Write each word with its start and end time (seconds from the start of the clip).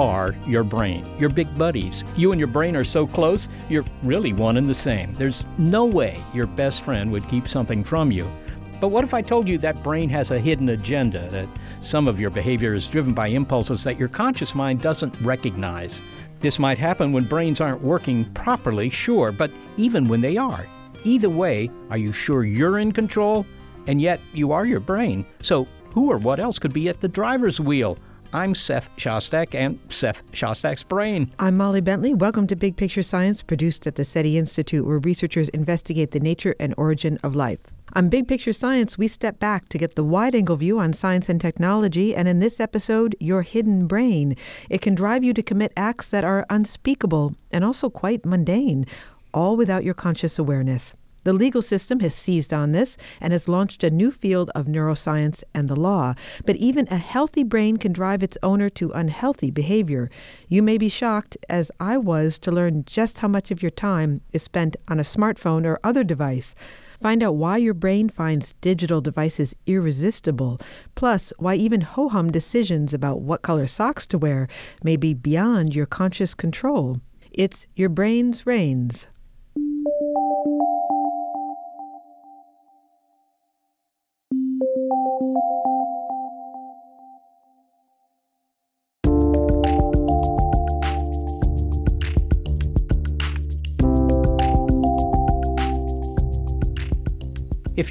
Are 0.00 0.34
your 0.46 0.64
brain, 0.64 1.04
your 1.18 1.28
big 1.28 1.46
buddies. 1.58 2.04
You 2.16 2.32
and 2.32 2.38
your 2.38 2.48
brain 2.48 2.74
are 2.74 2.84
so 2.84 3.06
close, 3.06 3.50
you're 3.68 3.84
really 4.02 4.32
one 4.32 4.56
and 4.56 4.66
the 4.66 4.74
same. 4.74 5.12
There's 5.12 5.44
no 5.58 5.84
way 5.84 6.18
your 6.32 6.46
best 6.46 6.82
friend 6.82 7.12
would 7.12 7.28
keep 7.28 7.46
something 7.46 7.84
from 7.84 8.10
you. 8.10 8.26
But 8.80 8.88
what 8.88 9.04
if 9.04 9.12
I 9.12 9.20
told 9.20 9.46
you 9.46 9.58
that 9.58 9.82
brain 9.82 10.08
has 10.08 10.30
a 10.30 10.38
hidden 10.38 10.70
agenda, 10.70 11.28
that 11.28 11.46
some 11.82 12.08
of 12.08 12.18
your 12.18 12.30
behavior 12.30 12.74
is 12.74 12.88
driven 12.88 13.12
by 13.12 13.26
impulses 13.26 13.84
that 13.84 13.98
your 13.98 14.08
conscious 14.08 14.54
mind 14.54 14.80
doesn't 14.80 15.20
recognize? 15.20 16.00
This 16.40 16.58
might 16.58 16.78
happen 16.78 17.12
when 17.12 17.24
brains 17.24 17.60
aren't 17.60 17.82
working 17.82 18.24
properly, 18.32 18.88
sure, 18.88 19.32
but 19.32 19.50
even 19.76 20.08
when 20.08 20.22
they 20.22 20.38
are. 20.38 20.66
Either 21.04 21.28
way, 21.28 21.70
are 21.90 21.98
you 21.98 22.12
sure 22.12 22.44
you're 22.44 22.78
in 22.78 22.92
control? 22.92 23.44
And 23.86 24.00
yet, 24.00 24.18
you 24.32 24.50
are 24.52 24.66
your 24.66 24.80
brain. 24.80 25.26
So, 25.42 25.66
who 25.92 26.10
or 26.10 26.16
what 26.16 26.40
else 26.40 26.58
could 26.58 26.72
be 26.72 26.88
at 26.88 27.02
the 27.02 27.08
driver's 27.08 27.60
wheel? 27.60 27.98
I'm 28.32 28.54
Seth 28.54 28.88
Shostak 28.96 29.56
and 29.56 29.76
Seth 29.88 30.22
Shostak's 30.30 30.84
Brain. 30.84 31.32
I'm 31.40 31.56
Molly 31.56 31.80
Bentley. 31.80 32.14
Welcome 32.14 32.46
to 32.46 32.54
Big 32.54 32.76
Picture 32.76 33.02
Science, 33.02 33.42
produced 33.42 33.88
at 33.88 33.96
the 33.96 34.04
SETI 34.04 34.38
Institute, 34.38 34.86
where 34.86 35.00
researchers 35.00 35.48
investigate 35.48 36.12
the 36.12 36.20
nature 36.20 36.54
and 36.60 36.72
origin 36.76 37.18
of 37.24 37.34
life. 37.34 37.58
On 37.94 38.08
Big 38.08 38.28
Picture 38.28 38.52
Science, 38.52 38.96
we 38.96 39.08
step 39.08 39.40
back 39.40 39.68
to 39.70 39.78
get 39.78 39.96
the 39.96 40.04
wide 40.04 40.36
angle 40.36 40.54
view 40.54 40.78
on 40.78 40.92
science 40.92 41.28
and 41.28 41.40
technology, 41.40 42.14
and 42.14 42.28
in 42.28 42.38
this 42.38 42.60
episode, 42.60 43.16
your 43.18 43.42
hidden 43.42 43.88
brain. 43.88 44.36
It 44.68 44.80
can 44.80 44.94
drive 44.94 45.24
you 45.24 45.34
to 45.34 45.42
commit 45.42 45.72
acts 45.76 46.10
that 46.10 46.22
are 46.22 46.46
unspeakable 46.50 47.34
and 47.50 47.64
also 47.64 47.90
quite 47.90 48.24
mundane, 48.24 48.86
all 49.34 49.56
without 49.56 49.82
your 49.82 49.94
conscious 49.94 50.38
awareness. 50.38 50.94
The 51.24 51.32
legal 51.32 51.62
system 51.62 52.00
has 52.00 52.14
seized 52.14 52.52
on 52.52 52.72
this 52.72 52.96
and 53.20 53.32
has 53.32 53.48
launched 53.48 53.84
a 53.84 53.90
new 53.90 54.10
field 54.10 54.50
of 54.54 54.66
neuroscience 54.66 55.44
and 55.54 55.68
the 55.68 55.76
law. 55.76 56.14
But 56.46 56.56
even 56.56 56.88
a 56.90 56.96
healthy 56.96 57.42
brain 57.42 57.76
can 57.76 57.92
drive 57.92 58.22
its 58.22 58.38
owner 58.42 58.70
to 58.70 58.92
unhealthy 58.92 59.50
behavior. 59.50 60.10
You 60.48 60.62
may 60.62 60.78
be 60.78 60.88
shocked, 60.88 61.36
as 61.48 61.70
I 61.78 61.98
was, 61.98 62.38
to 62.40 62.50
learn 62.50 62.84
just 62.86 63.18
how 63.18 63.28
much 63.28 63.50
of 63.50 63.62
your 63.62 63.70
time 63.70 64.22
is 64.32 64.42
spent 64.42 64.76
on 64.88 64.98
a 64.98 65.02
smartphone 65.02 65.66
or 65.66 65.78
other 65.84 66.04
device. 66.04 66.54
Find 67.00 67.22
out 67.22 67.36
why 67.36 67.56
your 67.56 67.72
brain 67.72 68.10
finds 68.10 68.52
digital 68.60 69.00
devices 69.00 69.54
irresistible, 69.66 70.60
plus, 70.94 71.32
why 71.38 71.54
even 71.54 71.80
ho 71.80 72.10
hum 72.10 72.30
decisions 72.30 72.92
about 72.92 73.22
what 73.22 73.40
color 73.40 73.66
socks 73.66 74.06
to 74.08 74.18
wear 74.18 74.48
may 74.82 74.96
be 74.96 75.14
beyond 75.14 75.74
your 75.74 75.86
conscious 75.86 76.34
control. 76.34 77.00
It's 77.30 77.66
your 77.74 77.88
brain's 77.88 78.46
reins. 78.46 79.06
If 84.60 84.66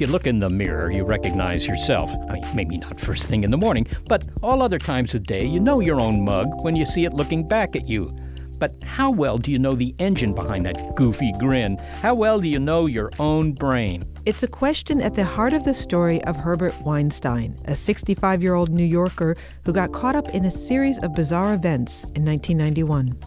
you 0.00 0.06
look 0.06 0.28
in 0.28 0.38
the 0.38 0.48
mirror, 0.48 0.92
you 0.92 1.02
recognize 1.04 1.66
yourself. 1.66 2.14
Maybe 2.54 2.78
not 2.78 3.00
first 3.00 3.26
thing 3.26 3.42
in 3.42 3.50
the 3.50 3.56
morning, 3.56 3.88
but 4.06 4.24
all 4.40 4.62
other 4.62 4.78
times 4.78 5.16
of 5.16 5.24
day, 5.24 5.44
you 5.44 5.58
know 5.58 5.80
your 5.80 6.00
own 6.00 6.24
mug 6.24 6.62
when 6.62 6.76
you 6.76 6.86
see 6.86 7.04
it 7.04 7.12
looking 7.12 7.48
back 7.48 7.74
at 7.74 7.88
you. 7.88 8.08
But 8.60 8.74
how 8.84 9.10
well 9.10 9.38
do 9.38 9.50
you 9.50 9.58
know 9.58 9.74
the 9.74 9.94
engine 9.98 10.34
behind 10.34 10.66
that 10.66 10.94
goofy 10.94 11.32
grin? 11.38 11.78
How 12.02 12.14
well 12.14 12.38
do 12.38 12.46
you 12.46 12.58
know 12.58 12.84
your 12.84 13.10
own 13.18 13.52
brain? 13.52 14.04
It's 14.26 14.42
a 14.42 14.46
question 14.46 15.00
at 15.00 15.14
the 15.14 15.24
heart 15.24 15.54
of 15.54 15.64
the 15.64 15.72
story 15.72 16.22
of 16.24 16.36
Herbert 16.36 16.78
Weinstein, 16.82 17.58
a 17.64 17.74
65 17.74 18.42
year 18.42 18.54
old 18.54 18.68
New 18.68 18.84
Yorker 18.84 19.34
who 19.64 19.72
got 19.72 19.92
caught 19.92 20.14
up 20.14 20.28
in 20.34 20.44
a 20.44 20.50
series 20.50 20.98
of 20.98 21.14
bizarre 21.14 21.54
events 21.54 22.04
in 22.14 22.24
1991. 22.26 23.18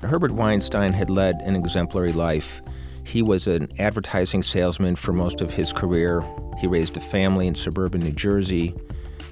Herbert 0.00 0.32
Weinstein 0.32 0.94
had 0.94 1.10
led 1.10 1.36
an 1.42 1.54
exemplary 1.54 2.14
life. 2.14 2.62
He 3.04 3.20
was 3.20 3.46
an 3.46 3.68
advertising 3.78 4.42
salesman 4.42 4.96
for 4.96 5.12
most 5.12 5.42
of 5.42 5.52
his 5.52 5.74
career. 5.74 6.24
He 6.58 6.66
raised 6.66 6.96
a 6.96 7.00
family 7.00 7.46
in 7.46 7.54
suburban 7.54 8.00
New 8.00 8.12
Jersey. 8.12 8.74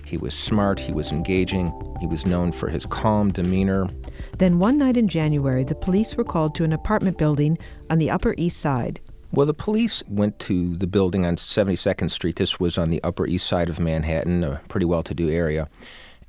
He 0.04 0.19
was 0.19 0.34
smart, 0.34 0.78
he 0.78 0.93
was 0.93 1.10
engaging, 1.10 1.72
he 2.00 2.06
was 2.06 2.27
known 2.27 2.53
for 2.53 2.69
his 2.69 2.84
calm 2.84 3.33
demeanor. 3.33 3.88
Then 4.38 4.58
one 4.58 4.76
night 4.76 4.98
in 4.98 5.08
January, 5.08 5.64
the 5.64 5.74
police 5.74 6.14
were 6.14 6.24
called 6.24 6.54
to 6.56 6.64
an 6.64 6.72
apartment 6.72 7.16
building 7.16 7.56
on 7.88 7.98
the 7.98 8.10
Upper 8.10 8.34
East 8.36 8.60
Side. 8.60 9.00
Well, 9.32 9.47
the 9.47 9.54
police 9.54 10.02
went 10.08 10.38
to 10.41 10.76
the 10.76 10.86
building 10.86 11.24
on 11.24 11.36
72nd 11.36 12.10
Street. 12.10 12.36
This 12.36 12.60
was 12.60 12.76
on 12.76 12.91
the 12.91 13.02
Upper 13.02 13.26
East 13.26 13.47
Side 13.47 13.70
of 13.70 13.80
Manhattan, 13.80 14.44
a 14.44 14.60
pretty 14.69 14.86
well 14.86 15.02
to 15.02 15.14
do 15.14 15.30
area. 15.30 15.69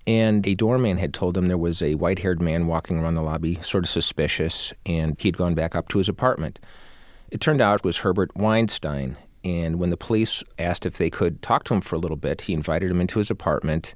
And 0.06 0.48
a 0.48 0.56
doorman 0.56 0.98
had 0.98 1.14
told 1.14 1.34
them 1.34 1.48
there 1.48 1.58
was 1.58 1.82
a 1.82 1.96
white 1.96 2.20
haired 2.20 2.42
man 2.42 2.66
walking 2.66 2.98
around 2.98 3.16
the 3.16 3.22
lobby, 3.22 3.60
sort 3.62 3.84
of 3.84 3.90
suspicious, 3.90 4.72
and 4.86 5.20
he'd 5.20 5.38
gone 5.38 5.54
back 5.54 5.76
up 5.76 5.90
to 5.90 5.98
his 5.98 6.08
apartment. 6.08 6.60
It 7.30 7.42
turned 7.42 7.60
out 7.60 7.82
it 7.82 7.86
was 7.86 7.98
Herbert 7.98 8.36
Weinstein. 8.38 9.18
And 9.44 9.80
when 9.80 9.90
the 9.90 9.98
police 9.98 10.44
asked 10.58 10.86
if 10.86 10.98
they 10.98 11.10
could 11.10 11.42
talk 11.42 11.66
to 11.66 11.74
him 11.74 11.82
for 11.82 11.96
a 11.96 12.00
little 12.00 12.18
bit, 12.18 12.42
he 12.42 12.54
invited 12.54 12.90
him 12.90 13.02
into 13.02 13.20
his 13.20 13.30
apartment. 13.30 13.96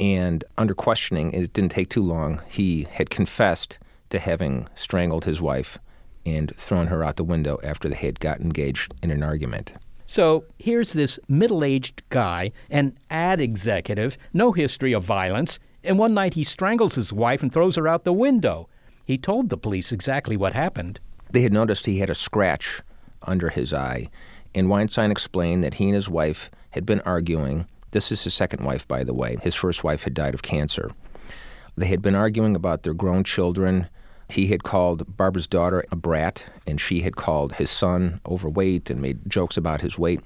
And 0.00 0.44
under 0.56 0.74
questioning, 0.74 1.32
it 1.32 1.52
didn't 1.52 1.72
take 1.72 1.90
too 1.90 2.02
long, 2.02 2.40
he 2.48 2.88
had 2.90 3.10
confessed 3.10 3.78
to 4.08 4.18
having 4.18 4.66
strangled 4.74 5.26
his 5.26 5.40
wife 5.42 5.78
and 6.24 6.54
thrown 6.56 6.86
her 6.86 7.04
out 7.04 7.16
the 7.16 7.24
window 7.24 7.58
after 7.62 7.88
they 7.88 7.96
had 7.96 8.18
got 8.18 8.40
engaged 8.40 8.94
in 9.02 9.10
an 9.10 9.22
argument. 9.22 9.72
So 10.06 10.44
here's 10.58 10.92
this 10.92 11.18
middle 11.28 11.62
aged 11.62 12.02
guy, 12.08 12.50
an 12.70 12.98
ad 13.10 13.40
executive, 13.40 14.16
no 14.32 14.52
history 14.52 14.92
of 14.92 15.04
violence, 15.04 15.58
and 15.84 15.98
one 15.98 16.14
night 16.14 16.34
he 16.34 16.44
strangles 16.44 16.94
his 16.94 17.12
wife 17.12 17.42
and 17.42 17.52
throws 17.52 17.76
her 17.76 17.86
out 17.86 18.04
the 18.04 18.12
window. 18.12 18.68
He 19.04 19.18
told 19.18 19.50
the 19.50 19.56
police 19.56 19.92
exactly 19.92 20.36
what 20.36 20.52
happened. 20.52 20.98
They 21.30 21.42
had 21.42 21.52
noticed 21.52 21.86
he 21.86 21.98
had 21.98 22.10
a 22.10 22.14
scratch 22.14 22.82
under 23.22 23.50
his 23.50 23.72
eye, 23.72 24.08
and 24.54 24.68
Weinstein 24.68 25.10
explained 25.10 25.62
that 25.62 25.74
he 25.74 25.84
and 25.84 25.94
his 25.94 26.08
wife 26.08 26.50
had 26.70 26.84
been 26.84 27.00
arguing. 27.02 27.66
This 27.92 28.12
is 28.12 28.22
his 28.24 28.34
second 28.34 28.64
wife, 28.64 28.86
by 28.86 29.04
the 29.04 29.14
way. 29.14 29.36
His 29.42 29.54
first 29.54 29.82
wife 29.82 30.04
had 30.04 30.14
died 30.14 30.34
of 30.34 30.42
cancer. 30.42 30.92
They 31.76 31.86
had 31.86 32.02
been 32.02 32.14
arguing 32.14 32.54
about 32.54 32.82
their 32.82 32.94
grown 32.94 33.24
children. 33.24 33.88
He 34.28 34.48
had 34.48 34.62
called 34.62 35.16
Barbara's 35.16 35.46
daughter 35.46 35.84
a 35.90 35.96
brat, 35.96 36.46
and 36.66 36.80
she 36.80 37.00
had 37.00 37.16
called 37.16 37.54
his 37.54 37.70
son 37.70 38.20
overweight 38.26 38.90
and 38.90 39.00
made 39.00 39.28
jokes 39.28 39.56
about 39.56 39.80
his 39.80 39.98
weight. 39.98 40.20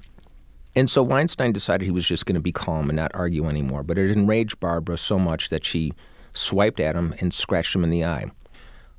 And 0.76 0.90
so 0.90 1.02
Weinstein 1.02 1.52
decided 1.52 1.84
he 1.84 1.90
was 1.90 2.06
just 2.06 2.26
going 2.26 2.34
to 2.34 2.42
be 2.42 2.52
calm 2.52 2.90
and 2.90 2.96
not 2.96 3.12
argue 3.14 3.46
anymore. 3.46 3.82
But 3.82 3.98
it 3.98 4.10
enraged 4.10 4.60
Barbara 4.60 4.98
so 4.98 5.18
much 5.18 5.48
that 5.50 5.64
she 5.64 5.92
swiped 6.32 6.80
at 6.80 6.96
him 6.96 7.14
and 7.20 7.32
scratched 7.32 7.74
him 7.74 7.84
in 7.84 7.90
the 7.90 8.04
eye. 8.04 8.30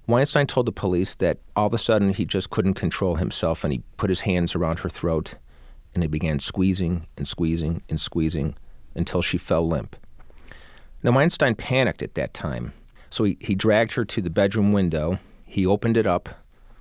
Weinstein 0.07 0.47
told 0.47 0.67
the 0.67 0.71
police 0.71 1.15
that 1.15 1.39
all 1.56 1.67
of 1.67 1.73
a 1.73 1.77
sudden 1.77 2.13
he 2.13 2.25
just 2.25 2.50
couldn't 2.50 2.75
control 2.75 3.15
himself 3.15 3.63
and 3.63 3.73
he 3.73 3.81
put 3.97 4.09
his 4.09 4.21
hands 4.21 4.56
around 4.56 4.79
her 4.79 4.89
throat 4.89 5.35
and 5.95 6.03
he 6.03 6.07
began 6.07 6.39
squeezing 6.39 7.07
and 7.18 7.27
squeezing 7.27 7.81
and 7.89 8.00
squeezing 8.00 8.56
until 8.94 9.21
she 9.21 9.38
fell 9.38 9.68
limp. 9.68 9.95
Now, 11.01 11.12
Weinstein 11.12 11.56
panicked 11.56 12.01
at 12.03 12.15
that 12.15 12.33
time, 12.33 12.74
So 13.09 13.24
he, 13.24 13.38
he 13.39 13.56
dragged 13.56 13.94
her 13.94 14.06
to 14.06 14.21
the 14.21 14.30
bedroom 14.30 14.71
window. 14.71 15.19
He 15.45 15.65
opened 15.65 15.97
it 15.97 16.06
up, 16.06 16.30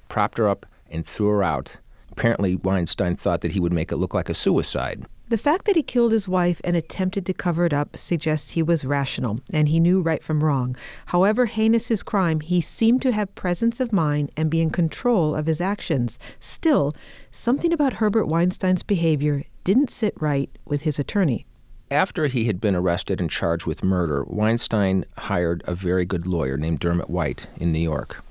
propped 0.08 0.38
her 0.38 0.48
up, 0.48 0.66
and 0.90 1.06
threw 1.06 1.28
her 1.28 1.42
out. 1.42 1.76
Apparently, 2.10 2.56
Weinstein 2.56 3.16
thought 3.16 3.40
that 3.42 3.52
he 3.52 3.60
would 3.60 3.72
make 3.72 3.92
it 3.92 3.96
look 3.96 4.14
like 4.14 4.28
a 4.28 4.34
suicide. 4.34 5.04
The 5.28 5.38
fact 5.38 5.64
that 5.64 5.74
he 5.74 5.82
killed 5.82 6.12
his 6.12 6.28
wife 6.28 6.60
and 6.64 6.76
attempted 6.76 7.24
to 7.26 7.32
cover 7.32 7.64
it 7.64 7.72
up 7.72 7.96
suggests 7.96 8.50
he 8.50 8.62
was 8.62 8.84
rational 8.84 9.40
and 9.50 9.68
he 9.68 9.80
knew 9.80 10.02
right 10.02 10.22
from 10.22 10.44
wrong. 10.44 10.76
However 11.06 11.46
heinous 11.46 11.88
his 11.88 12.02
crime, 12.02 12.40
he 12.40 12.60
seemed 12.60 13.00
to 13.02 13.12
have 13.12 13.34
presence 13.34 13.80
of 13.80 13.90
mind 13.90 14.30
and 14.36 14.50
be 14.50 14.60
in 14.60 14.70
control 14.70 15.34
of 15.34 15.46
his 15.46 15.62
actions. 15.62 16.18
Still, 16.40 16.94
something 17.34 17.72
about 17.72 17.94
Herbert 17.94 18.26
Weinstein's 18.26 18.84
behavior 18.84 19.44
didn't 19.64 19.90
sit 19.90 20.14
right 20.20 20.48
with 20.64 20.82
his 20.82 20.98
attorney. 20.98 21.44
After 21.90 22.26
he 22.26 22.44
had 22.44 22.60
been 22.60 22.76
arrested 22.76 23.20
and 23.20 23.30
charged 23.30 23.66
with 23.66 23.84
murder, 23.84 24.24
Weinstein 24.26 25.04
hired 25.18 25.62
a 25.66 25.74
very 25.74 26.04
good 26.04 26.26
lawyer 26.26 26.56
named 26.56 26.78
Dermot 26.78 27.10
White 27.10 27.48
in 27.56 27.72
New 27.72 27.80
York. 27.80 28.24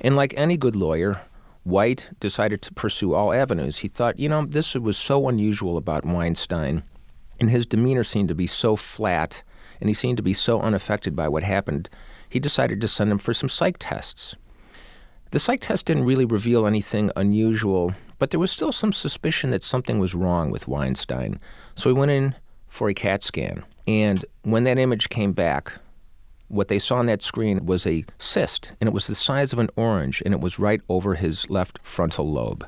And 0.00 0.16
like 0.16 0.34
any 0.36 0.56
good 0.56 0.74
lawyer, 0.74 1.20
White 1.64 2.10
decided 2.18 2.62
to 2.62 2.72
pursue 2.72 3.14
all 3.14 3.32
avenues. 3.32 3.78
He 3.78 3.88
thought, 3.88 4.18
you 4.18 4.28
know, 4.28 4.46
this 4.46 4.74
was 4.74 4.96
so 4.96 5.28
unusual 5.28 5.76
about 5.76 6.04
Weinstein, 6.04 6.82
and 7.38 7.50
his 7.50 7.66
demeanor 7.66 8.04
seemed 8.04 8.28
to 8.28 8.34
be 8.34 8.46
so 8.46 8.74
flat, 8.74 9.42
and 9.80 9.88
he 9.88 9.94
seemed 9.94 10.16
to 10.16 10.22
be 10.22 10.34
so 10.34 10.60
unaffected 10.60 11.14
by 11.14 11.28
what 11.28 11.42
happened. 11.42 11.90
He 12.28 12.40
decided 12.40 12.80
to 12.80 12.88
send 12.88 13.10
him 13.10 13.18
for 13.18 13.34
some 13.34 13.48
psych 13.48 13.76
tests. 13.78 14.34
The 15.32 15.38
psych 15.38 15.60
test 15.60 15.86
didn't 15.86 16.04
really 16.04 16.24
reveal 16.24 16.66
anything 16.66 17.10
unusual, 17.16 17.94
but 18.18 18.30
there 18.30 18.40
was 18.40 18.50
still 18.50 18.72
some 18.72 18.92
suspicion 18.92 19.50
that 19.50 19.64
something 19.64 19.98
was 19.98 20.14
wrong 20.14 20.50
with 20.50 20.68
Weinstein. 20.68 21.38
So 21.74 21.90
he 21.90 21.98
went 21.98 22.10
in 22.10 22.34
for 22.68 22.88
a 22.88 22.94
CAT 22.94 23.22
scan. 23.22 23.64
And 23.86 24.24
when 24.42 24.64
that 24.64 24.78
image 24.78 25.08
came 25.08 25.32
back, 25.32 25.72
what 26.48 26.68
they 26.68 26.78
saw 26.78 26.96
on 26.96 27.06
that 27.06 27.22
screen 27.22 27.66
was 27.66 27.86
a 27.86 28.04
cyst, 28.18 28.72
and 28.80 28.88
it 28.88 28.92
was 28.92 29.06
the 29.06 29.14
size 29.14 29.52
of 29.52 29.58
an 29.58 29.70
orange, 29.76 30.22
and 30.24 30.32
it 30.32 30.40
was 30.40 30.58
right 30.58 30.80
over 30.88 31.14
his 31.14 31.50
left 31.50 31.78
frontal 31.82 32.30
lobe. 32.30 32.66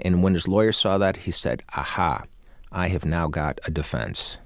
And 0.00 0.22
when 0.22 0.34
his 0.34 0.48
lawyer 0.48 0.72
saw 0.72 0.98
that, 0.98 1.18
he 1.18 1.30
said, 1.30 1.62
Aha, 1.76 2.24
I 2.72 2.88
have 2.88 3.04
now 3.04 3.28
got 3.28 3.58
a 3.64 3.70
defense. 3.70 4.38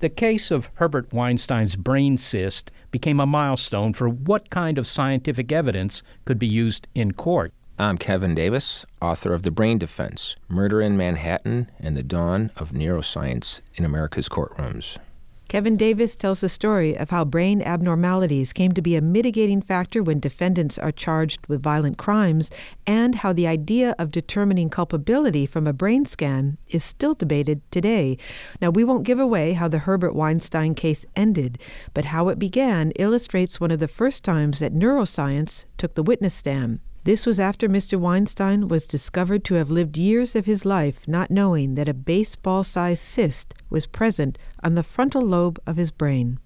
The 0.00 0.08
case 0.08 0.52
of 0.52 0.70
Herbert 0.74 1.12
Weinstein's 1.12 1.74
brain 1.74 2.16
cyst 2.16 2.70
became 2.92 3.18
a 3.18 3.26
milestone 3.26 3.92
for 3.92 4.08
what 4.08 4.48
kind 4.50 4.78
of 4.78 4.86
scientific 4.86 5.50
evidence 5.50 6.04
could 6.24 6.38
be 6.38 6.46
used 6.46 6.86
in 6.94 7.12
court. 7.12 7.52
I'm 7.80 7.96
Kevin 7.96 8.34
Davis, 8.34 8.84
author 9.00 9.32
of 9.32 9.44
The 9.44 9.52
Brain 9.52 9.78
Defense 9.78 10.34
Murder 10.48 10.82
in 10.82 10.96
Manhattan 10.96 11.70
and 11.78 11.96
the 11.96 12.02
Dawn 12.02 12.50
of 12.56 12.72
Neuroscience 12.72 13.60
in 13.76 13.84
America's 13.84 14.28
Courtrooms. 14.28 14.98
Kevin 15.46 15.76
Davis 15.76 16.16
tells 16.16 16.40
the 16.40 16.48
story 16.48 16.98
of 16.98 17.10
how 17.10 17.24
brain 17.24 17.62
abnormalities 17.62 18.52
came 18.52 18.72
to 18.72 18.82
be 18.82 18.96
a 18.96 19.00
mitigating 19.00 19.62
factor 19.62 20.02
when 20.02 20.18
defendants 20.18 20.76
are 20.76 20.90
charged 20.90 21.46
with 21.46 21.62
violent 21.62 21.98
crimes, 21.98 22.50
and 22.84 23.14
how 23.14 23.32
the 23.32 23.46
idea 23.46 23.94
of 23.96 24.10
determining 24.10 24.68
culpability 24.68 25.46
from 25.46 25.68
a 25.68 25.72
brain 25.72 26.04
scan 26.04 26.58
is 26.66 26.82
still 26.82 27.14
debated 27.14 27.62
today. 27.70 28.18
Now, 28.60 28.70
we 28.70 28.82
won't 28.82 29.04
give 29.04 29.20
away 29.20 29.52
how 29.52 29.68
the 29.68 29.78
Herbert 29.78 30.16
Weinstein 30.16 30.74
case 30.74 31.06
ended, 31.14 31.60
but 31.94 32.06
how 32.06 32.28
it 32.28 32.40
began 32.40 32.90
illustrates 32.96 33.60
one 33.60 33.70
of 33.70 33.78
the 33.78 33.86
first 33.86 34.24
times 34.24 34.58
that 34.58 34.74
neuroscience 34.74 35.64
took 35.76 35.94
the 35.94 36.02
witness 36.02 36.34
stand. 36.34 36.80
This 37.08 37.24
was 37.24 37.40
after 37.40 37.70
Mr. 37.70 37.98
Weinstein 37.98 38.68
was 38.68 38.86
discovered 38.86 39.42
to 39.44 39.54
have 39.54 39.70
lived 39.70 39.96
years 39.96 40.36
of 40.36 40.44
his 40.44 40.66
life 40.66 41.08
not 41.08 41.30
knowing 41.30 41.74
that 41.74 41.88
a 41.88 41.94
baseball 41.94 42.62
sized 42.62 43.02
cyst 43.02 43.54
was 43.70 43.86
present 43.86 44.36
on 44.62 44.74
the 44.74 44.82
frontal 44.82 45.22
lobe 45.22 45.58
of 45.66 45.78
his 45.78 45.90
brain. 45.90 46.38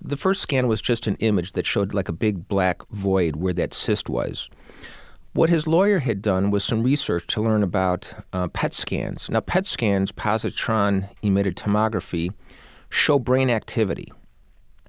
The 0.00 0.16
first 0.16 0.40
scan 0.40 0.68
was 0.68 0.80
just 0.80 1.06
an 1.06 1.16
image 1.16 1.52
that 1.52 1.66
showed 1.66 1.92
like 1.92 2.08
a 2.08 2.14
big 2.14 2.48
black 2.48 2.88
void 2.88 3.36
where 3.36 3.52
that 3.52 3.74
cyst 3.74 4.08
was. 4.08 4.48
What 5.34 5.50
his 5.50 5.66
lawyer 5.66 5.98
had 5.98 6.22
done 6.22 6.50
was 6.50 6.64
some 6.64 6.82
research 6.82 7.26
to 7.26 7.42
learn 7.42 7.62
about 7.62 8.14
uh, 8.32 8.48
PET 8.48 8.72
scans. 8.72 9.30
Now, 9.30 9.40
PET 9.40 9.66
scans, 9.66 10.12
positron 10.12 11.10
emitted 11.20 11.56
tomography, 11.56 12.30
show 12.88 13.18
brain 13.18 13.50
activity. 13.50 14.10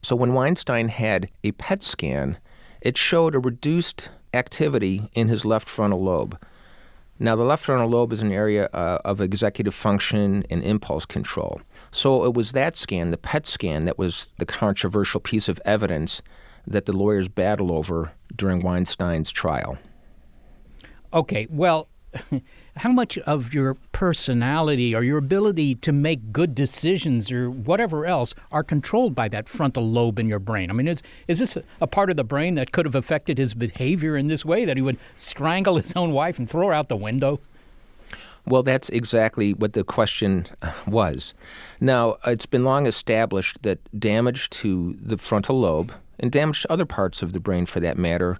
So 0.01 0.15
when 0.15 0.33
Weinstein 0.33 0.87
had 0.87 1.27
a 1.43 1.51
PET 1.51 1.83
scan, 1.83 2.37
it 2.79 2.97
showed 2.97 3.35
a 3.35 3.39
reduced 3.39 4.09
activity 4.37 5.09
in 5.13 5.27
his 5.27 5.43
left 5.43 5.67
frontal 5.67 6.01
lobe. 6.01 6.37
Now, 7.19 7.35
the 7.35 7.43
left 7.43 7.65
frontal 7.65 7.89
lobe 7.89 8.13
is 8.13 8.21
an 8.21 8.31
area 8.31 8.69
uh, 8.73 8.99
of 9.03 9.19
executive 9.19 9.73
function 9.73 10.45
and 10.49 10.63
impulse 10.63 11.05
control. 11.05 11.61
So 11.91 12.23
it 12.25 12.33
was 12.33 12.51
that 12.51 12.77
scan, 12.77 13.09
the 13.09 13.17
PET 13.17 13.47
scan, 13.47 13.85
that 13.85 13.97
was 13.97 14.31
the 14.37 14.45
controversial 14.45 15.19
piece 15.19 15.49
of 15.49 15.59
evidence 15.65 16.21
that 16.67 16.85
the 16.85 16.95
lawyers 16.95 17.27
battled 17.27 17.71
over 17.71 18.11
during 18.35 18.61
Weinstein's 18.61 19.31
trial. 19.31 19.77
Okay, 21.13 21.47
well, 21.49 21.87
how 22.77 22.91
much 22.91 23.17
of 23.19 23.53
your 23.53 23.75
personality 23.91 24.95
or 24.95 25.03
your 25.03 25.17
ability 25.17 25.75
to 25.75 25.91
make 25.91 26.31
good 26.31 26.55
decisions 26.55 27.31
or 27.31 27.49
whatever 27.49 28.05
else 28.05 28.33
are 28.51 28.63
controlled 28.63 29.15
by 29.15 29.27
that 29.29 29.49
frontal 29.49 29.83
lobe 29.83 30.19
in 30.19 30.27
your 30.27 30.39
brain? 30.39 30.69
I 30.69 30.73
mean, 30.73 30.87
is, 30.87 31.01
is 31.27 31.39
this 31.39 31.57
a 31.81 31.87
part 31.87 32.09
of 32.09 32.17
the 32.17 32.23
brain 32.23 32.55
that 32.55 32.71
could 32.71 32.85
have 32.85 32.95
affected 32.95 33.37
his 33.37 33.53
behavior 33.53 34.15
in 34.15 34.27
this 34.27 34.45
way, 34.45 34.65
that 34.65 34.77
he 34.77 34.83
would 34.83 34.97
strangle 35.15 35.77
his 35.77 35.93
own 35.95 36.11
wife 36.11 36.39
and 36.39 36.49
throw 36.49 36.67
her 36.67 36.73
out 36.73 36.89
the 36.89 36.95
window? 36.95 37.39
Well, 38.45 38.63
that's 38.63 38.89
exactly 38.89 39.53
what 39.53 39.73
the 39.73 39.83
question 39.83 40.45
was. 40.87 41.33
Now, 41.81 42.17
it's 42.25 42.45
been 42.45 42.63
long 42.63 42.85
established 42.85 43.63
that 43.63 43.79
damage 43.99 44.49
to 44.51 44.95
the 45.01 45.17
frontal 45.17 45.59
lobe 45.59 45.93
and 46.19 46.31
damage 46.31 46.61
to 46.61 46.71
other 46.71 46.85
parts 46.85 47.21
of 47.21 47.33
the 47.33 47.39
brain 47.39 47.65
for 47.65 47.79
that 47.81 47.97
matter 47.97 48.39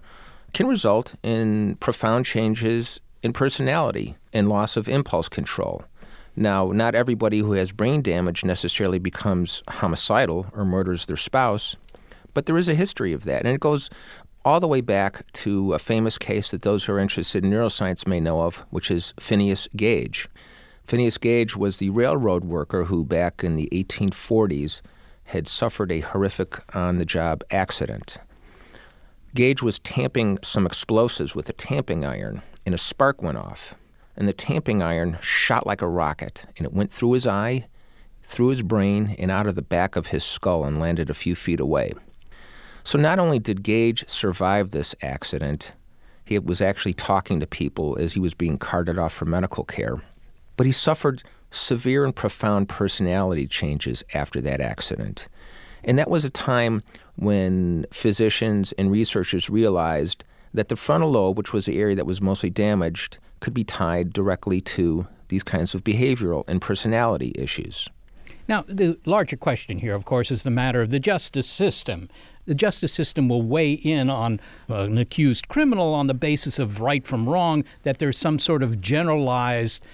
can 0.54 0.66
result 0.66 1.14
in 1.22 1.76
profound 1.76 2.24
changes 2.24 3.00
in 3.22 3.32
personality 3.32 4.16
and 4.32 4.48
loss 4.48 4.76
of 4.76 4.88
impulse 4.88 5.28
control. 5.28 5.82
Now, 6.36 6.70
not 6.70 6.94
everybody 6.94 7.40
who 7.40 7.52
has 7.52 7.72
brain 7.72 8.00
damage 8.00 8.44
necessarily 8.44 8.98
becomes 8.98 9.62
homicidal 9.68 10.46
or 10.52 10.64
murders 10.64 11.06
their 11.06 11.16
spouse, 11.16 11.76
but 12.32 12.46
there 12.46 12.56
is 12.56 12.68
a 12.68 12.74
history 12.74 13.12
of 13.12 13.24
that. 13.24 13.44
And 13.44 13.48
it 13.48 13.60
goes 13.60 13.90
all 14.44 14.60
the 14.60 14.68
way 14.68 14.80
back 14.80 15.30
to 15.32 15.74
a 15.74 15.78
famous 15.78 16.16
case 16.16 16.52
that 16.52 16.62
those 16.62 16.84
who 16.84 16.92
are 16.92 16.98
interested 16.98 17.44
in 17.44 17.50
neuroscience 17.50 18.06
may 18.06 18.20
know 18.20 18.42
of, 18.42 18.64
which 18.70 18.90
is 18.90 19.12
Phineas 19.18 19.68
Gage. 19.76 20.28
Phineas 20.84 21.18
Gage 21.18 21.56
was 21.56 21.78
the 21.78 21.90
railroad 21.90 22.44
worker 22.44 22.84
who, 22.84 23.04
back 23.04 23.42
in 23.42 23.56
the 23.56 23.68
1840s, 23.72 24.80
had 25.24 25.48
suffered 25.48 25.92
a 25.92 26.00
horrific 26.00 26.74
on 26.74 26.98
the 26.98 27.04
job 27.04 27.42
accident. 27.50 28.18
Gage 29.34 29.62
was 29.62 29.78
tamping 29.80 30.38
some 30.42 30.64
explosives 30.64 31.34
with 31.34 31.48
a 31.48 31.52
tamping 31.52 32.04
iron, 32.04 32.40
and 32.68 32.74
a 32.74 32.78
spark 32.78 33.22
went 33.22 33.38
off. 33.38 33.76
And 34.14 34.28
the 34.28 34.34
tamping 34.34 34.82
iron 34.82 35.16
shot 35.22 35.66
like 35.66 35.80
a 35.80 35.88
rocket, 35.88 36.44
and 36.58 36.66
it 36.66 36.74
went 36.74 36.92
through 36.92 37.12
his 37.12 37.26
eye, 37.26 37.66
through 38.22 38.48
his 38.48 38.62
brain, 38.62 39.16
and 39.18 39.30
out 39.30 39.46
of 39.46 39.54
the 39.54 39.62
back 39.62 39.96
of 39.96 40.08
his 40.08 40.22
skull 40.22 40.66
and 40.66 40.78
landed 40.78 41.08
a 41.08 41.14
few 41.14 41.34
feet 41.34 41.60
away. 41.60 41.94
So 42.84 42.98
not 42.98 43.18
only 43.18 43.38
did 43.38 43.62
Gage 43.62 44.06
survive 44.06 44.68
this 44.68 44.94
accident, 45.00 45.72
he 46.26 46.38
was 46.38 46.60
actually 46.60 46.92
talking 46.92 47.40
to 47.40 47.46
people 47.46 47.96
as 47.98 48.12
he 48.12 48.20
was 48.20 48.34
being 48.34 48.58
carted 48.58 48.98
off 48.98 49.14
for 49.14 49.24
medical 49.24 49.64
care, 49.64 50.02
but 50.58 50.66
he 50.66 50.72
suffered 50.72 51.22
severe 51.50 52.04
and 52.04 52.14
profound 52.14 52.68
personality 52.68 53.46
changes 53.46 54.04
after 54.12 54.42
that 54.42 54.60
accident. 54.60 55.26
And 55.84 55.98
that 55.98 56.10
was 56.10 56.26
a 56.26 56.30
time 56.30 56.82
when 57.16 57.86
physicians 57.90 58.72
and 58.72 58.90
researchers 58.90 59.48
realized 59.48 60.22
that 60.54 60.68
the 60.68 60.76
frontal 60.76 61.10
lobe, 61.10 61.36
which 61.36 61.52
was 61.52 61.66
the 61.66 61.78
area 61.78 61.96
that 61.96 62.06
was 62.06 62.20
mostly 62.20 62.50
damaged, 62.50 63.18
could 63.40 63.54
be 63.54 63.64
tied 63.64 64.12
directly 64.12 64.60
to 64.60 65.06
these 65.28 65.42
kinds 65.42 65.74
of 65.74 65.84
behavioral 65.84 66.44
and 66.48 66.60
personality 66.60 67.32
issues. 67.34 67.88
Now, 68.48 68.64
the 68.66 68.98
larger 69.04 69.36
question 69.36 69.78
here, 69.78 69.94
of 69.94 70.06
course, 70.06 70.30
is 70.30 70.42
the 70.42 70.50
matter 70.50 70.80
of 70.80 70.90
the 70.90 70.98
justice 70.98 71.48
system. 71.48 72.08
The 72.46 72.54
justice 72.54 72.94
system 72.94 73.28
will 73.28 73.42
weigh 73.42 73.72
in 73.72 74.08
on 74.08 74.40
an 74.68 74.96
accused 74.96 75.48
criminal 75.48 75.92
on 75.92 76.06
the 76.06 76.14
basis 76.14 76.58
of 76.58 76.80
right 76.80 77.06
from 77.06 77.28
wrong, 77.28 77.62
that 77.82 77.98
there's 77.98 78.18
some 78.18 78.38
sort 78.38 78.62
of 78.62 78.80
generalized 78.80 79.84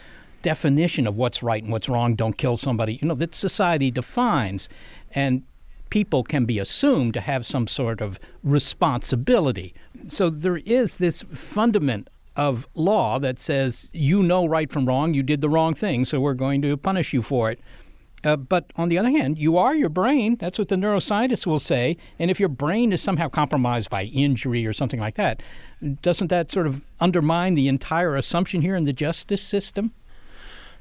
definition 0.42 1.08
of 1.08 1.16
what's 1.16 1.42
right 1.42 1.64
and 1.64 1.72
what's 1.72 1.88
wrong. 1.88 2.14
Don't 2.14 2.38
kill 2.38 2.56
somebody, 2.56 3.00
you 3.02 3.08
know, 3.08 3.16
that 3.16 3.34
society 3.34 3.90
defines. 3.90 4.68
And 5.16 5.42
people 5.90 6.22
can 6.22 6.44
be 6.44 6.60
assumed 6.60 7.14
to 7.14 7.20
have 7.20 7.44
some 7.44 7.66
sort 7.66 8.00
of 8.00 8.20
responsibility. 8.44 9.74
So 10.08 10.30
there 10.30 10.58
is 10.58 10.96
this 10.96 11.22
fundament 11.32 12.08
of 12.36 12.66
law 12.74 13.18
that 13.20 13.38
says 13.38 13.88
you 13.92 14.22
know 14.22 14.44
right 14.46 14.70
from 14.70 14.86
wrong, 14.86 15.14
you 15.14 15.22
did 15.22 15.40
the 15.40 15.48
wrong 15.48 15.74
thing, 15.74 16.04
so 16.04 16.20
we're 16.20 16.34
going 16.34 16.62
to 16.62 16.76
punish 16.76 17.12
you 17.12 17.22
for 17.22 17.50
it. 17.50 17.60
Uh, 18.24 18.36
but 18.36 18.72
on 18.76 18.88
the 18.88 18.98
other 18.98 19.10
hand, 19.10 19.38
you 19.38 19.58
are 19.58 19.74
your 19.74 19.90
brain. 19.90 20.36
That's 20.40 20.58
what 20.58 20.68
the 20.68 20.76
neuroscientists 20.76 21.46
will 21.46 21.58
say. 21.58 21.98
And 22.18 22.30
if 22.30 22.40
your 22.40 22.48
brain 22.48 22.92
is 22.92 23.02
somehow 23.02 23.28
compromised 23.28 23.90
by 23.90 24.04
injury 24.04 24.66
or 24.66 24.72
something 24.72 24.98
like 24.98 25.16
that, 25.16 25.42
doesn't 26.00 26.28
that 26.28 26.50
sort 26.50 26.66
of 26.66 26.80
undermine 27.00 27.54
the 27.54 27.68
entire 27.68 28.16
assumption 28.16 28.62
here 28.62 28.76
in 28.76 28.84
the 28.84 28.94
justice 28.94 29.42
system? 29.42 29.92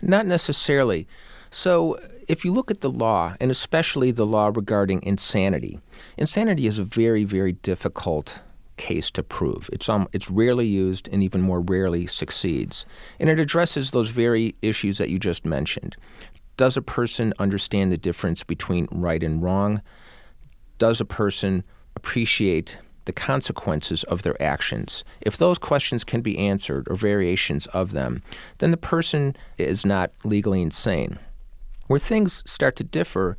Not 0.01 0.25
necessarily. 0.25 1.07
So, 1.51 1.99
if 2.27 2.43
you 2.43 2.51
look 2.51 2.71
at 2.71 2.81
the 2.81 2.89
law, 2.89 3.35
and 3.39 3.51
especially 3.51 4.11
the 4.11 4.25
law 4.25 4.49
regarding 4.53 5.03
insanity, 5.03 5.79
insanity 6.17 6.65
is 6.65 6.79
a 6.79 6.83
very, 6.83 7.25
very 7.25 7.51
difficult 7.51 8.39
case 8.77 9.11
to 9.11 9.23
prove. 9.23 9.69
It's, 9.71 9.89
um, 9.89 10.07
it's 10.13 10.29
rarely 10.29 10.67
used 10.67 11.07
and 11.11 11.23
even 11.23 11.41
more 11.41 11.61
rarely 11.61 12.07
succeeds. 12.07 12.85
And 13.19 13.29
it 13.29 13.39
addresses 13.39 13.91
those 13.91 14.09
very 14.09 14.55
issues 14.61 14.97
that 14.97 15.09
you 15.09 15.19
just 15.19 15.45
mentioned. 15.45 15.95
Does 16.57 16.77
a 16.77 16.81
person 16.81 17.33
understand 17.39 17.91
the 17.91 17.97
difference 17.97 18.43
between 18.43 18.87
right 18.91 19.23
and 19.23 19.41
wrong? 19.41 19.81
Does 20.77 21.01
a 21.01 21.05
person 21.05 21.63
appreciate 21.95 22.77
the 23.05 23.13
consequences 23.13 24.03
of 24.05 24.23
their 24.23 24.41
actions. 24.41 25.03
If 25.21 25.37
those 25.37 25.57
questions 25.57 26.03
can 26.03 26.21
be 26.21 26.37
answered 26.37 26.87
or 26.89 26.95
variations 26.95 27.67
of 27.67 27.91
them, 27.91 28.23
then 28.59 28.71
the 28.71 28.77
person 28.77 29.35
is 29.57 29.85
not 29.85 30.11
legally 30.23 30.61
insane. 30.61 31.19
Where 31.87 31.99
things 31.99 32.43
start 32.45 32.75
to 32.77 32.83
differ 32.83 33.37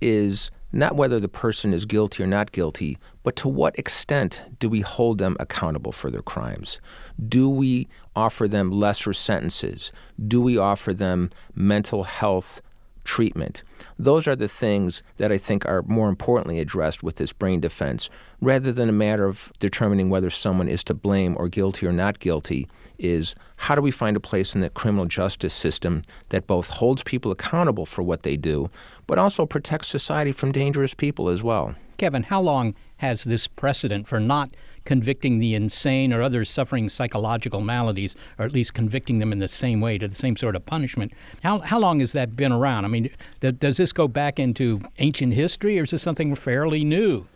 is 0.00 0.50
not 0.72 0.96
whether 0.96 1.18
the 1.18 1.28
person 1.28 1.72
is 1.72 1.84
guilty 1.84 2.22
or 2.22 2.26
not 2.26 2.52
guilty, 2.52 2.98
but 3.22 3.36
to 3.36 3.48
what 3.48 3.78
extent 3.78 4.42
do 4.58 4.68
we 4.68 4.80
hold 4.80 5.18
them 5.18 5.36
accountable 5.40 5.92
for 5.92 6.10
their 6.10 6.22
crimes? 6.22 6.80
Do 7.28 7.48
we 7.48 7.88
offer 8.14 8.46
them 8.46 8.70
lesser 8.70 9.12
sentences? 9.12 9.92
Do 10.26 10.40
we 10.40 10.56
offer 10.56 10.94
them 10.94 11.30
mental 11.54 12.04
health 12.04 12.60
treatment? 13.04 13.62
Those 13.98 14.28
are 14.28 14.36
the 14.36 14.48
things 14.48 15.02
that 15.16 15.32
I 15.32 15.38
think 15.38 15.66
are 15.66 15.82
more 15.82 16.08
importantly 16.08 16.60
addressed 16.60 17.02
with 17.02 17.16
this 17.16 17.32
brain 17.32 17.60
defense, 17.60 18.08
rather 18.40 18.72
than 18.72 18.88
a 18.88 18.92
matter 18.92 19.26
of 19.26 19.52
determining 19.58 20.10
whether 20.10 20.30
someone 20.30 20.68
is 20.68 20.84
to 20.84 20.94
blame 20.94 21.36
or 21.38 21.48
guilty 21.48 21.86
or 21.86 21.92
not 21.92 22.18
guilty 22.18 22.68
is 23.00 23.34
how 23.56 23.74
do 23.74 23.82
we 23.82 23.90
find 23.90 24.16
a 24.16 24.20
place 24.20 24.54
in 24.54 24.60
the 24.60 24.70
criminal 24.70 25.06
justice 25.06 25.54
system 25.54 26.02
that 26.28 26.46
both 26.46 26.68
holds 26.68 27.02
people 27.02 27.32
accountable 27.32 27.86
for 27.86 28.02
what 28.02 28.22
they 28.22 28.36
do, 28.36 28.68
but 29.06 29.18
also 29.18 29.46
protects 29.46 29.88
society 29.88 30.32
from 30.32 30.52
dangerous 30.52 30.94
people 30.94 31.28
as 31.28 31.42
well. 31.42 31.74
Kevin, 31.96 32.22
how 32.22 32.40
long 32.40 32.74
has 32.98 33.24
this 33.24 33.46
precedent 33.46 34.08
for 34.08 34.20
not 34.20 34.50
convicting 34.84 35.38
the 35.38 35.54
insane 35.54 36.12
or 36.12 36.22
others 36.22 36.50
suffering 36.50 36.88
psychological 36.88 37.60
maladies, 37.60 38.16
or 38.38 38.44
at 38.44 38.52
least 38.52 38.74
convicting 38.74 39.18
them 39.18 39.32
in 39.32 39.38
the 39.38 39.48
same 39.48 39.80
way 39.80 39.98
to 39.98 40.08
the 40.08 40.14
same 40.14 40.36
sort 40.36 40.56
of 40.56 40.64
punishment? 40.64 41.12
How, 41.42 41.58
how 41.58 41.78
long 41.78 42.00
has 42.00 42.12
that 42.12 42.36
been 42.36 42.52
around? 42.52 42.84
I 42.84 42.88
mean, 42.88 43.10
th- 43.40 43.58
does 43.58 43.76
this 43.76 43.92
go 43.92 44.08
back 44.08 44.38
into 44.38 44.80
ancient 44.98 45.34
history, 45.34 45.78
or 45.78 45.84
is 45.84 45.90
this 45.90 46.02
something 46.02 46.34
fairly 46.34 46.84
new? 46.84 47.26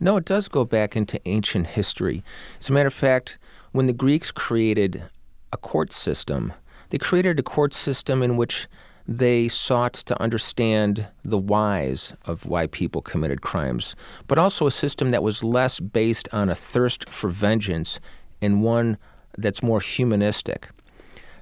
No, 0.00 0.16
it 0.16 0.24
does 0.24 0.48
go 0.48 0.64
back 0.64 0.96
into 0.96 1.20
ancient 1.26 1.68
history. 1.68 2.24
As 2.60 2.70
a 2.70 2.72
matter 2.72 2.88
of 2.88 2.94
fact, 2.94 3.38
when 3.74 3.88
the 3.88 3.92
Greeks 3.92 4.30
created 4.30 5.02
a 5.52 5.56
court 5.56 5.92
system, 5.92 6.52
they 6.90 6.98
created 6.98 7.40
a 7.40 7.42
court 7.42 7.74
system 7.74 8.22
in 8.22 8.36
which 8.36 8.68
they 9.04 9.48
sought 9.48 9.94
to 9.94 10.22
understand 10.22 11.08
the 11.24 11.36
whys 11.36 12.14
of 12.24 12.46
why 12.46 12.68
people 12.68 13.02
committed 13.02 13.40
crimes, 13.40 13.96
but 14.28 14.38
also 14.38 14.68
a 14.68 14.70
system 14.70 15.10
that 15.10 15.24
was 15.24 15.42
less 15.42 15.80
based 15.80 16.28
on 16.32 16.48
a 16.48 16.54
thirst 16.54 17.08
for 17.08 17.28
vengeance 17.28 17.98
and 18.40 18.62
one 18.62 18.96
that's 19.36 19.60
more 19.60 19.80
humanistic. 19.80 20.68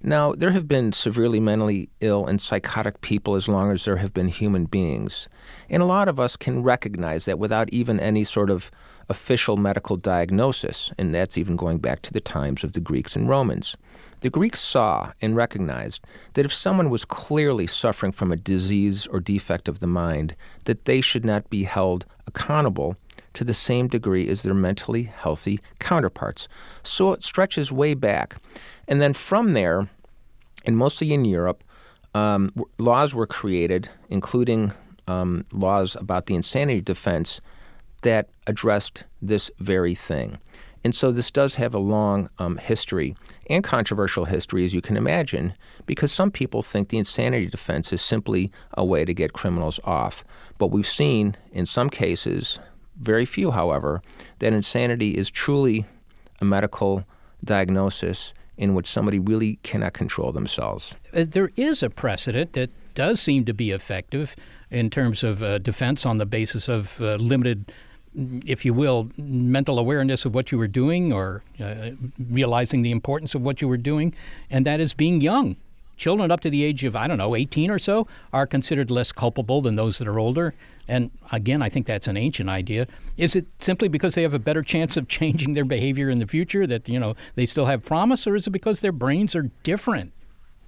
Now, 0.02 0.32
there 0.32 0.52
have 0.52 0.66
been 0.66 0.94
severely 0.94 1.38
mentally 1.38 1.90
ill 2.00 2.26
and 2.26 2.40
psychotic 2.40 3.02
people 3.02 3.34
as 3.34 3.46
long 3.46 3.70
as 3.70 3.84
there 3.84 3.98
have 3.98 4.14
been 4.14 4.28
human 4.28 4.64
beings. 4.64 5.28
And 5.72 5.82
a 5.82 5.86
lot 5.86 6.06
of 6.06 6.20
us 6.20 6.36
can 6.36 6.62
recognize 6.62 7.24
that 7.24 7.38
without 7.38 7.70
even 7.72 7.98
any 7.98 8.24
sort 8.24 8.50
of 8.50 8.70
official 9.08 9.56
medical 9.56 9.96
diagnosis, 9.96 10.92
and 10.98 11.14
that's 11.14 11.38
even 11.38 11.56
going 11.56 11.78
back 11.78 12.02
to 12.02 12.12
the 12.12 12.20
times 12.20 12.62
of 12.62 12.74
the 12.74 12.80
Greeks 12.80 13.16
and 13.16 13.28
Romans. 13.28 13.76
The 14.20 14.30
Greeks 14.30 14.60
saw 14.60 15.12
and 15.20 15.34
recognized 15.34 16.04
that 16.34 16.44
if 16.44 16.52
someone 16.52 16.90
was 16.90 17.04
clearly 17.04 17.66
suffering 17.66 18.12
from 18.12 18.30
a 18.30 18.36
disease 18.36 19.06
or 19.08 19.18
defect 19.18 19.66
of 19.66 19.80
the 19.80 19.86
mind, 19.86 20.36
that 20.66 20.84
they 20.84 21.00
should 21.00 21.24
not 21.24 21.50
be 21.50 21.64
held 21.64 22.04
accountable 22.26 22.96
to 23.32 23.42
the 23.42 23.54
same 23.54 23.88
degree 23.88 24.28
as 24.28 24.42
their 24.42 24.54
mentally 24.54 25.04
healthy 25.04 25.58
counterparts. 25.78 26.48
So 26.82 27.12
it 27.12 27.24
stretches 27.24 27.72
way 27.72 27.94
back. 27.94 28.36
And 28.86 29.00
then 29.00 29.14
from 29.14 29.54
there, 29.54 29.88
and 30.66 30.76
mostly 30.76 31.12
in 31.12 31.24
Europe, 31.24 31.64
um, 32.14 32.52
laws 32.78 33.14
were 33.14 33.26
created, 33.26 33.88
including 34.10 34.72
um, 35.06 35.44
laws 35.52 35.96
about 35.96 36.26
the 36.26 36.34
insanity 36.34 36.80
defense 36.80 37.40
that 38.02 38.28
addressed 38.46 39.04
this 39.20 39.50
very 39.58 39.94
thing. 39.94 40.38
And 40.84 40.94
so 40.94 41.12
this 41.12 41.30
does 41.30 41.54
have 41.56 41.74
a 41.74 41.78
long 41.78 42.28
um, 42.38 42.56
history 42.56 43.16
and 43.48 43.62
controversial 43.62 44.24
history, 44.24 44.64
as 44.64 44.74
you 44.74 44.80
can 44.80 44.96
imagine, 44.96 45.54
because 45.86 46.10
some 46.12 46.30
people 46.30 46.62
think 46.62 46.88
the 46.88 46.98
insanity 46.98 47.46
defense 47.46 47.92
is 47.92 48.02
simply 48.02 48.50
a 48.72 48.84
way 48.84 49.04
to 49.04 49.14
get 49.14 49.32
criminals 49.32 49.78
off. 49.84 50.24
But 50.58 50.68
we've 50.68 50.86
seen 50.86 51.36
in 51.52 51.66
some 51.66 51.88
cases, 51.88 52.58
very 52.96 53.24
few, 53.24 53.52
however, 53.52 54.02
that 54.40 54.52
insanity 54.52 55.16
is 55.16 55.30
truly 55.30 55.86
a 56.40 56.44
medical 56.44 57.04
diagnosis 57.44 58.34
in 58.56 58.74
which 58.74 58.88
somebody 58.88 59.18
really 59.18 59.58
cannot 59.62 59.92
control 59.92 60.32
themselves. 60.32 60.94
Uh, 61.14 61.24
there 61.26 61.50
is 61.56 61.82
a 61.82 61.90
precedent 61.90 62.52
that 62.52 62.70
does 62.94 63.20
seem 63.20 63.44
to 63.44 63.54
be 63.54 63.70
effective 63.70 64.36
in 64.72 64.90
terms 64.90 65.22
of 65.22 65.42
uh, 65.42 65.58
defense 65.58 66.04
on 66.04 66.18
the 66.18 66.26
basis 66.26 66.68
of 66.68 67.00
uh, 67.00 67.14
limited 67.16 67.72
if 68.44 68.64
you 68.64 68.74
will, 68.74 69.08
mental 69.16 69.78
awareness 69.78 70.24
of 70.24 70.34
what 70.34 70.52
you 70.52 70.58
were 70.58 70.68
doing 70.68 71.12
or 71.12 71.42
uh, 71.58 71.90
realizing 72.30 72.82
the 72.82 72.90
importance 72.90 73.34
of 73.34 73.40
what 73.40 73.62
you 73.62 73.68
were 73.68 73.78
doing, 73.78 74.14
and 74.50 74.66
that 74.66 74.80
is 74.80 74.92
being 74.92 75.20
young. 75.20 75.56
Children 75.96 76.30
up 76.30 76.40
to 76.40 76.50
the 76.50 76.64
age 76.64 76.84
of, 76.84 76.96
I 76.96 77.06
don't 77.06 77.18
know, 77.18 77.34
18 77.34 77.70
or 77.70 77.78
so 77.78 78.06
are 78.32 78.46
considered 78.46 78.90
less 78.90 79.12
culpable 79.12 79.60
than 79.60 79.76
those 79.76 79.98
that 79.98 80.08
are 80.08 80.18
older. 80.18 80.52
And 80.88 81.10
again, 81.30 81.62
I 81.62 81.68
think 81.68 81.86
that's 81.86 82.08
an 82.08 82.16
ancient 82.16 82.50
idea. 82.50 82.86
Is 83.16 83.36
it 83.36 83.46
simply 83.60 83.88
because 83.88 84.14
they 84.14 84.22
have 84.22 84.34
a 84.34 84.38
better 84.38 84.62
chance 84.62 84.96
of 84.96 85.08
changing 85.18 85.54
their 85.54 85.64
behavior 85.64 86.10
in 86.10 86.18
the 86.18 86.26
future 86.26 86.66
that, 86.66 86.88
you 86.88 86.98
know, 86.98 87.14
they 87.34 87.46
still 87.46 87.66
have 87.66 87.84
promise, 87.84 88.26
or 88.26 88.36
is 88.36 88.46
it 88.46 88.50
because 88.50 88.80
their 88.80 88.92
brains 88.92 89.34
are 89.34 89.50
different? 89.62 90.12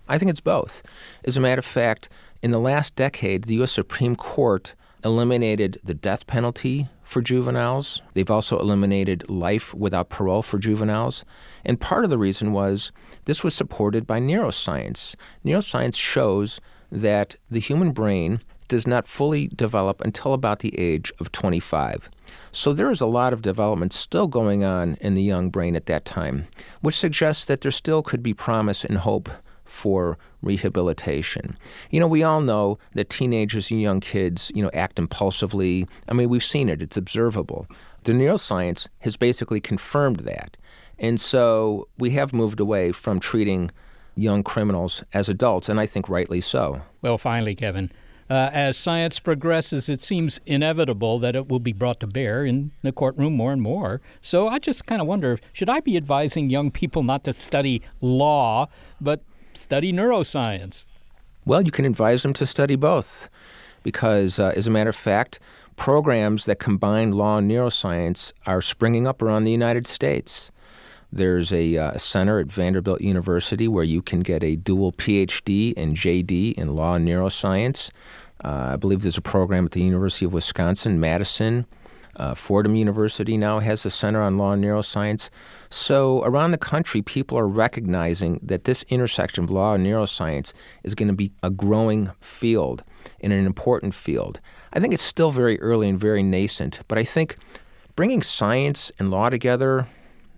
I 0.09 0.19
think 0.19 0.31
it's 0.31 0.41
both. 0.41 0.83
As 1.25 1.37
a 1.37 1.41
matter 1.41 1.59
of 1.59 1.65
fact, 1.65 2.09
in 2.45 2.51
the 2.51 2.61
last 2.61 2.95
decade, 2.95 3.45
the 3.45 3.55
U.S. 3.55 3.73
Supreme 3.73 4.15
Court 4.15 4.75
eliminated 5.03 5.81
the 5.83 5.95
death 5.95 6.27
penalty 6.27 6.91
for 7.03 7.23
juveniles. 7.23 8.03
They've 8.13 8.31
also 8.31 8.59
eliminated 8.59 9.31
life 9.31 9.73
without 9.73 10.11
parole 10.11 10.43
for 10.43 10.59
juveniles. 10.59 11.25
And 11.65 11.81
part 11.81 12.05
of 12.05 12.11
the 12.11 12.19
reason 12.19 12.53
was 12.53 12.93
this 13.25 13.43
was 13.43 13.55
supported 13.55 14.07
by 14.07 14.21
neuroscience. 14.21 15.17
Neuroscience 15.43 15.97
shows 15.97 16.61
that 16.93 17.37
the 17.51 17.61
human 17.61 17.93
brain 17.93 18.43
does 18.69 18.87
not 18.87 19.07
fully 19.07 19.49
develop 19.49 20.03
until 20.03 20.35
about 20.35 20.59
the 20.59 20.79
age 20.79 21.11
of 21.19 21.33
25. 21.33 22.11
So 22.53 22.75
there 22.75 22.91
is 22.91 23.01
a 23.01 23.07
lot 23.07 23.33
of 23.33 23.41
development 23.41 23.95
still 23.95 24.27
going 24.27 24.65
on 24.65 24.99
in 25.01 25.15
the 25.15 25.23
young 25.23 25.49
brain 25.49 25.77
at 25.77 25.87
that 25.87 26.05
time, 26.05 26.47
which 26.83 26.99
suggests 26.99 27.47
that 27.47 27.63
there 27.63 27.71
still 27.71 28.03
could 28.03 28.23
be 28.23 28.35
promise 28.35 28.85
and 28.85 28.99
hope 28.99 29.31
for 29.75 30.17
rehabilitation. 30.41 31.59
You 31.91 32.01
know, 32.01 32.07
we 32.07 32.23
all 32.23 32.41
know 32.41 32.79
that 32.95 33.11
teenagers 33.11 33.71
and 33.71 33.83
young 33.83 34.01
kids, 34.01 34.53
you 34.55 34.63
know, 34.63 34.71
act 34.73 34.99
impulsively. 34.99 35.87
I 36.09 36.15
mean, 36.15 36.29
we've 36.29 36.45
seen 36.45 36.69
it, 36.69 36.81
it's 36.81 36.97
observable. 36.97 37.67
The 38.05 38.13
neuroscience 38.13 38.87
has 39.01 39.17
basically 39.17 39.61
confirmed 39.61 40.21
that. 40.21 40.57
And 40.99 41.21
so 41.21 41.89
we 41.99 42.11
have 42.11 42.33
moved 42.33 42.61
away 42.61 42.93
from 42.93 43.19
treating 43.19 43.73
young 44.15 44.45
criminals 44.45 45.03
as 45.13 45.29
adults, 45.29 45.69
and 45.69 45.81
I 45.81 45.87
think 45.87 46.09
rightly 46.09 46.41
so. 46.41 46.83
Well, 47.03 47.19
finally, 47.19 47.57
Kevin, 47.57 47.91
uh, 48.31 48.51
as 48.53 48.77
science 48.77 49.19
progresses, 49.19 49.89
it 49.89 50.01
seems 50.01 50.41
inevitable 50.47 51.19
that 51.19 51.37
it 51.37 51.49
will 51.49 51.59
be 51.59 51.73
brought 51.73 52.01
to 52.01 52.07
bear 52.07 52.45
in 52.45 52.71
the 52.83 52.93
courtroom 52.93 53.35
more 53.35 53.53
and 53.53 53.61
more. 53.61 54.01
So 54.21 54.49
I 54.49 54.59
just 54.59 54.87
kind 54.87 55.03
of 55.03 55.07
wonder 55.07 55.39
should 55.53 55.69
I 55.69 55.81
be 55.81 55.97
advising 55.97 56.49
young 56.49 56.71
people 56.71 57.03
not 57.03 57.25
to 57.25 57.33
study 57.33 57.83
law, 58.01 58.69
but 59.01 59.23
study 59.57 59.93
neuroscience? 59.93 60.85
Well, 61.45 61.63
you 61.63 61.71
can 61.71 61.85
advise 61.85 62.23
them 62.23 62.33
to 62.35 62.47
study 62.47 62.77
both 62.77 63.29
because, 63.83 64.39
uh, 64.39 64.53
as 64.57 64.67
a 64.67 64.71
matter 64.71 64.91
of 64.91 64.97
fact, 64.97 65.39
programs 65.77 66.47
that 66.47 66.59
combine 66.59 67.13
law 67.13 67.39
and 67.39 67.51
neuroscience 67.51 68.33
are 68.47 68.61
springing 68.61 69.07
up 69.07 69.21
around 69.21 69.45
the 69.45 69.53
United 69.53 69.87
States. 69.87 70.51
There's 71.13 71.53
a 71.53 71.77
uh, 71.77 71.97
center 71.97 72.41
at 72.41 72.47
Vanderbilt 72.47 73.01
University 73.01 73.69
where 73.69 73.85
you 73.85 74.03
can 74.03 74.21
get 74.21 74.43
a 74.43 74.57
dual 74.57 74.93
PhD 74.93 75.73
and 75.77 75.97
JD 75.97 76.55
in 76.55 76.75
law 76.75 76.95
and 76.95 77.07
neuroscience. 77.07 77.91
Uh, 78.43 78.71
I 78.73 78.77
believe 78.77 79.03
there's 79.03 79.19
a 79.19 79.23
program 79.23 79.67
at 79.67 79.73
the 79.73 79.83
University 79.83 80.25
of 80.25 80.33
Wisconsin 80.33 80.99
Madison. 80.99 81.67
Uh, 82.17 82.35
Fordham 82.35 82.75
University 82.75 83.37
now 83.37 83.61
has 83.61 83.87
a 83.87 83.91
center 83.91 84.21
on 84.23 84.39
law 84.39 84.53
and 84.53 84.65
neuroscience. 84.65 85.31
So, 85.71 86.23
around 86.25 86.51
the 86.51 86.59
country, 86.59 87.03
people 87.03 87.39
are 87.39 87.47
recognizing 87.47 88.41
that 88.43 88.65
this 88.65 88.85
intersection 88.89 89.45
of 89.45 89.51
law 89.51 89.75
and 89.75 89.85
neuroscience 89.85 90.53
is 90.83 90.95
going 90.95 91.09
to 91.09 91.15
be 91.15 91.33
a 91.43 91.51
growing 91.51 92.11
field 92.21 92.83
and 93.21 93.33
an 93.33 93.47
important 93.47 93.95
field. 93.95 94.41
I 94.73 94.81
think 94.81 94.95
it's 94.95 95.03
still 95.03 95.31
very 95.31 95.61
early 95.61 95.89
and 95.89 95.99
very 95.99 96.23
nascent, 96.23 96.81
but 96.89 96.99
I 96.99 97.05
think 97.05 97.37
bringing 97.97 98.23
science 98.23 98.91
and 98.99 99.11
law 99.11 99.31
together 99.31 99.87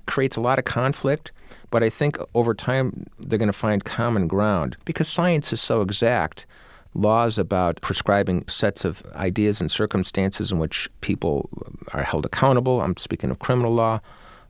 creates 0.06 0.36
a 0.36 0.40
lot 0.40 0.58
of 0.58 0.64
conflict. 0.64 1.32
But 1.70 1.82
I 1.82 1.90
think 1.90 2.16
over 2.34 2.54
time, 2.54 3.06
they're 3.18 3.38
going 3.38 3.48
to 3.48 3.52
find 3.52 3.84
common 3.84 4.28
ground 4.28 4.76
because 4.84 5.08
science 5.08 5.52
is 5.52 5.60
so 5.60 5.82
exact 5.82 6.46
laws 6.94 7.38
about 7.38 7.80
prescribing 7.80 8.46
sets 8.48 8.84
of 8.84 9.02
ideas 9.14 9.60
and 9.60 9.70
circumstances 9.70 10.52
in 10.52 10.58
which 10.58 10.88
people 11.00 11.50
are 11.92 12.02
held 12.02 12.24
accountable. 12.24 12.80
I'm 12.80 12.96
speaking 12.96 13.30
of 13.30 13.38
criminal 13.38 13.74
law. 13.74 14.00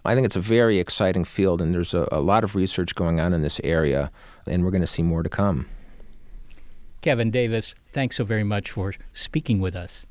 I 0.06 0.14
think 0.14 0.24
it's 0.24 0.36
a 0.36 0.40
very 0.40 0.78
exciting 0.78 1.24
field, 1.24 1.60
and 1.60 1.74
there's 1.74 1.92
a, 1.92 2.08
a 2.12 2.20
lot 2.20 2.44
of 2.44 2.54
research 2.54 2.94
going 2.94 3.20
on 3.20 3.32
in 3.32 3.42
this 3.42 3.60
area, 3.64 4.10
and 4.46 4.64
we're 4.64 4.70
going 4.70 4.80
to 4.80 4.86
see 4.86 5.02
more 5.02 5.22
to 5.22 5.28
come. 5.28 5.66
Kevin 7.02 7.30
Davis, 7.30 7.74
thanks 7.92 8.16
so 8.16 8.24
very 8.24 8.44
much 8.44 8.70
for 8.70 8.94
speaking 9.12 9.60
with 9.60 9.76
us. 9.76 10.06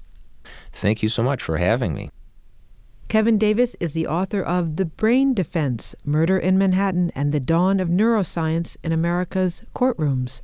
Thank 0.72 1.02
you 1.02 1.10
so 1.10 1.24
much 1.24 1.42
for 1.42 1.58
having 1.58 1.94
me. 1.94 2.12
Kevin 3.08 3.38
Davis 3.38 3.76
is 3.80 3.94
the 3.94 4.08
author 4.08 4.42
of 4.42 4.78
The 4.78 4.86
Brain 4.86 5.34
Defense 5.34 5.96
Murder 6.04 6.38
in 6.38 6.58
Manhattan 6.58 7.12
and 7.16 7.32
the 7.32 7.40
Dawn 7.40 7.80
of 7.80 7.88
Neuroscience 7.88 8.78
in 8.84 8.92
America's 8.92 9.64
Courtrooms. 9.76 10.42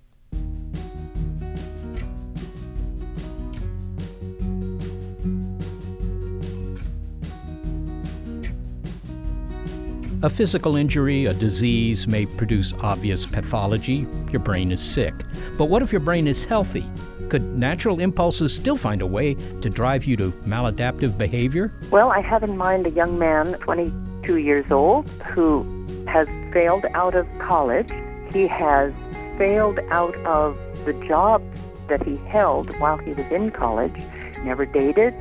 A 10.23 10.29
physical 10.29 10.75
injury, 10.75 11.25
a 11.25 11.33
disease 11.33 12.07
may 12.07 12.27
produce 12.27 12.73
obvious 12.81 13.25
pathology. 13.25 14.05
Your 14.29 14.39
brain 14.39 14.71
is 14.71 14.79
sick. 14.79 15.15
But 15.57 15.65
what 15.65 15.81
if 15.81 15.91
your 15.91 15.99
brain 15.99 16.27
is 16.27 16.45
healthy? 16.45 16.85
Could 17.29 17.57
natural 17.57 17.99
impulses 17.99 18.53
still 18.53 18.77
find 18.77 19.01
a 19.01 19.07
way 19.07 19.33
to 19.33 19.67
drive 19.67 20.05
you 20.05 20.15
to 20.17 20.31
maladaptive 20.45 21.17
behavior? 21.17 21.73
Well, 21.89 22.11
I 22.11 22.21
have 22.21 22.43
in 22.43 22.55
mind 22.55 22.85
a 22.85 22.91
young 22.91 23.17
man, 23.17 23.53
22 23.53 24.37
years 24.37 24.71
old, 24.71 25.09
who 25.25 25.65
has 26.07 26.27
failed 26.53 26.85
out 26.93 27.15
of 27.15 27.27
college. 27.39 27.89
He 28.31 28.45
has 28.45 28.93
failed 29.39 29.79
out 29.89 30.15
of 30.17 30.55
the 30.85 30.93
job 31.07 31.41
that 31.87 32.05
he 32.05 32.17
held 32.27 32.79
while 32.79 32.99
he 32.99 33.13
was 33.13 33.25
in 33.31 33.49
college, 33.49 33.95
never 34.43 34.67
dated, 34.67 35.15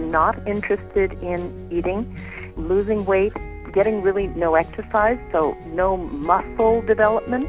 not 0.00 0.44
interested 0.44 1.12
in 1.22 1.68
eating, 1.70 2.18
losing 2.56 3.04
weight, 3.04 3.32
getting 3.74 4.00
really 4.00 4.28
no 4.28 4.54
exercise, 4.54 5.18
so 5.32 5.58
no 5.66 5.96
muscle 5.96 6.80
development. 6.82 7.48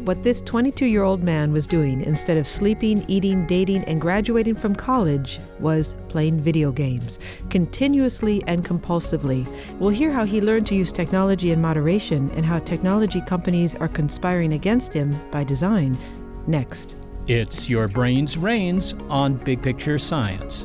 What 0.00 0.22
this 0.22 0.40
22 0.40 0.86
year 0.86 1.02
old 1.02 1.22
man 1.22 1.52
was 1.52 1.66
doing 1.66 2.00
instead 2.00 2.38
of 2.38 2.48
sleeping, 2.48 3.04
eating, 3.06 3.46
dating, 3.46 3.84
and 3.84 4.00
graduating 4.00 4.54
from 4.54 4.74
college 4.74 5.38
was 5.58 5.94
playing 6.08 6.40
video 6.40 6.72
games, 6.72 7.18
continuously 7.50 8.42
and 8.46 8.64
compulsively. 8.64 9.46
We'll 9.78 9.90
hear 9.90 10.10
how 10.10 10.24
he 10.24 10.40
learned 10.40 10.66
to 10.68 10.74
use 10.74 10.90
technology 10.90 11.52
in 11.52 11.60
moderation 11.60 12.30
and 12.30 12.46
how 12.46 12.60
technology 12.60 13.20
companies 13.20 13.76
are 13.76 13.88
conspiring 13.88 14.54
against 14.54 14.94
him 14.94 15.14
by 15.30 15.44
design. 15.44 15.98
Next. 16.46 16.96
It's 17.26 17.68
Your 17.68 17.86
Brain's 17.86 18.38
Reins 18.38 18.94
on 19.10 19.34
Big 19.34 19.60
Picture 19.60 19.98
Science. 19.98 20.64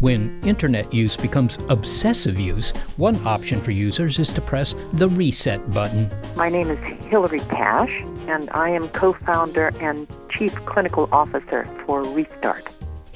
When 0.00 0.40
internet 0.44 0.94
use 0.94 1.16
becomes 1.16 1.58
obsessive 1.68 2.38
use, 2.38 2.70
one 2.98 3.16
option 3.26 3.60
for 3.60 3.72
users 3.72 4.20
is 4.20 4.32
to 4.34 4.40
press 4.40 4.76
the 4.92 5.08
reset 5.08 5.72
button. 5.72 6.08
My 6.36 6.48
name 6.48 6.70
is 6.70 6.78
Hilarie 6.78 7.48
Cash, 7.50 8.00
and 8.28 8.48
I 8.50 8.70
am 8.70 8.88
co 8.90 9.12
founder 9.12 9.72
and 9.80 10.06
chief 10.30 10.54
clinical 10.66 11.08
officer 11.10 11.68
for 11.84 12.04
Restart. 12.04 12.68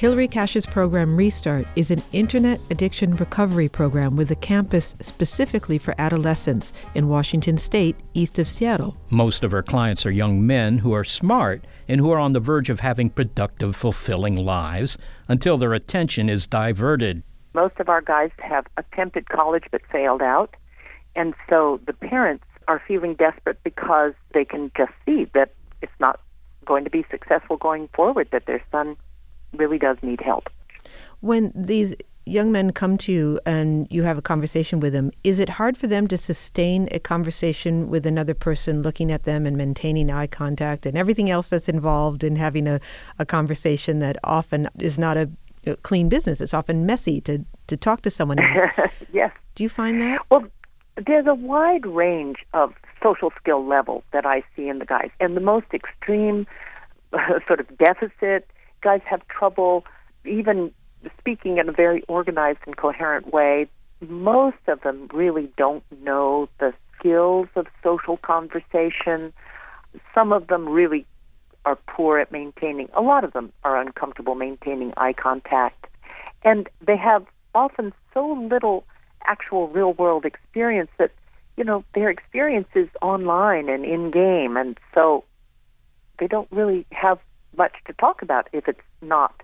Hilarie 0.02 0.28
Cash's 0.28 0.66
program 0.66 1.14
Restart 1.14 1.64
is 1.76 1.92
an 1.92 2.02
internet 2.12 2.60
addiction 2.72 3.14
recovery 3.14 3.68
program 3.68 4.16
with 4.16 4.32
a 4.32 4.34
campus 4.34 4.96
specifically 5.00 5.78
for 5.78 5.94
adolescents 5.96 6.72
in 6.96 7.06
Washington 7.06 7.56
state, 7.56 7.94
east 8.12 8.40
of 8.40 8.48
Seattle. 8.48 8.96
Most 9.10 9.44
of 9.44 9.52
her 9.52 9.62
clients 9.62 10.04
are 10.04 10.10
young 10.10 10.44
men 10.44 10.78
who 10.78 10.92
are 10.92 11.04
smart 11.04 11.64
and 11.86 12.00
who 12.00 12.10
are 12.10 12.18
on 12.18 12.32
the 12.32 12.40
verge 12.40 12.68
of 12.68 12.80
having 12.80 13.10
productive, 13.10 13.76
fulfilling 13.76 14.34
lives 14.34 14.98
until 15.32 15.56
their 15.56 15.72
attention 15.72 16.28
is 16.28 16.46
diverted. 16.46 17.22
Most 17.54 17.80
of 17.80 17.88
our 17.88 18.02
guys 18.02 18.30
have 18.38 18.66
attempted 18.76 19.30
college 19.30 19.64
but 19.70 19.80
failed 19.90 20.20
out, 20.20 20.54
and 21.16 21.32
so 21.48 21.80
the 21.86 21.94
parents 21.94 22.44
are 22.68 22.82
feeling 22.86 23.14
desperate 23.14 23.58
because 23.64 24.12
they 24.34 24.44
can 24.44 24.70
just 24.76 24.92
see 25.06 25.24
that 25.32 25.54
it's 25.80 25.98
not 25.98 26.20
going 26.66 26.84
to 26.84 26.90
be 26.90 27.02
successful 27.10 27.56
going 27.56 27.88
forward, 27.94 28.28
that 28.30 28.44
their 28.44 28.62
son 28.70 28.94
really 29.54 29.78
does 29.78 29.96
need 30.02 30.20
help. 30.20 30.50
When 31.20 31.50
these 31.54 31.94
young 32.24 32.52
men 32.52 32.70
come 32.70 32.96
to 32.98 33.12
you 33.12 33.40
and 33.46 33.86
you 33.90 34.02
have 34.02 34.18
a 34.18 34.22
conversation 34.22 34.80
with 34.80 34.92
them, 34.92 35.10
is 35.24 35.40
it 35.40 35.48
hard 35.48 35.76
for 35.76 35.86
them 35.86 36.06
to 36.08 36.16
sustain 36.16 36.88
a 36.92 36.98
conversation 36.98 37.88
with 37.88 38.06
another 38.06 38.34
person 38.34 38.82
looking 38.82 39.10
at 39.10 39.24
them 39.24 39.46
and 39.46 39.56
maintaining 39.56 40.10
eye 40.10 40.26
contact 40.26 40.86
and 40.86 40.96
everything 40.96 41.30
else 41.30 41.50
that's 41.50 41.68
involved 41.68 42.22
in 42.22 42.36
having 42.36 42.66
a, 42.68 42.80
a 43.18 43.26
conversation 43.26 43.98
that 43.98 44.16
often 44.24 44.68
is 44.78 44.98
not 44.98 45.16
a, 45.16 45.28
clean 45.82 46.08
business? 46.08 46.40
It's 46.40 46.54
often 46.54 46.86
messy 46.86 47.20
to, 47.20 47.44
to 47.68 47.76
talk 47.76 48.02
to 48.02 48.10
someone 48.10 48.38
else. 48.56 48.90
yes. 49.12 49.32
Do 49.54 49.62
you 49.62 49.68
find 49.68 50.00
that? 50.00 50.20
Well, 50.28 50.44
there's 51.06 51.26
a 51.26 51.34
wide 51.34 51.86
range 51.86 52.38
of 52.52 52.74
social 53.02 53.32
skill 53.40 53.64
levels 53.64 54.02
that 54.12 54.26
I 54.26 54.42
see 54.56 54.68
in 54.68 54.80
the 54.80 54.84
guys. 54.84 55.10
And 55.20 55.36
the 55.36 55.40
most 55.40 55.66
extreme 55.72 56.46
uh, 57.12 57.38
sort 57.46 57.60
of 57.60 57.78
deficit, 57.78 58.48
guys 58.80 59.00
have 59.04 59.26
trouble 59.28 59.84
even 60.24 60.72
speaking 61.18 61.58
in 61.58 61.68
a 61.68 61.72
very 61.72 62.02
organized 62.08 62.60
and 62.66 62.76
coherent 62.76 63.32
way. 63.32 63.68
Most 64.00 64.58
of 64.68 64.80
them 64.82 65.08
really 65.12 65.50
don't 65.56 65.84
know 66.02 66.48
the 66.58 66.72
skills 66.98 67.48
of 67.56 67.66
social 67.82 68.16
conversation. 68.16 69.32
Some 70.14 70.32
of 70.32 70.48
them 70.48 70.68
really 70.68 71.06
are 71.64 71.78
poor 71.86 72.18
at 72.18 72.32
maintaining, 72.32 72.88
a 72.94 73.02
lot 73.02 73.24
of 73.24 73.32
them 73.32 73.52
are 73.64 73.80
uncomfortable 73.80 74.34
maintaining 74.34 74.92
eye 74.96 75.12
contact. 75.12 75.86
And 76.42 76.68
they 76.84 76.96
have 76.96 77.24
often 77.54 77.92
so 78.12 78.32
little 78.50 78.84
actual 79.24 79.68
real 79.68 79.92
world 79.92 80.24
experience 80.24 80.90
that, 80.98 81.12
you 81.56 81.64
know, 81.64 81.84
their 81.94 82.10
experience 82.10 82.68
is 82.74 82.88
online 83.00 83.68
and 83.68 83.84
in 83.84 84.10
game. 84.10 84.56
And 84.56 84.78
so 84.94 85.24
they 86.18 86.26
don't 86.26 86.48
really 86.50 86.84
have 86.90 87.18
much 87.56 87.74
to 87.86 87.92
talk 87.92 88.22
about 88.22 88.48
if 88.52 88.66
it's 88.66 88.80
not 89.00 89.34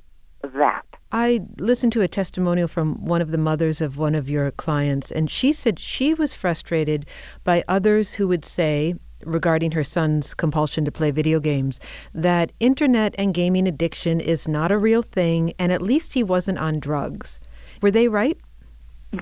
that. 0.42 0.85
I 1.11 1.40
listened 1.59 1.92
to 1.94 2.03
a 2.03 2.09
testimonial 2.09 2.68
from 2.68 3.05
one 3.05 3.22
of 3.22 3.31
the 3.31 3.38
mothers 3.38 3.81
of 3.81 3.96
one 3.96 4.14
of 4.14 4.29
your 4.29 4.51
clients, 4.51 5.11
and 5.11 5.31
she 5.31 5.53
said 5.53 5.79
she 5.79 6.12
was 6.12 6.35
frustrated 6.35 7.07
by 7.44 7.64
others 7.66 8.14
who 8.14 8.29
would 8.29 8.44
say, 8.44 8.94
regarding 9.24 9.72
her 9.72 9.85
son's 9.85 10.35
compulsion 10.35 10.85
to 10.85 10.92
play 10.92 11.11
video 11.11 11.40
games, 11.40 11.81
that 12.14 12.53
internet 12.61 13.14
and 13.18 13.33
gaming 13.33 13.66
addiction 13.66 14.20
is 14.20 14.46
not 14.46 14.70
a 14.70 14.79
real 14.79 15.03
thing, 15.03 15.53
and 15.59 15.72
at 15.72 15.81
least 15.81 16.12
he 16.12 16.22
wasn't 16.22 16.59
on 16.59 16.79
drugs. 16.79 17.40
Were 17.81 17.90
they 17.90 18.09
right? 18.09 18.38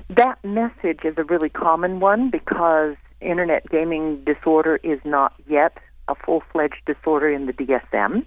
That 0.09 0.43
message 0.43 1.05
is 1.05 1.17
a 1.17 1.23
really 1.23 1.49
common 1.49 2.01
one 2.01 2.29
because 2.29 2.95
internet 3.21 3.67
gaming 3.69 4.23
disorder 4.25 4.79
is 4.83 4.99
not 5.05 5.33
yet 5.47 5.77
a 6.09 6.15
full 6.15 6.43
fledged 6.51 6.83
disorder 6.85 7.29
in 7.29 7.45
the 7.45 7.53
DSM, 7.53 8.25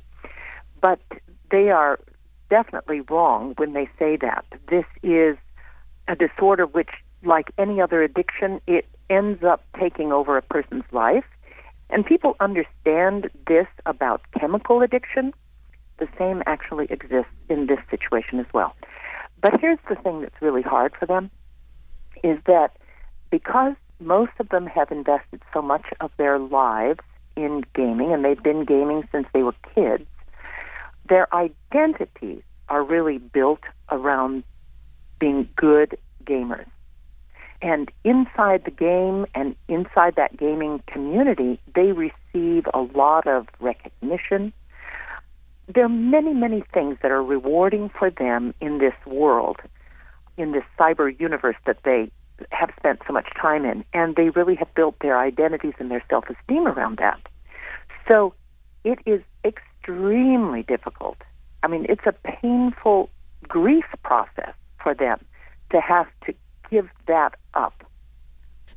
but 0.81 1.00
they 1.50 1.70
are 1.70 1.98
definitely 2.50 3.00
wrong 3.00 3.54
when 3.56 3.72
they 3.72 3.88
say 3.98 4.16
that. 4.16 4.44
This 4.68 4.84
is 5.02 5.36
a 6.08 6.16
disorder 6.16 6.66
which, 6.66 6.90
like 7.24 7.50
any 7.56 7.80
other 7.80 8.02
addiction, 8.02 8.60
it 8.66 8.86
ends 9.08 9.42
up 9.42 9.64
taking 9.78 10.12
over 10.12 10.36
a 10.36 10.42
person's 10.42 10.84
life. 10.92 11.24
And 11.88 12.04
people 12.04 12.36
understand 12.40 13.30
this 13.46 13.66
about 13.86 14.20
chemical 14.38 14.82
addiction. 14.82 15.32
The 15.98 16.08
same 16.18 16.42
actually 16.46 16.86
exists 16.90 17.32
in 17.48 17.66
this 17.66 17.80
situation 17.90 18.38
as 18.38 18.46
well. 18.52 18.76
But 19.40 19.60
here's 19.60 19.78
the 19.88 19.96
thing 19.96 20.20
that's 20.20 20.40
really 20.40 20.62
hard 20.62 20.94
for 20.98 21.06
them 21.06 21.30
is 22.22 22.38
that 22.46 22.76
because 23.30 23.74
most 23.98 24.32
of 24.38 24.48
them 24.50 24.66
have 24.66 24.90
invested 24.90 25.42
so 25.52 25.62
much 25.62 25.86
of 26.00 26.10
their 26.16 26.38
lives 26.38 27.00
in 27.36 27.64
gaming 27.74 28.12
and 28.12 28.24
they've 28.24 28.42
been 28.42 28.64
gaming 28.64 29.08
since 29.12 29.26
they 29.32 29.42
were 29.42 29.54
kids, 29.74 30.06
their 31.11 31.33
identities 31.35 32.42
are 32.70 32.83
really 32.83 33.18
built 33.18 33.61
around 33.90 34.44
being 35.18 35.46
good 35.57 35.99
gamers. 36.25 36.66
And 37.61 37.90
inside 38.05 38.64
the 38.64 38.70
game 38.70 39.27
and 39.35 39.55
inside 39.68 40.14
that 40.16 40.35
gaming 40.38 40.83
community, 40.87 41.61
they 41.75 41.92
receive 41.92 42.64
a 42.73 42.81
lot 42.94 43.27
of 43.27 43.49
recognition. 43.59 44.53
There 45.66 45.85
are 45.85 45.90
many, 45.90 46.33
many 46.33 46.64
things 46.73 46.96
that 47.03 47.11
are 47.11 47.23
rewarding 47.23 47.90
for 47.90 48.11
them 48.11 48.55
in 48.61 48.79
this 48.79 48.94
world, 49.05 49.59
in 50.38 50.53
this 50.53 50.64
cyber 50.79 51.18
universe 51.20 51.57
that 51.66 51.79
they 51.85 52.11
have 52.51 52.70
spent 52.79 53.01
so 53.07 53.12
much 53.12 53.27
time 53.38 53.66
in. 53.66 53.85
And 53.92 54.16
they 54.16 54.31
really 54.31 54.55
have 54.55 54.73
built 54.75 54.94
their 55.01 55.18
identities 55.18 55.75
and 55.79 55.90
their 55.90 56.03
self 56.09 56.25
esteem 56.31 56.66
around 56.66 56.96
that. 56.96 57.20
So 58.11 58.33
it 58.85 59.01
is 59.05 59.20
extremely 59.44 59.69
difficult. 60.66 61.19
I 61.62 61.69
mean, 61.69 61.87
it's 61.88 62.07
a 62.07 62.12
painful 62.12 63.11
grief 63.43 63.85
process 64.03 64.55
for 64.83 64.95
them 64.95 65.19
to 65.71 65.81
have 65.81 66.07
to 66.27 66.35
give 66.71 66.88
that 67.07 67.35
up. 67.55 67.85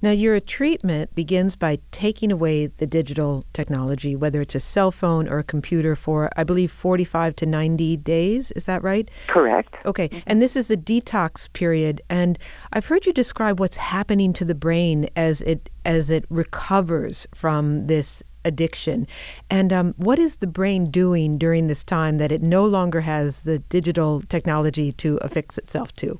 Now, 0.03 0.11
your 0.11 0.37
treatment 0.41 1.15
begins 1.15 1.55
by 1.55 1.79
taking 1.91 2.29
away 2.29 2.67
the 2.67 2.85
digital 2.85 3.45
technology, 3.53 4.17
whether 4.17 4.41
it's 4.41 4.53
a 4.53 4.59
cell 4.59 4.91
phone 4.91 5.29
or 5.29 5.39
a 5.39 5.45
computer, 5.45 5.95
for, 5.95 6.29
I 6.35 6.43
believe, 6.43 6.71
45 6.71 7.37
to 7.37 7.45
90 7.45 7.95
days. 7.97 8.51
Is 8.51 8.65
that 8.65 8.83
right? 8.83 9.09
Correct. 9.27 9.73
Okay. 9.85 10.09
Mm-hmm. 10.09 10.19
And 10.27 10.41
this 10.41 10.57
is 10.57 10.67
the 10.67 10.75
detox 10.75 11.51
period. 11.53 12.01
And 12.09 12.37
I've 12.73 12.87
heard 12.87 13.05
you 13.05 13.13
describe 13.13 13.61
what's 13.61 13.77
happening 13.77 14.33
to 14.33 14.43
the 14.43 14.53
brain 14.53 15.07
as 15.15 15.41
it, 15.43 15.69
as 15.85 16.09
it 16.09 16.25
recovers 16.29 17.25
from 17.33 17.87
this 17.87 18.21
addiction. 18.45 19.07
And 19.49 19.71
um, 19.71 19.93
what 19.97 20.19
is 20.19 20.37
the 20.37 20.47
brain 20.47 20.85
doing 20.85 21.37
during 21.37 21.67
this 21.67 21.83
time 21.83 22.17
that 22.17 22.31
it 22.31 22.41
no 22.41 22.65
longer 22.65 23.01
has 23.01 23.41
the 23.41 23.59
digital 23.59 24.21
technology 24.21 24.91
to 24.93 25.17
affix 25.21 25.57
itself 25.57 25.95
to? 25.97 26.19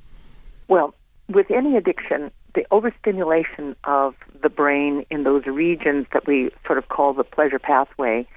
Well, 0.68 0.94
with 1.30 1.50
any 1.52 1.78
addiction, 1.78 2.32
the 2.54 2.66
overstimulation 2.72 3.76
of 3.84 4.16
the 4.42 4.50
brain 4.50 5.06
in 5.10 5.24
those 5.24 5.46
regions 5.46 6.08
that 6.14 6.28
we 6.28 6.52
sort 6.66 6.78
of 6.78 6.90
call 6.90 7.14
the 7.14 7.24
pleasure 7.24 7.60
pathway 7.60 8.28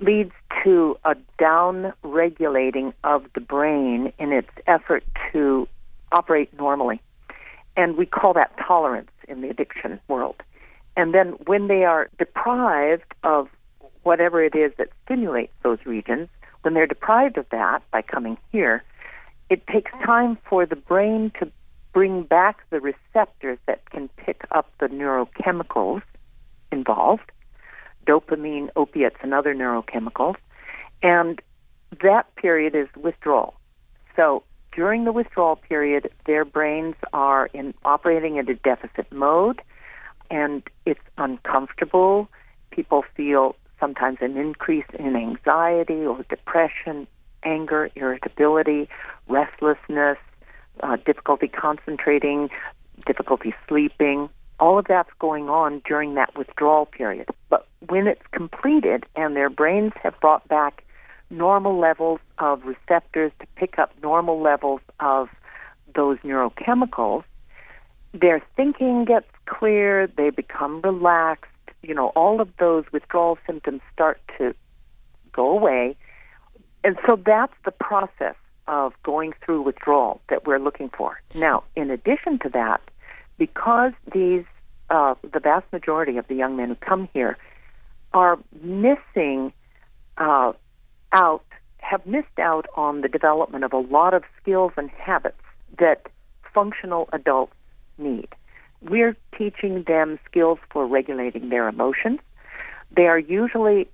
leads 0.00 0.32
to 0.62 0.98
a 1.04 1.16
down 1.38 1.92
regulating 2.02 2.92
of 3.02 3.24
the 3.34 3.40
brain 3.40 4.12
in 4.18 4.32
its 4.32 4.50
effort 4.66 5.04
to 5.32 5.66
operate 6.12 6.52
normally. 6.58 7.00
And 7.76 7.96
we 7.96 8.06
call 8.06 8.34
that 8.34 8.52
tolerance 8.58 9.10
in 9.28 9.40
the 9.40 9.48
addiction 9.48 10.00
world. 10.08 10.36
And 10.96 11.12
then 11.14 11.28
when 11.46 11.68
they 11.68 11.84
are 11.84 12.08
deprived 12.46 13.14
of 13.24 13.48
whatever 14.02 14.42
it 14.42 14.54
is 14.54 14.72
that 14.78 14.88
stimulates 15.04 15.52
those 15.62 15.78
regions, 15.84 16.28
when 16.62 16.74
they're 16.74 16.86
deprived 16.86 17.38
of 17.38 17.46
that 17.50 17.82
by 17.90 18.02
coming 18.02 18.38
here, 18.52 18.84
it 19.50 19.66
takes 19.66 19.90
time 20.04 20.38
for 20.48 20.64
the 20.66 20.76
brain 20.76 21.32
to 21.40 21.50
bring 21.92 22.22
back 22.22 22.58
the 22.70 22.80
receptors 22.80 23.58
that 23.66 23.88
can 23.90 24.08
pick 24.16 24.44
up 24.50 24.70
the 24.78 24.86
neurochemicals 24.86 26.02
involved 26.70 27.30
dopamine, 28.06 28.68
opiates, 28.76 29.16
and 29.20 29.34
other 29.34 29.52
neurochemicals. 29.52 30.36
And 31.02 31.42
that 32.02 32.32
period 32.36 32.76
is 32.76 32.86
withdrawal. 32.94 33.54
So 34.14 34.44
during 34.70 35.04
the 35.04 35.10
withdrawal 35.10 35.56
period, 35.56 36.12
their 36.24 36.44
brains 36.44 36.94
are 37.12 37.46
in 37.46 37.74
operating 37.84 38.36
in 38.36 38.48
a 38.48 38.54
deficit 38.54 39.10
mode 39.10 39.60
and 40.30 40.62
it's 40.84 41.00
uncomfortable. 41.18 42.28
People 42.70 43.04
feel 43.16 43.56
sometimes 43.80 44.18
an 44.20 44.36
increase 44.36 44.86
in 44.98 45.16
anxiety 45.16 46.06
or 46.06 46.22
depression, 46.28 47.06
anger, 47.42 47.90
irritability, 47.94 48.88
restlessness, 49.28 50.18
uh, 50.82 50.96
difficulty 51.04 51.48
concentrating, 51.48 52.50
difficulty 53.04 53.54
sleeping. 53.68 54.28
All 54.58 54.78
of 54.78 54.86
that's 54.86 55.10
going 55.18 55.48
on 55.48 55.82
during 55.84 56.14
that 56.14 56.36
withdrawal 56.36 56.86
period. 56.86 57.28
But 57.50 57.66
when 57.88 58.06
it's 58.06 58.26
completed 58.32 59.04
and 59.14 59.36
their 59.36 59.50
brains 59.50 59.92
have 60.02 60.18
brought 60.20 60.46
back 60.48 60.84
normal 61.28 61.78
levels 61.78 62.20
of 62.38 62.64
receptors 62.64 63.32
to 63.40 63.46
pick 63.56 63.78
up 63.78 63.92
normal 64.02 64.40
levels 64.40 64.80
of 65.00 65.28
those 65.94 66.18
neurochemicals, 66.18 67.24
their 68.20 68.42
thinking 68.56 69.04
gets 69.04 69.28
clear, 69.46 70.06
they 70.06 70.30
become 70.30 70.80
relaxed, 70.82 71.50
you 71.82 71.94
know, 71.94 72.08
all 72.08 72.40
of 72.40 72.48
those 72.58 72.84
withdrawal 72.92 73.38
symptoms 73.46 73.80
start 73.92 74.20
to 74.38 74.54
go 75.32 75.50
away. 75.50 75.96
And 76.82 76.96
so 77.08 77.16
that's 77.16 77.54
the 77.64 77.72
process 77.72 78.34
of 78.68 78.92
going 79.02 79.32
through 79.44 79.62
withdrawal 79.62 80.20
that 80.28 80.46
we're 80.46 80.58
looking 80.58 80.88
for. 80.88 81.20
Now, 81.34 81.64
in 81.76 81.90
addition 81.90 82.38
to 82.40 82.48
that, 82.50 82.80
because 83.38 83.92
these, 84.12 84.44
uh, 84.90 85.14
the 85.32 85.40
vast 85.40 85.70
majority 85.72 86.16
of 86.16 86.26
the 86.28 86.34
young 86.34 86.56
men 86.56 86.68
who 86.70 86.74
come 86.76 87.08
here 87.12 87.36
are 88.12 88.38
missing 88.62 89.52
uh, 90.16 90.52
out, 91.12 91.44
have 91.78 92.04
missed 92.06 92.38
out 92.38 92.66
on 92.74 93.02
the 93.02 93.08
development 93.08 93.62
of 93.62 93.72
a 93.72 93.78
lot 93.78 94.14
of 94.14 94.24
skills 94.40 94.72
and 94.76 94.90
habits 94.90 95.40
that 95.78 96.06
functional 96.52 97.08
adults 97.12 97.52
need. 97.98 98.28
We're 98.82 99.16
teaching 99.36 99.84
them 99.86 100.18
skills 100.28 100.58
for 100.70 100.86
regulating 100.86 101.48
their 101.48 101.68
emotions. 101.68 102.20
They 102.94 103.06
are 103.06 103.18
usually 103.18 103.88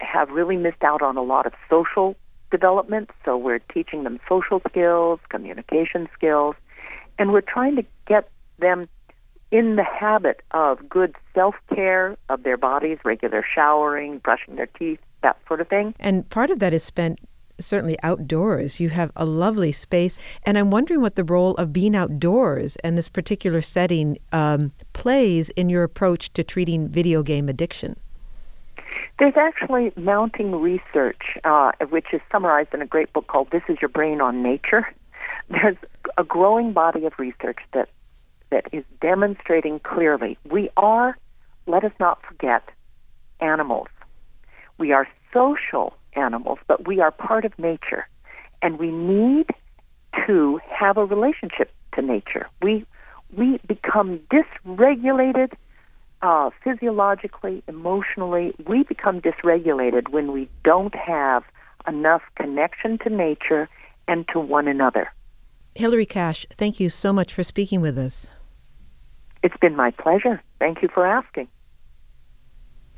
have 0.00 0.30
really 0.30 0.56
missed 0.56 0.82
out 0.82 1.02
on 1.02 1.16
a 1.16 1.22
lot 1.22 1.46
of 1.46 1.52
social 1.68 2.16
development, 2.50 3.10
so 3.24 3.36
we're 3.36 3.58
teaching 3.58 4.04
them 4.04 4.20
social 4.28 4.62
skills, 4.68 5.20
communication 5.28 6.08
skills, 6.14 6.54
and 7.18 7.32
we're 7.32 7.40
trying 7.40 7.76
to 7.76 7.84
get 8.06 8.30
them 8.58 8.88
in 9.50 9.76
the 9.76 9.84
habit 9.84 10.40
of 10.52 10.88
good 10.88 11.14
self 11.34 11.54
care 11.74 12.16
of 12.28 12.42
their 12.42 12.56
bodies, 12.56 12.98
regular 13.04 13.44
showering, 13.54 14.18
brushing 14.18 14.56
their 14.56 14.66
teeth, 14.66 15.00
that 15.22 15.38
sort 15.46 15.60
of 15.60 15.68
thing. 15.68 15.94
And 15.98 16.28
part 16.28 16.50
of 16.50 16.58
that 16.58 16.74
is 16.74 16.84
spent 16.84 17.18
certainly 17.60 17.96
outdoors. 18.02 18.80
You 18.80 18.90
have 18.90 19.10
a 19.16 19.24
lovely 19.24 19.72
space, 19.72 20.18
and 20.44 20.58
I'm 20.58 20.70
wondering 20.70 21.00
what 21.00 21.16
the 21.16 21.24
role 21.24 21.54
of 21.56 21.72
being 21.72 21.96
outdoors 21.96 22.76
and 22.76 22.96
this 22.96 23.08
particular 23.08 23.60
setting 23.60 24.18
um, 24.32 24.72
plays 24.92 25.48
in 25.50 25.68
your 25.68 25.82
approach 25.82 26.32
to 26.34 26.44
treating 26.44 26.88
video 26.88 27.22
game 27.22 27.48
addiction. 27.48 27.96
There's 29.18 29.36
actually 29.36 29.92
mounting 29.96 30.60
research, 30.60 31.36
uh, 31.44 31.72
which 31.90 32.06
is 32.12 32.20
summarized 32.30 32.72
in 32.72 32.82
a 32.82 32.86
great 32.86 33.12
book 33.12 33.26
called 33.26 33.50
This 33.50 33.62
Is 33.68 33.78
Your 33.80 33.88
Brain 33.88 34.20
on 34.20 34.42
Nature. 34.42 34.86
There's 35.50 35.76
a 36.16 36.24
growing 36.24 36.72
body 36.72 37.04
of 37.04 37.18
research 37.18 37.58
that, 37.72 37.88
that 38.50 38.66
is 38.72 38.84
demonstrating 39.00 39.80
clearly 39.80 40.38
we 40.48 40.70
are, 40.76 41.16
let 41.66 41.84
us 41.84 41.92
not 41.98 42.22
forget, 42.22 42.68
animals. 43.40 43.88
We 44.78 44.92
are 44.92 45.08
social 45.32 45.94
animals, 46.18 46.58
but 46.66 46.86
we 46.86 47.00
are 47.00 47.10
part 47.10 47.44
of 47.44 47.58
nature. 47.58 48.06
And 48.60 48.78
we 48.78 48.90
need 48.90 49.46
to 50.26 50.60
have 50.68 50.96
a 50.96 51.04
relationship 51.04 51.72
to 51.94 52.02
nature. 52.02 52.48
We, 52.62 52.84
we 53.36 53.58
become 53.66 54.20
dysregulated 54.30 55.52
uh, 56.22 56.50
physiologically, 56.64 57.62
emotionally. 57.68 58.54
We 58.66 58.82
become 58.82 59.20
dysregulated 59.20 60.08
when 60.08 60.32
we 60.32 60.48
don't 60.64 60.94
have 60.94 61.44
enough 61.86 62.22
connection 62.36 62.98
to 62.98 63.10
nature 63.10 63.68
and 64.08 64.26
to 64.28 64.40
one 64.40 64.66
another. 64.68 65.12
Hilarie 65.76 66.08
Cash, 66.08 66.46
thank 66.52 66.80
you 66.80 66.88
so 66.88 67.12
much 67.12 67.32
for 67.32 67.44
speaking 67.44 67.80
with 67.80 67.96
us. 67.96 68.26
It's 69.42 69.56
been 69.58 69.76
my 69.76 69.92
pleasure. 69.92 70.42
Thank 70.58 70.82
you 70.82 70.88
for 70.88 71.06
asking. 71.06 71.46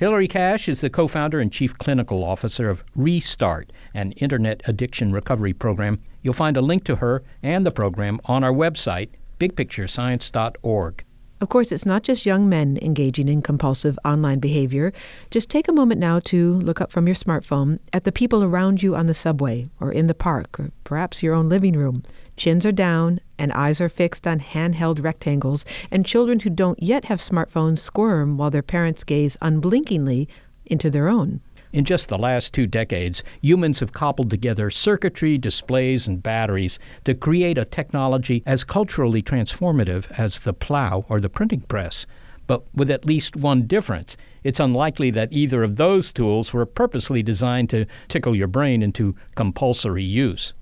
Hilarie 0.00 0.30
Cash 0.30 0.66
is 0.66 0.80
the 0.80 0.88
co 0.88 1.06
founder 1.06 1.40
and 1.40 1.52
chief 1.52 1.76
clinical 1.76 2.24
officer 2.24 2.70
of 2.70 2.82
Restart, 2.96 3.70
an 3.92 4.12
internet 4.12 4.62
addiction 4.64 5.12
recovery 5.12 5.52
program. 5.52 6.00
You'll 6.22 6.32
find 6.32 6.56
a 6.56 6.62
link 6.62 6.84
to 6.84 6.96
her 6.96 7.22
and 7.42 7.66
the 7.66 7.70
program 7.70 8.18
on 8.24 8.42
our 8.42 8.52
website, 8.52 9.10
bigpicturescience.org. 9.38 11.04
Of 11.40 11.48
course, 11.48 11.72
it's 11.72 11.86
not 11.86 12.02
just 12.02 12.26
young 12.26 12.50
men 12.50 12.78
engaging 12.82 13.26
in 13.26 13.40
compulsive 13.40 13.98
online 14.04 14.40
behavior. 14.40 14.92
Just 15.30 15.48
take 15.48 15.68
a 15.68 15.72
moment 15.72 15.98
now 15.98 16.20
to 16.20 16.54
look 16.56 16.82
up 16.82 16.92
from 16.92 17.06
your 17.06 17.14
smartphone 17.14 17.78
at 17.94 18.04
the 18.04 18.12
people 18.12 18.44
around 18.44 18.82
you 18.82 18.94
on 18.94 19.06
the 19.06 19.14
subway 19.14 19.64
or 19.80 19.90
in 19.90 20.06
the 20.06 20.14
park 20.14 20.60
or 20.60 20.70
perhaps 20.84 21.22
your 21.22 21.32
own 21.32 21.48
living 21.48 21.78
room. 21.78 22.02
Chins 22.36 22.66
are 22.66 22.72
down 22.72 23.20
and 23.38 23.52
eyes 23.54 23.80
are 23.80 23.88
fixed 23.88 24.26
on 24.26 24.38
handheld 24.38 25.02
rectangles, 25.02 25.64
and 25.90 26.04
children 26.04 26.40
who 26.40 26.50
don't 26.50 26.82
yet 26.82 27.06
have 27.06 27.20
smartphones 27.20 27.78
squirm 27.78 28.36
while 28.36 28.50
their 28.50 28.62
parents 28.62 29.02
gaze 29.02 29.38
unblinkingly 29.40 30.28
into 30.66 30.90
their 30.90 31.08
own. 31.08 31.40
In 31.72 31.84
just 31.84 32.08
the 32.08 32.18
last 32.18 32.52
two 32.52 32.66
decades, 32.66 33.22
humans 33.42 33.78
have 33.78 33.92
cobbled 33.92 34.28
together 34.28 34.70
circuitry, 34.70 35.38
displays, 35.38 36.08
and 36.08 36.20
batteries 36.20 36.80
to 37.04 37.14
create 37.14 37.58
a 37.58 37.64
technology 37.64 38.42
as 38.44 38.64
culturally 38.64 39.22
transformative 39.22 40.10
as 40.18 40.40
the 40.40 40.52
plow 40.52 41.04
or 41.08 41.20
the 41.20 41.28
printing 41.28 41.60
press. 41.60 42.06
But 42.48 42.64
with 42.74 42.90
at 42.90 43.04
least 43.04 43.36
one 43.36 43.68
difference. 43.68 44.16
It's 44.42 44.58
unlikely 44.58 45.12
that 45.12 45.32
either 45.32 45.62
of 45.62 45.76
those 45.76 46.12
tools 46.12 46.52
were 46.52 46.66
purposely 46.66 47.22
designed 47.22 47.70
to 47.70 47.86
tickle 48.08 48.34
your 48.34 48.48
brain 48.48 48.82
into 48.82 49.14
compulsory 49.36 50.02
use. 50.02 50.54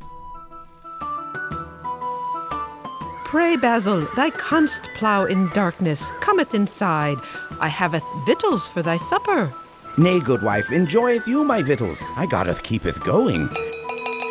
Pray, 3.24 3.56
Basil, 3.56 4.06
thy 4.14 4.30
canst 4.30 4.82
plough 4.94 5.24
in 5.24 5.48
darkness, 5.50 6.10
cometh 6.20 6.54
inside. 6.54 7.16
I 7.60 7.68
haveth 7.68 8.04
victuals 8.26 8.66
for 8.66 8.82
thy 8.82 8.98
supper. 8.98 9.50
Nay, 9.98 10.20
good 10.20 10.42
wife, 10.42 10.70
enjoyeth 10.70 11.26
you 11.26 11.42
my 11.42 11.61
victuals. 11.61 12.04
I 12.14 12.26
gotteth 12.26 12.62
keepeth 12.62 13.00
going. 13.04 13.48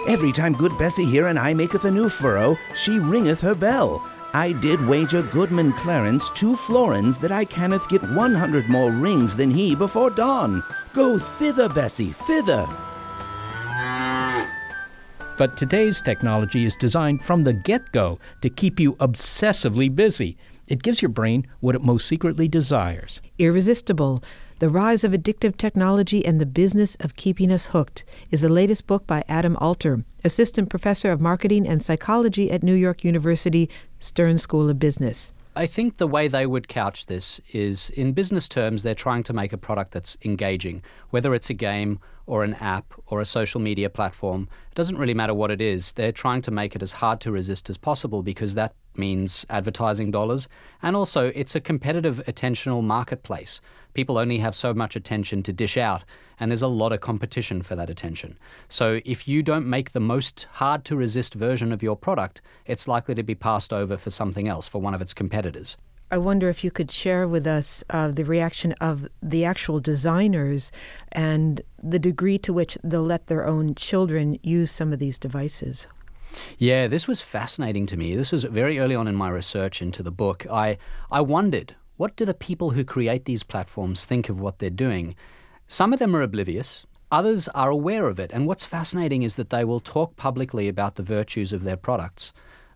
Every 0.08 0.32
time 0.32 0.54
good 0.54 0.72
Bessie 0.80 1.04
here 1.04 1.28
and 1.28 1.38
I 1.38 1.54
maketh 1.54 1.84
a 1.84 1.92
new 1.92 2.08
furrow, 2.08 2.58
she 2.74 3.00
ringeth 3.00 3.42
her 3.42 3.54
bell. 3.54 4.02
I 4.34 4.54
did 4.54 4.88
wager 4.88 5.24
Goodman 5.24 5.74
Clarence 5.74 6.30
two 6.30 6.56
florins 6.56 7.20
that 7.20 7.34
I 7.34 7.44
canneth 7.44 7.90
get 7.90 8.02
one 8.12 8.34
hundred 8.34 8.70
more 8.70 8.92
rings 8.92 9.36
than 9.36 9.52
he 9.52 9.76
before 9.76 10.10
dawn. 10.10 10.64
Go 10.94 11.20
thither, 11.20 11.68
Bessie, 11.68 12.14
thither. 12.14 12.66
But 15.38 15.58
today's 15.58 16.02
technology 16.02 16.64
is 16.64 16.78
designed 16.78 17.22
from 17.26 17.44
the 17.44 17.52
get 17.52 17.92
go 17.92 18.20
to 18.42 18.50
keep 18.50 18.80
you 18.80 18.94
obsessively 18.94 19.94
busy. 19.94 20.38
It 20.70 20.82
gives 20.82 21.02
your 21.02 21.10
brain 21.10 21.46
what 21.60 21.76
it 21.76 21.84
most 21.84 22.08
secretly 22.08 22.48
desires. 22.48 23.20
Irresistible. 23.38 24.24
The 24.60 24.70
Rise 24.70 25.04
of 25.04 25.12
Addictive 25.12 25.56
Technology 25.56 26.26
and 26.26 26.42
the 26.42 26.46
Business 26.48 26.96
of 27.00 27.16
Keeping 27.16 27.52
Us 27.52 27.68
Hooked 27.68 28.04
is 28.32 28.42
the 28.42 28.50
latest 28.50 28.88
book 28.88 29.06
by 29.06 29.24
Adam 29.30 29.56
Alter, 29.58 30.04
Assistant 30.24 30.68
Professor 30.68 31.12
of 31.12 31.22
Marketing 31.22 31.68
and 31.68 31.84
Psychology 31.84 32.50
at 32.50 32.64
New 32.64 32.74
York 32.74 33.04
University 33.04 33.70
Stern 34.00 34.40
School 34.40 34.68
of 34.68 34.80
Business. 34.80 35.32
I 35.56 35.68
think 35.68 35.98
the 35.98 36.08
way 36.08 36.28
they 36.28 36.48
would 36.48 36.68
couch 36.68 37.06
this 37.06 37.40
is 37.54 37.92
in 37.92 38.14
business 38.14 38.48
terms, 38.48 38.82
they're 38.82 38.96
trying 38.96 39.22
to 39.24 39.34
make 39.34 39.54
a 39.54 39.60
product 39.60 39.92
that's 39.92 40.18
engaging, 40.26 40.82
whether 41.12 41.36
it's 41.36 41.52
a 41.52 41.54
game 41.54 42.00
or 42.26 42.44
an 42.44 42.56
app 42.56 42.96
or 43.06 43.22
a 43.22 43.26
social 43.26 43.62
media 43.62 43.92
platform. 43.92 44.50
It 44.72 44.76
doesn't 44.76 44.98
really 44.98 45.14
matter 45.14 45.36
what 45.36 45.52
it 45.52 45.62
is. 45.62 45.92
They're 45.92 46.12
trying 46.12 46.42
to 46.42 46.52
make 46.52 46.76
it 46.76 46.82
as 46.82 46.94
hard 46.94 47.22
to 47.22 47.32
resist 47.32 47.70
as 47.70 47.78
possible 47.78 48.24
because 48.24 48.56
that 48.56 48.74
means 48.96 49.46
advertising 49.50 50.10
dollars. 50.10 50.50
And 50.82 50.96
also, 50.96 51.32
it's 51.36 51.56
a 51.56 51.62
competitive 51.62 52.24
attentional 52.28 52.84
marketplace. 52.84 53.62
People 53.98 54.20
only 54.20 54.38
have 54.38 54.56
so 54.56 54.76
much 54.76 54.96
attention 54.96 55.42
to 55.42 55.52
dish 55.52 55.76
out, 55.76 56.04
and 56.40 56.52
there's 56.52 56.62
a 56.62 56.68
lot 56.68 56.94
of 56.94 57.02
competition 57.02 57.64
for 57.64 57.76
that 57.76 57.90
attention. 57.90 58.38
So, 58.70 59.02
if 59.06 59.28
you 59.28 59.42
don't 59.42 59.66
make 59.66 59.94
the 59.94 60.00
most 60.00 60.46
hard 60.52 60.86
to 60.86 60.96
resist 60.96 61.34
version 61.34 61.72
of 61.72 61.82
your 61.82 61.96
product, 61.96 62.40
it's 62.68 62.88
likely 62.88 63.16
to 63.16 63.24
be 63.24 63.34
passed 63.34 63.74
over 63.74 63.98
for 63.98 64.12
something 64.12 64.48
else, 64.48 64.68
for 64.68 64.80
one 64.80 64.94
of 64.94 65.02
its 65.02 65.16
competitors. 65.16 65.78
I 66.12 66.20
wonder 66.20 66.48
if 66.48 66.64
you 66.64 66.70
could 66.70 66.92
share 66.92 67.28
with 67.28 67.48
us 67.48 67.84
uh, 67.90 68.10
the 68.10 68.24
reaction 68.24 68.74
of 68.74 69.08
the 69.24 69.46
actual 69.46 69.80
designers 69.80 70.72
and 71.12 71.62
the 71.82 71.98
degree 71.98 72.38
to 72.38 72.54
which 72.54 72.78
they'll 72.84 73.02
let 73.02 73.26
their 73.26 73.48
own 73.48 73.74
children 73.74 74.38
use 74.44 74.70
some 74.70 74.94
of 74.94 75.00
these 75.00 75.18
devices. 75.18 75.88
Yeah, 76.60 76.86
this 76.86 77.08
was 77.08 77.22
fascinating 77.22 77.88
to 77.88 77.98
me. 77.98 78.16
This 78.16 78.32
was 78.32 78.44
very 78.44 78.78
early 78.78 78.94
on 78.94 79.08
in 79.08 79.16
my 79.16 79.30
research 79.30 79.82
into 79.82 80.04
the 80.04 80.12
book. 80.12 80.46
I, 80.52 80.78
I 81.10 81.22
wondered 81.22 81.74
what 81.98 82.16
do 82.16 82.26
the 82.26 82.34
people 82.34 82.72
who 82.72 82.84
create 82.84 83.26
these 83.26 83.44
platforms 83.44 84.06
think 84.06 84.30
of 84.30 84.40
what 84.40 84.60
they're 84.60 84.70
doing? 84.70 85.16
Some 85.68 85.92
of 85.92 86.00
them 86.00 86.16
are 86.16 86.22
oblivious, 86.22 86.86
others 87.12 87.48
are 87.50 87.70
aware 87.70 88.08
of 88.08 88.20
it. 88.20 88.32
And 88.32 88.48
what's 88.48 88.64
fascinating 88.64 89.24
is 89.24 89.36
that 89.36 89.50
they 89.50 89.66
will 89.66 89.80
talk 89.80 90.16
publicly 90.16 90.68
about 90.68 90.96
the 90.96 91.04
virtues 91.04 91.52
of 91.52 91.64
their 91.64 91.78
products. 91.78 92.32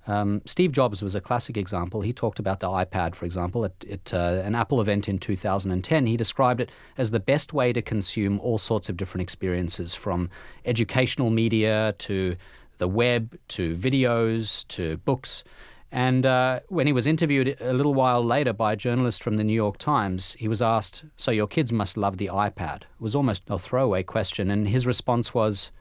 Um, 0.07 0.41
Steve 0.45 0.71
Jobs 0.71 1.03
was 1.03 1.13
a 1.13 1.21
classic 1.21 1.57
example. 1.57 2.01
He 2.01 2.12
talked 2.12 2.39
about 2.39 2.60
the 2.60 2.67
iPad, 2.67 3.13
for 3.13 3.25
example, 3.25 3.65
at, 3.65 3.86
at 3.89 4.13
uh, 4.13 4.41
an 4.43 4.55
Apple 4.55 4.81
event 4.81 5.07
in 5.07 5.19
2010. 5.19 6.05
He 6.07 6.17
described 6.17 6.60
it 6.60 6.71
as 6.97 7.12
the 7.12 7.19
best 7.19 7.53
way 7.53 7.71
to 7.71 7.81
consume 7.81 8.39
all 8.39 8.57
sorts 8.57 8.89
of 8.89 8.97
different 8.97 9.21
experiences, 9.21 9.93
from 9.93 10.29
educational 10.65 11.29
media 11.29 11.93
to 11.99 12.36
the 12.79 12.88
web 12.88 13.38
to 13.49 13.75
videos 13.75 14.67
to 14.69 14.97
books. 14.97 15.43
And 15.91 16.25
uh, 16.25 16.62
when 16.69 16.88
he 16.88 16.93
was 16.93 17.06
interviewed 17.06 17.58
a 17.60 17.73
little 17.73 17.93
while 17.93 18.23
later 18.23 18.54
by 18.54 18.73
a 18.73 18.77
journalist 18.77 19.21
from 19.21 19.36
the 19.36 19.43
New 19.43 19.54
York 19.54 19.77
Times, 19.77 20.38
he 20.39 20.47
was 20.47 20.62
asked, 20.62 21.04
So 21.17 21.32
your 21.32 21.47
kids 21.47 21.71
must 21.71 21.97
love 21.97 22.17
the 22.17 22.27
iPad? 22.27 22.84
It 22.84 23.01
was 23.01 23.13
almost 23.13 23.49
a 23.49 23.60
throwaway 23.60 24.04
question. 24.04 24.49
And 24.49 24.69
his 24.69 24.88
response 24.88 25.34
was, 25.34 25.71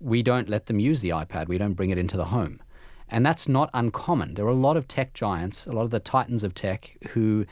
We 0.00 0.22
don't 0.22 0.48
let 0.48 0.66
them 0.66 0.80
use 0.80 1.00
the 1.00 1.10
iPad, 1.10 1.46
we 1.46 1.58
don't 1.58 1.74
bring 1.74 1.90
it 1.90 1.98
into 1.98 2.16
the 2.16 2.26
home. 2.26 2.60
And 3.08 3.24
that's 3.24 3.46
not 3.46 3.70
uncommon. 3.72 4.34
There 4.34 4.46
are 4.46 4.48
a 4.48 4.54
lot 4.54 4.76
of 4.76 4.88
tech 4.88 5.12
giants, 5.12 5.66
a 5.66 5.72
lot 5.72 5.82
of 5.84 5.90
the 5.90 6.00
titans 6.00 6.42
of 6.42 6.54
tech, 6.54 6.96
who 7.10 7.46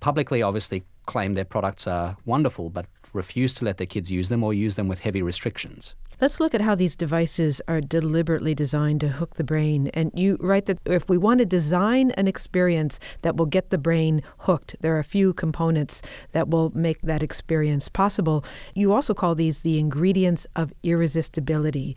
publicly 0.00 0.42
obviously 0.42 0.84
claim 1.06 1.34
their 1.34 1.44
products 1.44 1.86
are 1.86 2.16
wonderful, 2.24 2.70
but 2.70 2.86
refuse 3.12 3.54
to 3.54 3.64
let 3.64 3.78
their 3.78 3.86
kids 3.86 4.10
use 4.10 4.28
them 4.28 4.42
or 4.42 4.54
use 4.54 4.76
them 4.76 4.88
with 4.88 5.00
heavy 5.00 5.22
restrictions. 5.22 5.94
Let's 6.20 6.38
look 6.38 6.54
at 6.54 6.60
how 6.60 6.76
these 6.76 6.94
devices 6.94 7.60
are 7.66 7.80
deliberately 7.80 8.54
designed 8.54 9.00
to 9.00 9.08
hook 9.08 9.34
the 9.34 9.44
brain. 9.44 9.88
And 9.88 10.12
you 10.14 10.36
write 10.40 10.66
that 10.66 10.78
if 10.84 11.08
we 11.08 11.18
want 11.18 11.40
to 11.40 11.44
design 11.44 12.12
an 12.12 12.28
experience 12.28 13.00
that 13.22 13.36
will 13.36 13.46
get 13.46 13.70
the 13.70 13.78
brain 13.78 14.22
hooked, 14.38 14.76
there 14.82 14.94
are 14.94 15.00
a 15.00 15.04
few 15.04 15.32
components 15.32 16.00
that 16.30 16.48
will 16.48 16.70
make 16.76 17.02
that 17.02 17.24
experience 17.24 17.88
possible. 17.88 18.44
You 18.74 18.92
also 18.92 19.14
call 19.14 19.34
these 19.34 19.60
the 19.60 19.80
ingredients 19.80 20.46
of 20.54 20.72
irresistibility. 20.84 21.96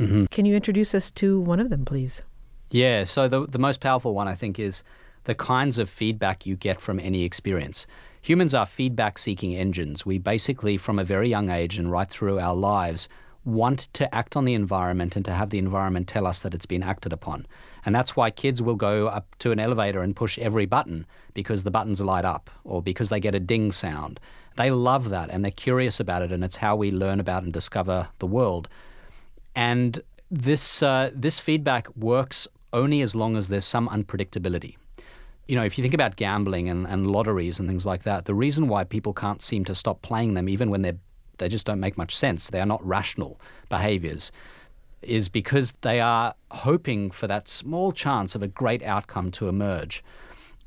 Mm-hmm. 0.00 0.24
Can 0.26 0.46
you 0.46 0.56
introduce 0.56 0.92
us 0.92 1.12
to 1.12 1.38
one 1.40 1.60
of 1.60 1.70
them, 1.70 1.84
please? 1.84 2.22
Yeah, 2.70 3.04
so 3.04 3.28
the, 3.28 3.46
the 3.46 3.58
most 3.58 3.80
powerful 3.80 4.14
one, 4.14 4.26
I 4.26 4.34
think, 4.34 4.58
is 4.58 4.82
the 5.24 5.34
kinds 5.34 5.78
of 5.78 5.88
feedback 5.88 6.46
you 6.46 6.56
get 6.56 6.80
from 6.80 6.98
any 6.98 7.22
experience. 7.22 7.86
Humans 8.22 8.54
are 8.54 8.66
feedback 8.66 9.18
seeking 9.18 9.56
engines. 9.56 10.04
We 10.04 10.18
basically, 10.18 10.76
from 10.76 10.98
a 10.98 11.04
very 11.04 11.28
young 11.28 11.48
age 11.48 11.78
and 11.78 11.90
right 11.90 12.08
through 12.08 12.38
our 12.38 12.54
lives, 12.54 13.08
want 13.44 13.88
to 13.94 14.14
act 14.14 14.36
on 14.36 14.44
the 14.44 14.52
environment 14.52 15.16
and 15.16 15.24
to 15.24 15.32
have 15.32 15.48
the 15.48 15.58
environment 15.58 16.06
tell 16.06 16.26
us 16.26 16.40
that 16.40 16.54
it's 16.54 16.66
been 16.66 16.82
acted 16.82 17.12
upon. 17.12 17.46
And 17.86 17.94
that's 17.94 18.14
why 18.14 18.30
kids 18.30 18.60
will 18.60 18.76
go 18.76 19.06
up 19.06 19.34
to 19.38 19.52
an 19.52 19.58
elevator 19.58 20.02
and 20.02 20.14
push 20.14 20.38
every 20.38 20.66
button 20.66 21.06
because 21.32 21.64
the 21.64 21.70
buttons 21.70 22.02
light 22.02 22.26
up 22.26 22.50
or 22.62 22.82
because 22.82 23.08
they 23.08 23.20
get 23.20 23.34
a 23.34 23.40
ding 23.40 23.72
sound. 23.72 24.20
They 24.56 24.70
love 24.70 25.08
that 25.08 25.30
and 25.30 25.42
they're 25.42 25.50
curious 25.50 25.98
about 25.98 26.20
it, 26.20 26.32
and 26.32 26.44
it's 26.44 26.56
how 26.56 26.76
we 26.76 26.90
learn 26.90 27.20
about 27.20 27.44
and 27.44 27.52
discover 27.52 28.10
the 28.18 28.26
world. 28.26 28.68
And 29.56 30.02
this, 30.30 30.82
uh, 30.82 31.10
this 31.14 31.38
feedback 31.38 31.88
works 31.96 32.46
only 32.72 33.00
as 33.00 33.14
long 33.14 33.36
as 33.36 33.48
there's 33.48 33.64
some 33.64 33.88
unpredictability. 33.88 34.76
You 35.50 35.56
know, 35.56 35.64
if 35.64 35.76
you 35.76 35.82
think 35.82 35.94
about 35.94 36.14
gambling 36.14 36.68
and, 36.68 36.86
and 36.86 37.08
lotteries 37.08 37.58
and 37.58 37.68
things 37.68 37.84
like 37.84 38.04
that, 38.04 38.26
the 38.26 38.34
reason 38.34 38.68
why 38.68 38.84
people 38.84 39.12
can't 39.12 39.42
seem 39.42 39.64
to 39.64 39.74
stop 39.74 40.00
playing 40.00 40.34
them, 40.34 40.48
even 40.48 40.70
when 40.70 40.82
they're 40.82 40.98
they 41.40 41.48
just 41.48 41.66
don't 41.66 41.80
make 41.80 41.98
much 41.98 42.16
sense. 42.16 42.48
They 42.48 42.60
are 42.60 42.66
not 42.66 42.86
rational 42.86 43.40
behaviors. 43.68 44.30
Is 45.02 45.28
because 45.28 45.72
they 45.80 45.98
are 45.98 46.34
hoping 46.50 47.10
for 47.10 47.26
that 47.26 47.48
small 47.48 47.90
chance 47.90 48.34
of 48.34 48.42
a 48.42 48.48
great 48.48 48.82
outcome 48.82 49.30
to 49.32 49.48
emerge. 49.48 50.04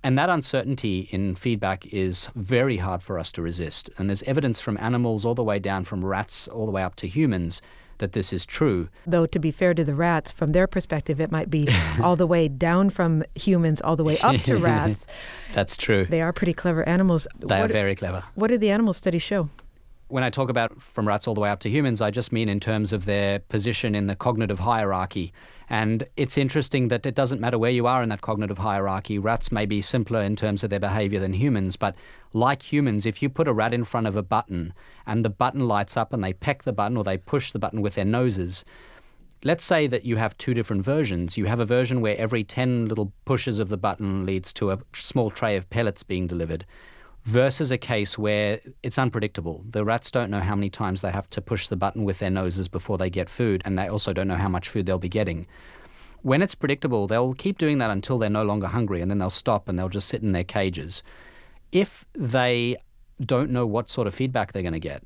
And 0.04 0.18
that 0.18 0.30
uncertainty 0.30 1.08
in 1.12 1.36
feedback 1.36 1.86
is 1.94 2.30
very 2.36 2.78
hard 2.78 3.02
for 3.02 3.18
us 3.18 3.32
to 3.34 3.42
resist. 3.42 3.90
And 3.98 4.10
there's 4.10 4.24
evidence 4.24 4.60
from 4.60 4.78
animals 4.80 5.24
all 5.24 5.36
the 5.36 5.44
way 5.44 5.60
down 5.60 5.86
from 5.86 6.04
rats 6.04 6.48
all 6.48 6.66
the 6.66 6.72
way 6.72 6.84
up 6.84 6.96
to 6.96 7.08
humans 7.08 7.62
that 8.04 8.12
this 8.12 8.34
is 8.34 8.46
true. 8.46 8.90
Though, 9.08 9.26
to 9.26 9.40
be 9.40 9.50
fair 9.50 9.74
to 9.74 9.84
the 9.84 9.96
rats, 9.96 10.30
from 10.30 10.52
their 10.52 10.68
perspective, 10.68 11.22
it 11.22 11.32
might 11.32 11.50
be 11.50 11.70
all 12.02 12.18
the 12.18 12.28
way 12.28 12.50
down 12.50 12.90
from 12.90 13.24
humans, 13.34 13.82
all 13.82 13.96
the 13.96 14.04
way 14.04 14.18
up 14.20 14.36
to 14.42 14.58
rats. 14.72 15.08
That's 15.54 15.78
true. 15.78 16.06
They 16.06 16.22
are 16.22 16.34
pretty 16.34 16.54
clever 16.54 16.88
animals. 16.88 17.28
They 17.40 17.46
what, 17.46 17.70
are 17.70 17.74
very 17.74 17.96
clever. 17.96 18.26
What 18.36 18.50
did 18.50 18.60
the 18.60 18.72
animal 18.72 18.92
studies 18.92 19.24
show? 19.24 19.50
when 20.10 20.24
I 20.24 20.30
talk 20.30 20.50
about 20.50 20.80
from 20.80 21.08
rats 21.08 21.28
all 21.28 21.34
the 21.34 21.42
way 21.42 21.50
up 21.50 21.60
to 21.62 21.72
humans, 21.72 22.00
I 22.00 22.12
just 22.12 22.32
mean 22.32 22.48
in 22.48 22.60
terms 22.60 22.94
of 22.94 23.06
their 23.06 23.40
position 23.40 23.96
in 23.96 24.06
the 24.06 24.16
cognitive 24.16 24.60
hierarchy. 24.60 25.34
And 25.74 26.04
it's 26.16 26.38
interesting 26.38 26.90
that 26.90 27.08
it 27.08 27.16
doesn't 27.16 27.42
matter 27.42 27.58
where 27.58 27.72
you 27.72 27.88
are 27.88 28.04
in 28.04 28.10
that 28.10 28.22
cognitive 28.22 28.60
hierarchy. 28.60 29.18
Rats 29.18 29.52
may 29.52 29.66
be 29.66 29.82
simpler 29.82 30.22
in 30.22 30.36
terms 30.36 30.64
of 30.64 30.70
their 30.70 30.80
behavior 30.80 31.20
than 31.20 31.34
humans, 31.34 31.78
but 31.78 31.96
like 32.32 32.72
humans, 32.72 33.08
if 33.08 33.24
you 33.24 33.28
put 33.28 33.48
a 33.48 33.54
rat 33.54 33.74
in 33.74 33.84
front 33.84 34.06
of 34.06 34.16
a 34.16 34.22
button 34.22 34.76
and 35.08 35.26
the 35.26 35.32
button 35.32 35.68
lights 35.68 35.98
up 35.98 36.14
and 36.14 36.24
they 36.24 36.32
peck 36.32 36.62
the 36.62 36.74
button 36.74 36.96
or 36.96 37.04
they 37.04 37.18
push 37.18 37.50
the 37.50 37.58
button 37.58 37.82
with 37.82 37.96
their 37.96 38.06
noses, 38.06 38.64
let's 39.44 39.64
say 39.64 39.88
that 39.88 40.06
you 40.06 40.18
have 40.18 40.38
two 40.38 40.54
different 40.54 40.86
versions. 40.86 41.40
You 41.40 41.46
have 41.46 41.60
a 41.60 41.66
version 41.66 42.02
where 42.02 42.20
every 42.20 42.44
10 42.44 42.88
little 42.88 43.12
pushes 43.26 43.58
of 43.58 43.70
the 43.70 43.76
button 43.76 44.28
leads 44.28 44.54
to 44.54 44.70
a 44.70 44.80
small 44.94 45.32
tray 45.32 45.56
of 45.58 45.72
pellets 45.72 46.04
being 46.04 46.28
delivered, 46.28 46.68
versus 47.24 47.72
a 47.72 47.78
case 47.78 48.18
where 48.18 48.60
it's 48.82 48.98
unpredictable. 48.98 49.64
The 49.70 49.86
rats 49.86 50.12
don't 50.12 50.30
know 50.30 50.42
how 50.42 50.56
many 50.56 50.70
times 50.70 51.02
they 51.02 51.12
have 51.12 51.30
to 51.32 51.42
push 51.42 51.68
the 51.68 51.78
button 51.78 52.04
with 52.04 52.20
their 52.20 52.30
noses 52.30 52.68
before 52.68 52.98
they 52.98 53.10
get 53.10 53.30
food, 53.30 53.62
and 53.66 53.80
they 53.80 53.88
also 53.88 54.14
don't 54.14 54.28
know 54.28 54.36
how 54.36 54.50
much 54.50 54.70
food 54.70 54.86
they'll 54.86 55.00
be 55.00 55.10
getting. 55.10 55.48
When 56.22 56.42
it's 56.42 56.56
predictable, 56.56 57.08
they'll 57.08 57.34
keep 57.34 57.58
doing 57.58 57.78
that 57.78 57.92
until 57.92 58.18
they're 58.18 58.30
no 58.30 58.44
longer 58.44 58.68
hungry, 58.68 59.02
and 59.02 59.10
then 59.10 59.20
they'll 59.20 59.30
stop 59.30 59.68
and 59.68 59.80
they'll 59.80 59.90
just 59.90 60.08
sit 60.08 60.22
in 60.22 60.34
their 60.34 60.44
cages. 60.44 61.02
If 61.72 62.06
they 62.14 62.78
don't 63.22 63.52
know 63.52 63.66
what 63.66 63.90
sort 63.90 64.08
of 64.08 64.14
feedback 64.14 64.52
they're 64.52 64.62
going 64.62 64.74
to 64.74 64.80
get, 64.80 65.04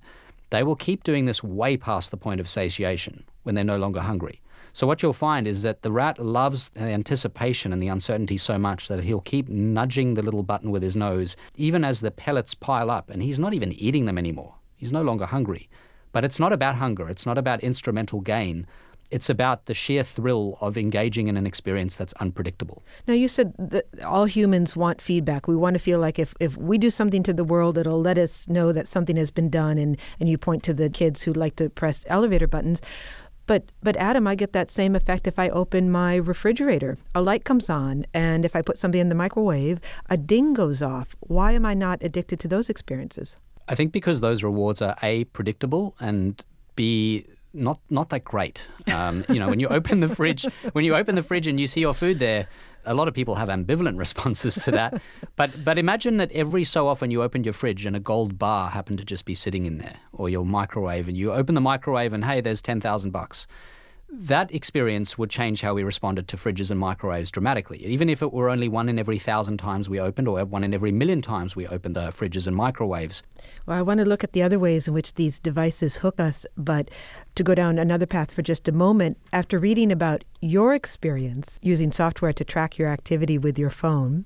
they 0.50 0.64
will 0.64 0.76
keep 0.76 1.04
doing 1.04 1.26
this 1.26 1.44
way 1.44 1.78
past 1.78 2.10
the 2.10 2.18
point 2.18 2.40
of 2.40 2.50
satiation 2.50 3.26
when 3.44 3.54
they're 3.56 3.64
no 3.64 3.78
longer 3.78 4.02
hungry. 4.02 4.42
So 4.74 4.86
what 4.86 5.02
you'll 5.02 5.14
find 5.14 5.48
is 5.48 5.64
that 5.64 5.82
the 5.82 5.92
rat 5.92 6.20
loves 6.20 6.70
the 6.70 6.82
anticipation 6.82 7.74
and 7.74 7.82
the 7.82 7.88
uncertainty 7.88 8.38
so 8.38 8.58
much 8.58 8.88
that 8.88 9.04
he'll 9.04 9.22
keep 9.22 9.50
nudging 9.50 10.14
the 10.14 10.22
little 10.22 10.44
button 10.44 10.72
with 10.72 10.84
his 10.84 10.96
nose, 10.96 11.36
even 11.56 11.84
as 11.84 12.02
the 12.02 12.12
pellets 12.12 12.54
pile 12.54 12.92
up, 12.92 13.10
and 13.10 13.24
he's 13.24 13.40
not 13.40 13.54
even 13.54 13.72
eating 13.74 14.06
them 14.06 14.18
anymore. 14.18 14.56
He's 14.76 14.94
no 14.94 15.02
longer 15.02 15.26
hungry. 15.26 15.70
But 16.12 16.24
it's 16.24 16.40
not 16.40 16.54
about 16.54 16.76
hunger, 16.76 17.10
it's 17.10 17.26
not 17.26 17.38
about 17.38 17.64
instrumental 17.64 18.22
gain. 18.22 18.68
It's 19.10 19.30
about 19.30 19.68
the 19.68 19.74
sheer 19.74 20.04
thrill 20.04 20.58
of 20.60 20.78
engaging 20.78 21.30
in 21.30 21.38
an 21.38 21.48
experience 21.48 21.96
that's 21.96 22.12
unpredictable. 22.14 22.84
Now, 23.08 23.14
you 23.14 23.30
said 23.30 23.54
that 23.58 23.86
all 24.04 24.26
humans 24.26 24.76
want 24.76 25.02
feedback. 25.02 25.48
We 25.48 25.56
want 25.56 25.76
to 25.76 25.80
feel 25.80 26.00
like 26.00 26.20
if, 26.20 26.34
if 26.42 26.58
we 26.58 26.78
do 26.78 26.90
something 26.90 27.24
to 27.24 27.34
the 27.34 27.46
world, 27.46 27.78
it'll 27.78 28.02
let 28.02 28.18
us 28.18 28.50
know 28.50 28.74
that 28.74 28.86
something 28.86 29.16
has 29.16 29.32
been 29.32 29.50
done. 29.50 29.78
And, 29.78 29.98
and 30.20 30.28
you 30.28 30.38
point 30.38 30.62
to 30.64 30.74
the 30.74 30.90
kids 30.90 31.24
who 31.24 31.32
like 31.32 31.56
to 31.56 31.70
press 31.70 32.04
elevator 32.08 32.48
buttons. 32.48 32.82
But 33.48 33.64
but 33.82 33.96
Adam, 33.96 34.28
I 34.28 34.36
get 34.36 34.54
that 34.54 34.70
same 34.70 34.96
effect 34.96 35.26
if 35.26 35.40
I 35.40 35.50
open 35.50 35.90
my 35.90 36.18
refrigerator. 36.18 36.98
A 37.16 37.22
light 37.22 37.46
comes 37.46 37.70
on, 37.70 38.06
and 38.14 38.46
if 38.46 38.56
I 38.56 38.62
put 38.62 38.78
something 38.78 39.00
in 39.02 39.10
the 39.10 39.16
microwave, 39.16 39.80
a 40.10 40.18
ding 40.18 40.54
goes 40.54 40.82
off. 40.82 41.16
Why 41.22 41.54
am 41.54 41.66
I 41.66 41.74
not 41.74 42.04
addicted 42.04 42.40
to 42.42 42.48
those 42.48 42.70
experiences? 42.70 43.38
I 43.68 43.76
think 43.76 43.92
because 43.92 44.22
those 44.22 44.44
rewards 44.44 44.82
are 44.82 44.96
a 45.02 45.24
predictable 45.26 45.96
and 46.00 46.44
b 46.76 47.26
not 47.54 47.80
not 47.90 48.10
that 48.10 48.24
great. 48.24 48.68
Um, 48.94 49.26
you 49.30 49.40
know, 49.40 49.50
when 49.50 49.60
you 49.60 49.68
open 49.68 50.00
the 50.00 50.08
fridge, 50.08 50.46
when 50.74 50.86
you 50.86 50.96
open 50.96 51.16
the 51.16 51.24
fridge 51.24 51.48
and 51.48 51.60
you 51.60 51.68
see 51.68 51.82
your 51.82 51.94
food 51.94 52.20
there, 52.20 52.48
a 52.88 52.94
lot 52.94 53.08
of 53.08 53.14
people 53.14 53.36
have 53.36 53.50
ambivalent 53.50 53.98
responses 54.06 54.56
to 54.56 54.72
that. 54.72 55.02
but 55.36 55.64
but 55.64 55.78
imagine 55.78 56.18
that 56.18 56.32
every 56.32 56.64
so 56.64 56.88
often 56.88 57.12
you 57.12 57.22
opened 57.22 57.46
your 57.46 57.54
fridge 57.54 57.86
and 57.86 57.96
a 57.96 58.00
gold 58.00 58.40
bar 58.40 58.70
happened 58.72 58.98
to 58.98 59.06
just 59.06 59.26
be 59.26 59.36
sitting 59.36 59.66
in 59.66 59.78
there, 59.78 59.98
or 60.12 60.30
your 60.30 60.46
microwave, 60.46 61.08
and 61.08 61.18
you 61.18 61.32
open 61.32 61.54
the 61.56 61.62
microwave 61.62 62.14
and 62.14 62.26
hey, 62.26 62.42
there's 62.42 62.62
ten 62.62 62.82
thousand 62.82 63.12
bucks 63.12 63.48
that 64.10 64.54
experience 64.54 65.18
would 65.18 65.30
change 65.30 65.62
how 65.62 65.74
we 65.74 65.84
responded 65.84 66.28
to 66.30 66.38
fridges 66.38 66.72
and 66.72 66.80
microwaves 66.80 67.30
dramatically. 67.30 67.86
Even 67.86 68.10
if 68.10 68.22
it 68.22 68.32
were 68.32 68.50
only 68.50 68.70
one 68.70 68.88
in 68.88 68.98
every 68.98 69.20
thousand 69.20 69.58
times 69.58 69.90
we 69.90 70.00
opened, 70.00 70.28
or 70.28 70.44
one 70.46 70.64
in 70.64 70.74
every 70.74 70.94
million 70.94 71.22
times 71.22 71.56
we 71.56 71.68
opened 71.68 71.96
the 71.96 72.10
fridges 72.12 72.48
and 72.48 72.56
microwaves. 72.56 73.22
Well, 73.66 73.78
I 73.78 73.82
want 73.82 74.00
to 74.00 74.06
look 74.06 74.24
at 74.24 74.32
the 74.32 74.42
other 74.42 74.60
ways 74.60 74.88
in 74.88 74.94
which 74.94 75.16
these 75.16 75.40
devices 75.40 75.98
hook 75.98 76.20
us, 76.20 76.46
but 76.56 76.90
to 77.36 77.44
go 77.44 77.54
down 77.54 77.78
another 77.78 78.06
path 78.06 78.32
for 78.32 78.42
just 78.42 78.68
a 78.68 78.72
moment, 78.72 79.18
after 79.34 79.60
reading 79.60 79.92
about 79.92 80.24
your 80.40 80.74
experience 80.74 81.60
using 81.62 81.92
software 81.92 82.34
to 82.34 82.46
track 82.46 82.78
your 82.78 82.88
activity 82.88 83.38
with 83.38 83.60
your 83.60 83.70
phone, 83.70 84.26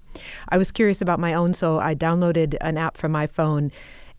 I 0.49 0.57
was 0.59 0.71
curious 0.71 1.01
about 1.01 1.19
my 1.19 1.33
own, 1.33 1.53
so 1.53 1.79
I 1.79 1.95
downloaded 1.95 2.55
an 2.61 2.77
app 2.77 2.97
from 2.97 3.11
my 3.11 3.25
phone 3.25 3.71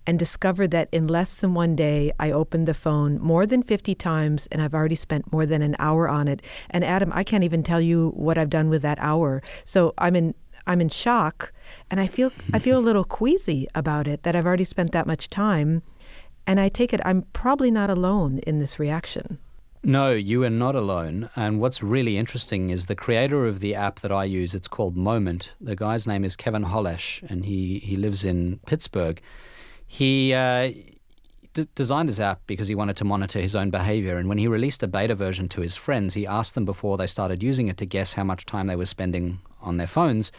and 0.07 0.19
discovered 0.19 0.71
that 0.73 0.89
in 0.93 1.07
less 1.07 1.35
than 1.35 1.55
one 1.55 1.77
day, 1.77 2.13
I 2.19 2.31
opened 2.31 2.67
the 2.67 2.75
phone 2.75 3.21
more 3.21 3.47
than 3.47 3.63
50 3.63 3.95
times 3.95 4.49
and 4.51 4.61
I've 4.61 4.75
already 4.75 4.95
spent 4.95 5.33
more 5.33 5.47
than 5.47 5.63
an 5.63 5.77
hour 5.79 6.09
on 6.09 6.29
it. 6.29 6.43
And 6.71 6.85
Adam, 6.85 7.11
I 7.15 7.25
can't 7.25 7.45
even 7.45 7.63
tell 7.63 7.81
you 7.81 8.11
what 8.17 8.39
I've 8.39 8.51
done 8.51 8.69
with 8.69 8.83
that 8.83 8.99
hour. 9.01 9.43
So 9.65 9.95
I'm 9.99 10.17
in. 10.17 10.35
I'm 10.65 10.81
in 10.81 10.91
shock 10.91 11.53
and 11.91 11.99
I 11.99 12.07
feel 12.07 12.31
I 12.53 12.61
feel 12.61 12.79
a 12.79 12.87
little 12.89 13.03
queasy 13.03 13.67
about 13.75 14.07
it 14.07 14.23
that 14.23 14.37
I've 14.37 14.47
already 14.47 14.63
spent 14.63 14.93
that 14.93 15.09
much 15.09 15.29
time 15.29 15.83
and 16.47 16.61
I 16.61 16.69
take 16.69 16.93
it 16.93 17.01
I'm 17.05 17.23
probably 17.33 17.69
not 17.69 17.91
alone 17.91 18.39
in 18.47 18.61
this 18.61 18.79
reaction. 18.79 19.39
No, 19.85 20.13
you 20.13 20.45
are 20.45 20.51
not 20.51 20.77
alone. 20.77 21.29
And 21.35 21.61
what's 21.61 21.83
really 21.83 22.17
interesting 22.17 22.71
is 22.71 22.87
the 22.87 22.95
creator 22.95 23.47
of 23.47 23.59
the 23.59 23.75
app 23.75 23.99
that 24.01 24.13
I 24.13 24.25
use, 24.25 24.55
it's 24.55 24.69
called 24.69 24.97
Moment. 24.97 25.55
The 25.61 25.75
guy's 25.75 26.07
name 26.07 26.25
is 26.25 26.37
Kevin 26.37 26.67
Holesh, 26.67 27.29
and 27.29 27.45
he, 27.45 27.81
he 27.81 27.97
lives 27.97 28.25
in 28.25 28.61
Pittsburgh. 28.65 29.21
He 29.93 30.33
uh, 30.33 30.73
d- 31.53 31.69
designed 31.75 32.09
this 32.09 32.19
app 32.19 32.41
because 32.47 32.67
he 32.67 32.75
wanted 32.75 32.97
to 32.97 33.05
monitor 33.05 33.43
his 33.43 33.55
own 33.55 33.69
behavior. 33.69 34.17
And 34.17 34.27
when 34.27 34.39
he 34.39 34.49
released 34.49 34.83
a 34.83 34.89
beta 34.89 35.15
version 35.15 35.51
to 35.51 35.61
his 35.61 35.77
friends, 35.77 36.15
he 36.15 36.27
asked 36.27 36.55
them 36.55 36.65
before 36.65 36.97
they 36.97 37.07
started 37.07 37.43
using 37.43 37.69
it 37.69 37.77
to 37.77 37.85
guess 37.85 38.15
how 38.15 38.25
much 38.25 38.47
time 38.47 38.69
they 38.69 38.75
were 38.75 38.87
spending 38.87 39.41
on 39.61 39.77
their 39.77 39.87
phones. 39.87 40.33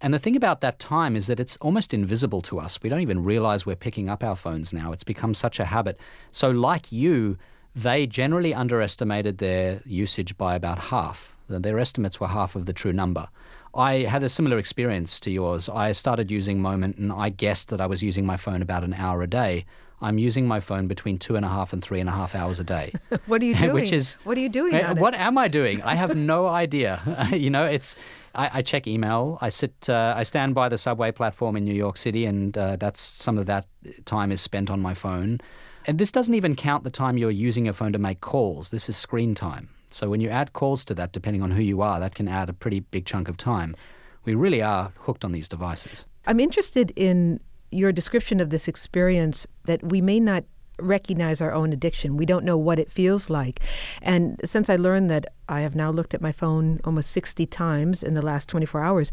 And 0.00 0.14
the 0.14 0.18
thing 0.18 0.34
about 0.34 0.62
that 0.62 0.78
time 0.78 1.14
is 1.14 1.26
that 1.26 1.38
it's 1.38 1.58
almost 1.58 1.92
invisible 1.92 2.40
to 2.40 2.58
us. 2.58 2.78
We 2.82 2.88
don't 2.88 3.02
even 3.02 3.22
realize 3.22 3.66
we're 3.66 3.76
picking 3.76 4.08
up 4.08 4.24
our 4.24 4.34
phones 4.34 4.72
now. 4.72 4.92
It's 4.92 5.04
become 5.04 5.34
such 5.34 5.60
a 5.60 5.66
habit. 5.66 6.00
So, 6.32 6.50
like 6.50 6.90
you, 6.90 7.36
they 7.74 8.06
generally 8.06 8.54
underestimated 8.54 9.36
their 9.36 9.82
usage 9.84 10.38
by 10.38 10.54
about 10.54 10.78
half. 10.78 11.34
Their 11.50 11.78
estimates 11.78 12.18
were 12.18 12.28
half 12.28 12.56
of 12.56 12.64
the 12.64 12.72
true 12.72 12.94
number. 12.94 13.28
I 13.74 14.00
had 14.00 14.22
a 14.24 14.28
similar 14.28 14.58
experience 14.58 15.20
to 15.20 15.30
yours. 15.30 15.68
I 15.68 15.92
started 15.92 16.30
using 16.30 16.60
Moment 16.60 16.96
and 16.96 17.12
I 17.12 17.28
guessed 17.28 17.68
that 17.68 17.80
I 17.80 17.86
was 17.86 18.02
using 18.02 18.24
my 18.24 18.36
phone 18.36 18.62
about 18.62 18.84
an 18.84 18.94
hour 18.94 19.22
a 19.22 19.26
day. 19.26 19.64
I'm 20.00 20.18
using 20.18 20.46
my 20.46 20.60
phone 20.60 20.88
between 20.88 21.16
two 21.16 21.36
and 21.36 21.44
a 21.44 21.48
half 21.48 21.72
and 21.72 21.82
three 21.82 22.00
and 22.00 22.08
a 22.08 22.12
half 22.12 22.34
hours 22.34 22.60
a 22.60 22.64
day. 22.64 22.92
what 23.26 23.40
are 23.40 23.44
you 23.44 23.54
doing? 23.64 23.72
Which 23.72 23.92
is 23.92 24.14
what 24.24 24.36
are 24.36 24.40
you 24.40 24.48
doing? 24.48 24.74
Uh, 24.74 24.94
what 24.94 25.14
am 25.14 25.38
I 25.38 25.48
doing? 25.48 25.82
I 25.82 25.94
have 25.94 26.14
no 26.14 26.46
idea. 26.64 27.28
you 27.32 27.50
know, 27.50 27.64
it's 27.64 27.96
I, 28.34 28.50
I, 28.58 28.62
check 28.62 28.86
email. 28.86 29.38
I 29.40 29.48
sit. 29.48 29.88
Uh, 29.88 30.14
I 30.16 30.22
stand 30.22 30.54
by 30.54 30.68
the 30.68 30.76
subway 30.76 31.12
platform 31.12 31.56
in 31.56 31.64
New 31.64 31.74
York 31.74 31.96
City, 31.96 32.26
and 32.26 32.56
uh, 32.58 32.76
that's 32.76 33.00
some 33.00 33.38
of 33.38 33.46
that 33.46 33.66
time 34.04 34.32
is 34.32 34.42
spent 34.42 34.70
on 34.70 34.80
my 34.80 34.92
phone. 34.92 35.40
And 35.86 35.98
this 35.98 36.12
doesn't 36.12 36.34
even 36.34 36.56
count 36.56 36.84
the 36.84 36.90
time 36.90 37.16
you're 37.16 37.30
using 37.30 37.64
your 37.64 37.74
phone 37.74 37.92
to 37.92 37.98
make 37.98 38.20
calls. 38.20 38.70
This 38.70 38.88
is 38.88 38.96
screen 38.96 39.34
time. 39.34 39.70
So 39.90 40.10
when 40.10 40.20
you 40.20 40.28
add 40.28 40.52
calls 40.52 40.84
to 40.86 40.94
that, 40.94 41.12
depending 41.12 41.42
on 41.42 41.50
who 41.50 41.62
you 41.62 41.80
are, 41.80 42.00
that 42.00 42.14
can 42.14 42.28
add 42.28 42.48
a 42.48 42.52
pretty 42.52 42.80
big 42.80 43.06
chunk 43.06 43.28
of 43.28 43.36
time. 43.36 43.76
We 44.24 44.34
really 44.34 44.62
are 44.62 44.92
hooked 44.98 45.24
on 45.24 45.32
these 45.32 45.48
devices. 45.48 46.04
I'm 46.26 46.40
interested 46.40 46.92
in 46.96 47.40
your 47.70 47.92
description 47.92 48.40
of 48.40 48.50
this 48.50 48.68
experience 48.68 49.46
that 49.64 49.82
we 49.82 50.00
may 50.00 50.20
not 50.20 50.44
recognize 50.78 51.40
our 51.40 51.52
own 51.52 51.72
addiction. 51.72 52.16
We 52.16 52.26
don't 52.26 52.44
know 52.44 52.56
what 52.56 52.78
it 52.78 52.90
feels 52.90 53.30
like. 53.30 53.60
And 54.02 54.40
since 54.44 54.68
I 54.68 54.76
learned 54.76 55.10
that 55.10 55.26
I 55.48 55.60
have 55.60 55.74
now 55.74 55.90
looked 55.90 56.14
at 56.14 56.20
my 56.20 56.32
phone 56.32 56.80
almost 56.84 57.10
60 57.10 57.46
times 57.46 58.02
in 58.02 58.14
the 58.14 58.22
last 58.22 58.48
24 58.48 58.82
hours, 58.82 59.12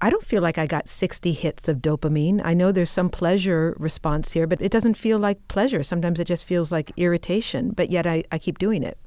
I 0.00 0.10
don't 0.10 0.24
feel 0.24 0.42
like 0.42 0.58
I 0.58 0.66
got 0.66 0.88
60 0.88 1.32
hits 1.32 1.68
of 1.68 1.78
dopamine. 1.78 2.40
I 2.44 2.54
know 2.54 2.70
there's 2.70 2.90
some 2.90 3.08
pleasure 3.08 3.74
response 3.78 4.32
here, 4.32 4.46
but 4.46 4.60
it 4.60 4.70
doesn't 4.70 4.94
feel 4.94 5.18
like 5.18 5.48
pleasure. 5.48 5.82
Sometimes 5.82 6.20
it 6.20 6.26
just 6.26 6.44
feels 6.44 6.70
like 6.70 6.92
irritation, 6.96 7.70
but 7.70 7.90
yet 7.90 8.06
I, 8.06 8.24
I 8.30 8.38
keep 8.38 8.58
doing 8.58 8.82
it. 8.82 8.98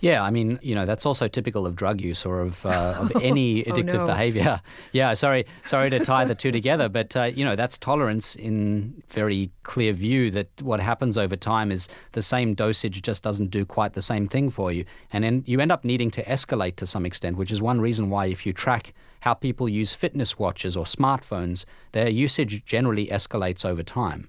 Yeah, 0.00 0.22
I 0.22 0.30
mean, 0.30 0.58
you 0.62 0.74
know, 0.74 0.84
that's 0.84 1.06
also 1.06 1.28
typical 1.28 1.66
of 1.66 1.76
drug 1.76 2.00
use 2.00 2.24
or 2.24 2.40
of 2.40 2.64
uh, 2.66 2.96
of 2.98 3.12
any 3.22 3.62
addictive 3.64 3.94
oh, 3.94 3.98
no. 3.98 4.06
behavior. 4.06 4.60
Yeah, 4.92 5.14
sorry, 5.14 5.46
sorry 5.64 5.88
to 5.90 6.00
tie 6.00 6.24
the 6.24 6.34
two 6.34 6.52
together, 6.52 6.88
but 6.88 7.16
uh, 7.16 7.24
you 7.24 7.44
know, 7.44 7.56
that's 7.56 7.78
tolerance 7.78 8.34
in 8.34 9.02
very 9.08 9.50
clear 9.62 9.92
view. 9.92 10.30
That 10.30 10.48
what 10.60 10.80
happens 10.80 11.16
over 11.16 11.36
time 11.36 11.72
is 11.72 11.88
the 12.12 12.22
same 12.22 12.54
dosage 12.54 13.00
just 13.00 13.22
doesn't 13.22 13.50
do 13.50 13.64
quite 13.64 13.94
the 13.94 14.02
same 14.02 14.28
thing 14.28 14.50
for 14.50 14.70
you, 14.72 14.84
and 15.12 15.24
then 15.24 15.44
you 15.46 15.60
end 15.60 15.72
up 15.72 15.84
needing 15.84 16.10
to 16.12 16.24
escalate 16.24 16.76
to 16.76 16.86
some 16.86 17.06
extent, 17.06 17.36
which 17.36 17.50
is 17.50 17.62
one 17.62 17.80
reason 17.80 18.10
why 18.10 18.26
if 18.26 18.44
you 18.44 18.52
track 18.52 18.92
how 19.20 19.34
people 19.34 19.68
use 19.68 19.92
fitness 19.92 20.38
watches 20.38 20.76
or 20.76 20.84
smartphones, 20.84 21.64
their 21.92 22.08
usage 22.08 22.64
generally 22.64 23.06
escalates 23.06 23.64
over 23.64 23.82
time. 23.82 24.28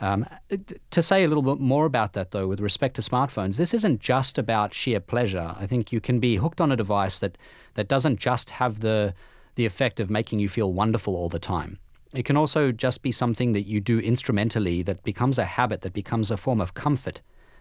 Um, 0.00 0.26
to 0.90 1.02
say 1.02 1.24
a 1.24 1.28
little 1.28 1.42
bit 1.42 1.60
more 1.60 1.86
about 1.86 2.14
that, 2.14 2.32
though, 2.32 2.48
with 2.48 2.60
respect 2.60 2.96
to 2.96 3.02
smartphones, 3.02 3.56
this 3.56 3.72
isn't 3.74 4.00
just 4.00 4.38
about 4.38 4.74
sheer 4.74 5.00
pleasure. 5.00 5.54
I 5.58 5.66
think 5.66 5.92
you 5.92 6.00
can 6.00 6.18
be 6.18 6.36
hooked 6.36 6.60
on 6.60 6.72
a 6.72 6.76
device 6.76 7.20
that, 7.20 7.38
that 7.74 7.88
doesn't 7.88 8.18
just 8.18 8.50
have 8.50 8.80
the, 8.80 9.14
the 9.54 9.66
effect 9.66 10.00
of 10.00 10.10
making 10.10 10.40
you 10.40 10.48
feel 10.48 10.72
wonderful 10.72 11.14
all 11.14 11.28
the 11.28 11.38
time. 11.38 11.78
It 12.12 12.24
can 12.24 12.36
also 12.36 12.72
just 12.72 13.02
be 13.02 13.12
something 13.12 13.52
that 13.52 13.66
you 13.66 13.80
do 13.80 13.98
instrumentally 13.98 14.82
that 14.82 15.02
becomes 15.04 15.38
a 15.38 15.44
habit, 15.44 15.82
that 15.82 15.92
becomes 15.92 16.30
a 16.30 16.36
form 16.36 16.60
of 16.60 16.74
comfort. 16.74 17.20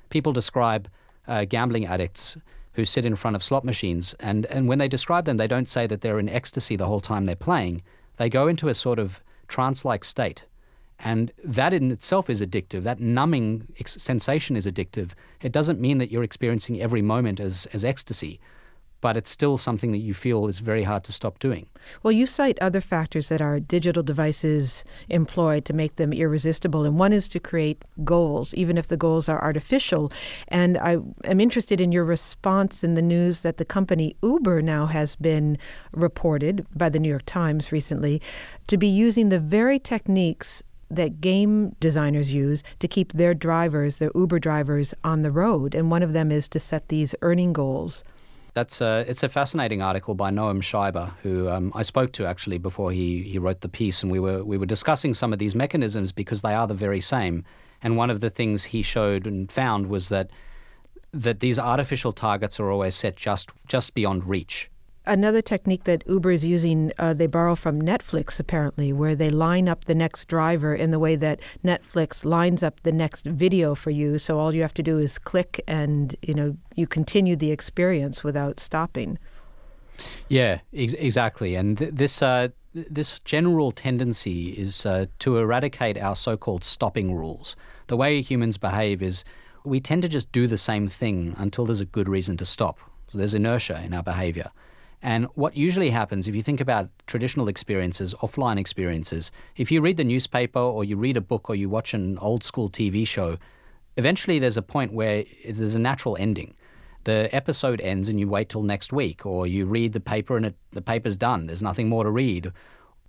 People 0.10 0.34
describe 0.34 0.90
uh, 1.28 1.46
gambling 1.46 1.86
addicts 1.86 2.38
who 2.74 2.86
sit 2.86 3.06
in 3.06 3.16
front 3.16 3.36
of 3.36 3.44
slot 3.44 3.64
machines, 3.64 4.16
and, 4.20 4.48
and 4.48 4.68
when 4.68 4.80
they 4.80 4.88
describe 4.88 5.26
them, 5.26 5.38
they 5.38 5.48
don't 5.48 5.70
say 5.70 5.86
that 5.86 6.02
they're 6.02 6.20
in 6.20 6.30
ecstasy 6.30 6.76
the 6.76 6.88
whole 6.88 7.00
time 7.00 7.26
they're 7.26 7.36
playing. 7.36 7.84
They 8.18 8.30
go 8.30 8.48
into 8.48 8.68
a 8.68 8.74
sort 8.74 8.98
of 8.98 9.22
trance 9.48 9.86
like 9.86 10.04
state 10.04 10.46
and 11.00 11.32
that 11.44 11.74
in 11.74 11.92
itself 11.92 12.30
is 12.30 12.42
addictive. 12.42 12.84
That 12.84 13.00
numbing 13.00 13.68
ex- 13.80 14.02
sensation 14.02 14.56
is 14.56 14.66
addictive. 14.66 15.14
It 15.42 15.52
doesn't 15.52 15.80
mean 15.80 15.98
that 15.98 16.12
you're 16.12 16.24
experiencing 16.24 16.82
every 16.82 17.02
moment 17.02 17.40
as, 17.40 17.68
as 17.74 17.84
ecstasy. 17.84 18.40
but 19.04 19.18
it's 19.18 19.30
still 19.30 19.58
something 19.58 19.92
that 19.92 19.98
you 19.98 20.14
feel 20.14 20.48
is 20.48 20.60
very 20.60 20.84
hard 20.84 21.04
to 21.04 21.12
stop 21.12 21.38
doing. 21.38 21.68
Well, 22.04 22.14
you 22.14 22.26
cite 22.26 22.58
other 22.62 22.80
factors 22.80 23.28
that 23.28 23.42
our 23.42 23.60
digital 23.60 24.02
devices 24.02 24.86
employ 25.10 25.60
to 25.60 25.74
make 25.74 25.98
them 25.98 26.14
irresistible, 26.14 26.86
and 26.86 26.98
one 26.98 27.12
is 27.12 27.28
to 27.28 27.40
create 27.42 27.84
goals, 28.06 28.54
even 28.54 28.78
if 28.78 28.88
the 28.88 28.96
goals 28.96 29.28
are 29.28 29.44
artificial. 29.44 30.10
And 30.48 30.78
I 30.78 31.00
am 31.26 31.42
interested 31.42 31.82
in 31.82 31.92
your 31.92 32.06
response 32.06 32.82
in 32.82 32.94
the 32.94 33.02
news 33.02 33.42
that 33.42 33.58
the 33.58 33.66
company 33.66 34.16
Uber 34.24 34.62
now 34.62 34.86
has 34.86 35.18
been 35.18 35.58
reported 35.92 36.66
by 36.74 36.88
the 36.88 37.00
New 37.00 37.10
York 37.10 37.26
Times 37.26 37.74
recently 37.74 38.22
to 38.68 38.78
be 38.78 38.88
using 38.88 39.28
the 39.28 39.40
very 39.40 39.80
techniques 39.80 40.64
that 40.96 41.22
game 41.22 41.76
designers 41.80 42.34
use 42.34 42.64
to 42.80 42.88
keep 42.88 43.14
their 43.14 43.34
drivers, 43.34 43.98
their 43.98 44.12
Uber 44.16 44.40
drivers, 44.40 44.94
on 45.04 45.22
the 45.22 45.32
road. 45.32 45.76
And 45.76 45.92
one 45.92 46.04
of 46.04 46.14
them 46.14 46.32
is 46.32 46.48
to 46.50 46.60
set 46.60 46.90
these 46.90 47.16
earning 47.22 47.54
goals. 47.54 48.04
That's 48.54 48.82
a, 48.82 49.04
it's 49.08 49.24
a 49.24 49.30
fascinating 49.30 49.82
article 49.82 50.14
by 50.14 50.30
Noam 50.30 50.62
Scheiber, 50.62 51.12
who 51.24 51.50
um, 51.50 51.72
I 51.74 51.82
spoke 51.82 52.12
to 52.14 52.26
actually 52.28 52.60
before 52.60 52.92
he, 52.92 53.24
he 53.24 53.40
wrote 53.40 53.62
the 53.62 53.70
piece, 53.70 54.04
and 54.04 54.12
we 54.12 54.20
were 54.20 54.44
we 54.44 54.60
were 54.60 54.68
discussing 54.68 55.16
some 55.16 55.34
of 55.34 55.40
these 55.40 55.56
mechanisms 55.56 56.12
because 56.12 56.44
they 56.44 56.54
are 56.54 56.68
the 56.68 56.76
very 56.76 57.02
same. 57.02 57.46
And 57.82 57.98
one 57.98 58.12
of 58.12 58.20
the 58.20 58.30
things 58.30 58.66
he 58.66 58.84
showed 58.84 59.26
and 59.26 59.52
found 59.52 59.88
was 59.88 60.10
that 60.10 60.30
that 61.12 61.40
these 61.40 61.58
artificial 61.58 62.14
targets 62.14 62.60
are 62.60 62.70
always 62.70 62.94
set 62.94 63.16
just 63.16 63.50
just 63.68 63.96
beyond 63.96 64.28
reach. 64.30 64.70
Another 65.06 65.42
technique 65.42 65.84
that 65.84 66.04
Uber 66.08 66.32
is 66.32 66.46
using, 66.46 66.94
uh, 66.98 67.14
they 67.14 67.28
borrow 67.28 67.56
from 67.56 67.82
Netflix 67.82 68.40
apparently, 68.40 68.94
where 68.94 69.16
they 69.16 69.30
line 69.30 69.68
up 69.68 69.84
the 69.84 69.96
next 69.96 70.30
driver 70.30 70.74
in 70.74 70.92
the 70.92 71.00
way 71.00 71.18
that 71.18 71.42
Netflix 71.64 72.24
lines 72.24 72.64
up 72.64 72.82
the 72.84 72.92
next 72.92 73.26
video 73.26 73.76
for 73.76 73.90
you. 73.90 74.18
So 74.18 74.40
all 74.40 74.56
you 74.56 74.62
have 74.62 74.74
to 74.76 74.84
do 74.84 74.98
is 75.00 75.18
click, 75.20 75.62
and 75.68 76.16
you 76.22 76.34
know 76.34 76.56
you 76.76 76.88
continue 76.88 77.36
the 77.36 77.52
experience 77.52 78.24
without 78.24 78.62
stopping. 78.62 79.20
Yeah, 80.30 80.60
ex- 80.74 80.94
exactly. 80.94 81.56
And 81.56 81.78
th- 81.78 81.92
this 81.94 82.22
uh, 82.22 82.50
this 82.74 83.20
general 83.20 83.74
tendency 83.74 84.50
is 84.52 84.86
uh, 84.86 85.08
to 85.20 85.38
eradicate 85.38 85.98
our 85.98 86.16
so-called 86.16 86.64
stopping 86.64 87.14
rules. 87.14 87.58
The 87.88 87.98
way 87.98 88.22
humans 88.22 88.58
behave 88.58 89.04
is 89.04 89.26
we 89.66 89.82
tend 89.82 90.02
to 90.04 90.10
just 90.10 90.32
do 90.32 90.48
the 90.48 90.58
same 90.58 90.88
thing 90.88 91.36
until 91.38 91.66
there's 91.66 91.82
a 91.82 91.86
good 91.86 92.08
reason 92.08 92.38
to 92.38 92.46
stop. 92.46 92.80
So 93.12 93.18
there's 93.18 93.34
inertia 93.34 93.84
in 93.86 93.94
our 93.94 94.04
behavior. 94.04 94.52
And 95.04 95.26
what 95.36 95.58
usually 95.58 95.90
happens, 95.90 96.30
if 96.30 96.34
you 96.36 96.42
think 96.42 96.62
about 96.62 96.90
traditional 97.08 97.50
experiences, 97.50 98.14
offline 98.22 98.58
experiences, 98.58 99.34
if 99.58 99.70
you 99.70 99.82
read 99.82 99.98
the 99.98 100.06
newspaper 100.06 100.60
or 100.60 100.86
you 100.86 100.96
read 100.96 101.18
a 101.18 101.22
book 101.22 101.50
or 101.50 101.56
you 101.56 101.68
watch 101.68 101.94
an 101.94 102.18
old 102.20 102.42
school 102.42 102.70
TV 102.70 103.06
show, 103.06 103.38
eventually 103.98 104.40
there's 104.40 104.56
a 104.56 104.62
point 104.62 104.94
where 104.94 105.26
there's 105.44 105.76
a 105.76 105.80
natural 105.80 106.16
ending. 106.16 106.54
The 107.04 107.28
episode 107.36 107.82
ends 107.82 108.08
and 108.08 108.18
you 108.18 108.30
wait 108.30 108.48
till 108.48 108.64
next 108.64 108.94
week, 108.94 109.26
or 109.26 109.46
you 109.46 109.66
read 109.66 109.92
the 109.92 110.00
paper 110.00 110.38
and 110.38 110.46
it, 110.46 110.56
the 110.72 110.82
paper's 110.82 111.18
done. 111.18 111.48
There's 111.48 111.62
nothing 111.62 111.90
more 111.90 112.06
to 112.06 112.10
read. 112.10 112.54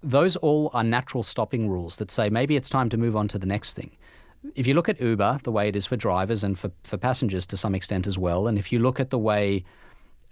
Those 0.02 0.34
all 0.34 0.70
are 0.74 0.82
natural 0.82 1.22
stopping 1.22 1.70
rules 1.70 1.96
that 1.96 2.10
say 2.10 2.28
maybe 2.28 2.56
it's 2.56 2.68
time 2.68 2.88
to 2.88 2.96
move 2.96 3.14
on 3.14 3.28
to 3.28 3.38
the 3.38 3.46
next 3.46 3.74
thing. 3.74 3.92
If 4.56 4.66
you 4.66 4.74
look 4.74 4.88
at 4.88 5.00
Uber, 5.00 5.40
the 5.44 5.52
way 5.52 5.68
it 5.68 5.76
is 5.76 5.86
for 5.86 5.96
drivers 5.96 6.42
and 6.42 6.58
for, 6.58 6.72
for 6.82 6.96
passengers 6.96 7.46
to 7.46 7.56
some 7.56 7.72
extent 7.72 8.08
as 8.08 8.18
well, 8.18 8.48
and 8.48 8.58
if 8.58 8.72
you 8.72 8.80
look 8.80 8.98
at 8.98 9.10
the 9.10 9.18
way 9.18 9.64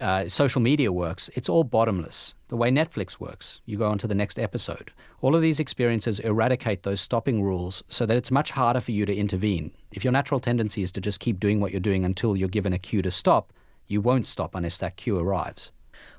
uh, 0.03 0.27
social 0.27 0.61
media 0.61 0.91
works, 0.91 1.29
it's 1.33 1.47
all 1.47 1.63
bottomless. 1.63 2.35
The 2.49 2.57
way 2.57 2.69
Netflix 2.69 3.21
works, 3.21 3.61
you 3.65 3.77
go 3.77 3.89
on 3.89 3.97
to 3.99 4.07
the 4.07 4.13
next 4.13 4.37
episode. 4.37 4.91
All 5.21 5.33
of 5.33 5.41
these 5.41 5.61
experiences 5.61 6.19
eradicate 6.19 6.83
those 6.83 6.99
stopping 6.99 7.41
rules 7.41 7.83
so 7.87 8.05
that 8.05 8.17
it's 8.17 8.29
much 8.29 8.51
harder 8.51 8.81
for 8.81 8.91
you 8.91 9.05
to 9.05 9.15
intervene. 9.15 9.71
If 9.93 10.03
your 10.03 10.11
natural 10.11 10.41
tendency 10.41 10.83
is 10.83 10.91
to 10.91 11.01
just 11.01 11.21
keep 11.21 11.39
doing 11.39 11.61
what 11.61 11.71
you're 11.71 11.79
doing 11.79 12.03
until 12.03 12.35
you're 12.35 12.49
given 12.49 12.73
a 12.73 12.77
cue 12.77 13.01
to 13.01 13.11
stop, 13.11 13.53
you 13.87 14.01
won't 14.01 14.27
stop 14.27 14.55
unless 14.55 14.77
that 14.79 14.97
cue 14.97 15.17
arrives. 15.17 15.71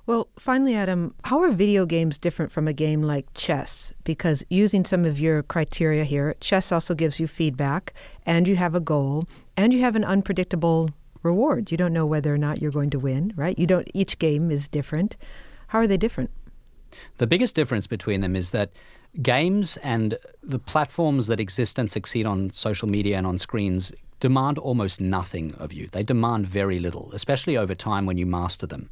Well, 0.06 0.28
finally, 0.38 0.74
Adam, 0.74 1.14
how 1.24 1.42
are 1.42 1.50
video 1.50 1.84
games 1.84 2.18
different 2.18 2.52
from 2.52 2.66
a 2.66 2.72
game 2.72 3.02
like 3.02 3.26
chess? 3.34 3.92
Because 4.02 4.42
using 4.48 4.86
some 4.86 5.04
of 5.04 5.20
your 5.20 5.42
criteria 5.42 6.04
here, 6.04 6.36
chess 6.40 6.72
also 6.72 6.94
gives 6.94 7.20
you 7.20 7.26
feedback, 7.26 7.92
and 8.24 8.48
you 8.48 8.56
have 8.56 8.74
a 8.74 8.80
goal, 8.80 9.24
and 9.58 9.74
you 9.74 9.80
have 9.80 9.96
an 9.96 10.04
unpredictable 10.04 10.90
reward. 11.24 11.70
You 11.70 11.76
don't 11.76 11.92
know 11.92 12.06
whether 12.06 12.32
or 12.32 12.38
not 12.38 12.62
you're 12.62 12.70
going 12.70 12.90
to 12.90 12.98
win, 12.98 13.32
right? 13.34 13.58
You 13.58 13.66
don't 13.66 13.88
each 13.94 14.18
game 14.18 14.50
is 14.50 14.68
different. 14.68 15.16
How 15.68 15.80
are 15.80 15.86
they 15.86 15.96
different? 15.96 16.30
The 17.18 17.26
biggest 17.26 17.56
difference 17.56 17.86
between 17.86 18.20
them 18.20 18.36
is 18.36 18.50
that 18.50 18.70
games 19.20 19.76
and 19.78 20.18
the 20.42 20.58
platforms 20.58 21.26
that 21.26 21.40
exist 21.40 21.78
and 21.78 21.90
succeed 21.90 22.26
on 22.26 22.52
social 22.52 22.88
media 22.88 23.16
and 23.16 23.26
on 23.26 23.38
screens 23.38 23.92
demand 24.20 24.58
almost 24.58 25.00
nothing 25.00 25.54
of 25.54 25.72
you. 25.72 25.88
They 25.90 26.02
demand 26.02 26.46
very 26.46 26.78
little, 26.78 27.10
especially 27.12 27.56
over 27.56 27.74
time 27.74 28.06
when 28.06 28.16
you 28.16 28.26
master 28.26 28.66
them. 28.66 28.90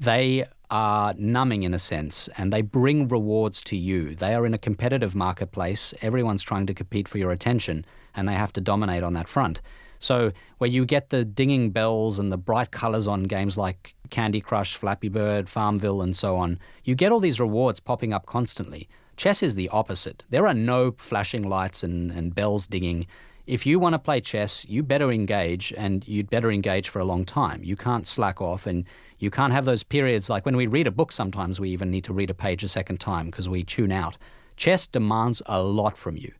They 0.00 0.46
are 0.70 1.14
numbing 1.16 1.62
in 1.62 1.72
a 1.72 1.78
sense 1.78 2.28
and 2.36 2.52
they 2.52 2.62
bring 2.62 3.08
rewards 3.08 3.62
to 3.62 3.76
you. 3.76 4.14
They 4.14 4.34
are 4.34 4.44
in 4.44 4.54
a 4.54 4.58
competitive 4.58 5.14
marketplace. 5.14 5.94
Everyone's 6.02 6.42
trying 6.42 6.66
to 6.66 6.74
compete 6.74 7.08
for 7.08 7.18
your 7.18 7.30
attention 7.30 7.86
and 8.14 8.28
they 8.28 8.34
have 8.34 8.52
to 8.54 8.60
dominate 8.60 9.02
on 9.02 9.12
that 9.14 9.28
front. 9.28 9.60
So 9.98 10.32
where 10.58 10.70
you 10.70 10.84
get 10.84 11.10
the 11.10 11.24
dinging 11.24 11.70
bells 11.70 12.18
and 12.18 12.30
the 12.30 12.38
bright 12.38 12.70
colors 12.70 13.06
on 13.06 13.24
games 13.24 13.56
like 13.56 13.94
Candy 14.10 14.40
Crush, 14.40 14.76
Flappy 14.76 15.08
Bird, 15.08 15.48
Farmville, 15.48 16.02
and 16.02 16.16
so 16.16 16.36
on, 16.36 16.58
you 16.84 16.94
get 16.94 17.12
all 17.12 17.20
these 17.20 17.40
rewards 17.40 17.80
popping 17.80 18.12
up 18.12 18.26
constantly. 18.26 18.88
Chess 19.16 19.42
is 19.42 19.54
the 19.54 19.68
opposite. 19.70 20.24
There 20.28 20.46
are 20.46 20.54
no 20.54 20.92
flashing 20.98 21.42
lights 21.42 21.82
and, 21.82 22.10
and 22.10 22.34
bells 22.34 22.66
dinging. 22.66 23.06
If 23.46 23.64
you 23.64 23.78
want 23.78 23.94
to 23.94 23.98
play 23.98 24.20
chess, 24.20 24.66
you 24.68 24.82
better 24.82 25.10
engage, 25.10 25.72
and 25.76 26.06
you'd 26.06 26.28
better 26.28 26.50
engage 26.50 26.88
for 26.88 26.98
a 26.98 27.04
long 27.04 27.24
time. 27.24 27.62
You 27.62 27.76
can't 27.76 28.06
slack 28.06 28.40
off, 28.40 28.66
and 28.66 28.84
you 29.18 29.30
can't 29.30 29.52
have 29.52 29.64
those 29.64 29.82
periods 29.82 30.28
like 30.28 30.44
when 30.44 30.56
we 30.56 30.66
read 30.66 30.86
a 30.86 30.90
book, 30.90 31.12
sometimes 31.12 31.58
we 31.60 31.70
even 31.70 31.90
need 31.90 32.04
to 32.04 32.12
read 32.12 32.28
a 32.28 32.34
page 32.34 32.62
a 32.62 32.68
second 32.68 32.98
time 32.98 33.26
because 33.26 33.48
we 33.48 33.62
tune 33.62 33.92
out. 33.92 34.16
Chess 34.56 34.86
demands 34.86 35.42
a 35.46 35.62
lot 35.62 35.96
from 35.96 36.16
you. 36.16 36.32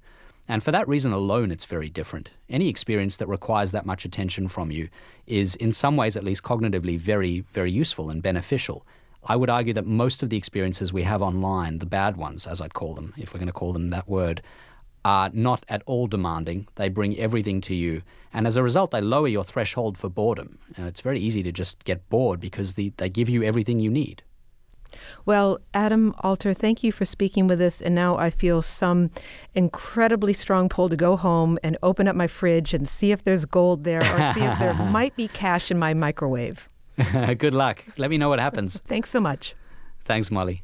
And 0.48 0.62
for 0.62 0.70
that 0.70 0.86
reason 0.86 1.12
alone, 1.12 1.50
it's 1.50 1.64
very 1.64 1.88
different. 1.88 2.30
Any 2.48 2.68
experience 2.68 3.16
that 3.16 3.28
requires 3.28 3.72
that 3.72 3.86
much 3.86 4.04
attention 4.04 4.48
from 4.48 4.70
you 4.70 4.88
is, 5.26 5.56
in 5.56 5.72
some 5.72 5.96
ways 5.96 6.16
at 6.16 6.24
least 6.24 6.42
cognitively, 6.42 6.98
very, 6.98 7.40
very 7.40 7.72
useful 7.72 8.10
and 8.10 8.22
beneficial. 8.22 8.86
I 9.24 9.34
would 9.34 9.50
argue 9.50 9.72
that 9.72 9.86
most 9.86 10.22
of 10.22 10.30
the 10.30 10.36
experiences 10.36 10.92
we 10.92 11.02
have 11.02 11.20
online, 11.20 11.78
the 11.78 11.86
bad 11.86 12.16
ones, 12.16 12.46
as 12.46 12.60
I'd 12.60 12.74
call 12.74 12.94
them, 12.94 13.12
if 13.16 13.34
we're 13.34 13.38
going 13.38 13.48
to 13.48 13.52
call 13.52 13.72
them 13.72 13.90
that 13.90 14.08
word, 14.08 14.40
are 15.04 15.30
not 15.32 15.64
at 15.68 15.82
all 15.86 16.06
demanding. 16.06 16.68
They 16.76 16.88
bring 16.88 17.16
everything 17.18 17.60
to 17.62 17.74
you. 17.74 18.02
And 18.32 18.46
as 18.46 18.56
a 18.56 18.62
result, 18.62 18.92
they 18.92 19.00
lower 19.00 19.28
your 19.28 19.44
threshold 19.44 19.98
for 19.98 20.08
boredom. 20.08 20.58
Uh, 20.78 20.84
it's 20.84 21.00
very 21.00 21.18
easy 21.18 21.42
to 21.42 21.52
just 21.52 21.84
get 21.84 22.08
bored 22.08 22.38
because 22.40 22.74
the, 22.74 22.92
they 22.96 23.08
give 23.08 23.28
you 23.28 23.42
everything 23.42 23.80
you 23.80 23.90
need. 23.90 24.22
Well, 25.24 25.58
Adam 25.74 26.14
Alter, 26.20 26.54
thank 26.54 26.82
you 26.82 26.92
for 26.92 27.04
speaking 27.04 27.46
with 27.46 27.60
us. 27.60 27.80
And 27.80 27.94
now 27.94 28.16
I 28.16 28.30
feel 28.30 28.62
some 28.62 29.10
incredibly 29.54 30.32
strong 30.32 30.68
pull 30.68 30.88
to 30.88 30.96
go 30.96 31.16
home 31.16 31.58
and 31.62 31.76
open 31.82 32.08
up 32.08 32.16
my 32.16 32.26
fridge 32.26 32.74
and 32.74 32.86
see 32.86 33.12
if 33.12 33.24
there's 33.24 33.44
gold 33.44 33.84
there 33.84 34.00
or 34.00 34.32
see 34.32 34.42
if 34.42 34.58
there 34.58 34.74
might 34.90 35.14
be 35.16 35.28
cash 35.28 35.70
in 35.70 35.78
my 35.78 35.94
microwave. 35.94 36.68
Good 37.38 37.54
luck. 37.54 37.84
Let 37.96 38.10
me 38.10 38.18
know 38.18 38.28
what 38.28 38.40
happens. 38.40 38.78
Thanks 38.86 39.10
so 39.10 39.20
much. 39.20 39.54
Thanks, 40.04 40.30
Molly. 40.30 40.62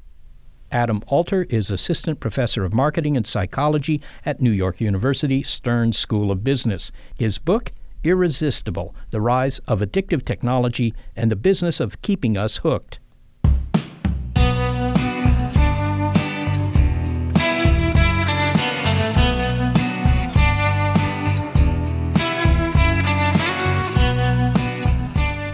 Adam 0.71 1.03
Alter 1.07 1.47
is 1.51 1.71
Assistant 1.71 2.19
Professor 2.19 2.65
of 2.65 2.73
Marketing 2.73 3.15
and 3.17 3.27
Psychology 3.27 4.01
at 4.25 4.41
New 4.41 4.51
York 4.51 4.81
University 4.81 5.43
Stern 5.43 5.93
School 5.93 6.31
of 6.31 6.43
Business. 6.43 6.91
His 7.15 7.39
book, 7.39 7.73
Irresistible 8.05 8.95
The 9.11 9.21
Rise 9.21 9.59
of 9.69 9.81
Addictive 9.81 10.25
Technology 10.25 10.95
and 11.15 11.31
the 11.31 11.37
Business 11.37 11.79
of 11.79 12.01
Keeping 12.01 12.39
Us 12.39 12.57
Hooked. 12.59 12.99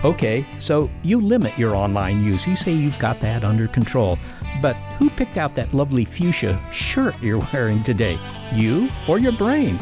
Okay, 0.08 0.46
so 0.58 0.88
you 1.02 1.20
limit 1.20 1.58
your 1.58 1.76
online 1.76 2.24
use. 2.24 2.46
You 2.46 2.56
say 2.56 2.72
you've 2.72 2.98
got 2.98 3.20
that 3.20 3.44
under 3.44 3.68
control. 3.68 4.18
But 4.62 4.72
who 4.98 5.10
picked 5.10 5.36
out 5.36 5.54
that 5.56 5.74
lovely 5.74 6.06
fuchsia 6.06 6.58
shirt 6.72 7.14
you're 7.20 7.46
wearing 7.52 7.82
today? 7.82 8.18
You 8.54 8.88
or 9.06 9.18
your 9.18 9.32
brain? 9.32 9.78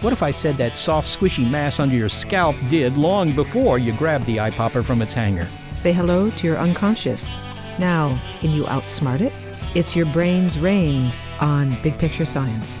What 0.00 0.12
if 0.12 0.24
I 0.24 0.32
said 0.32 0.58
that 0.58 0.76
soft, 0.76 1.06
squishy 1.06 1.48
mass 1.48 1.78
under 1.78 1.94
your 1.94 2.08
scalp 2.08 2.56
did 2.68 2.96
long 2.96 3.32
before 3.32 3.78
you 3.78 3.92
grabbed 3.92 4.26
the 4.26 4.40
eye 4.40 4.50
popper 4.50 4.82
from 4.82 5.02
its 5.02 5.14
hanger? 5.14 5.48
Say 5.76 5.92
hello 5.92 6.30
to 6.32 6.46
your 6.48 6.58
unconscious. 6.58 7.30
Now, 7.78 8.20
can 8.40 8.50
you 8.50 8.64
outsmart 8.64 9.20
it? 9.20 9.32
It's 9.76 9.94
your 9.94 10.06
brain's 10.06 10.58
reins 10.58 11.22
on 11.38 11.80
Big 11.80 11.96
Picture 11.96 12.24
Science. 12.24 12.80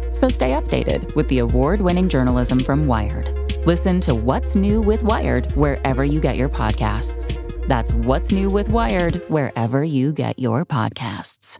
So 0.13 0.27
stay 0.27 0.51
updated 0.51 1.15
with 1.15 1.27
the 1.29 1.39
award 1.39 1.81
winning 1.81 2.09
journalism 2.09 2.59
from 2.59 2.87
Wired. 2.87 3.41
Listen 3.65 4.01
to 4.01 4.15
What's 4.15 4.55
New 4.55 4.81
with 4.81 5.03
Wired 5.03 5.51
wherever 5.53 6.03
you 6.03 6.19
get 6.19 6.35
your 6.35 6.49
podcasts. 6.49 7.67
That's 7.67 7.93
What's 7.93 8.31
New 8.31 8.49
with 8.49 8.73
Wired 8.73 9.21
wherever 9.29 9.83
you 9.83 10.13
get 10.13 10.39
your 10.39 10.65
podcasts. 10.65 11.59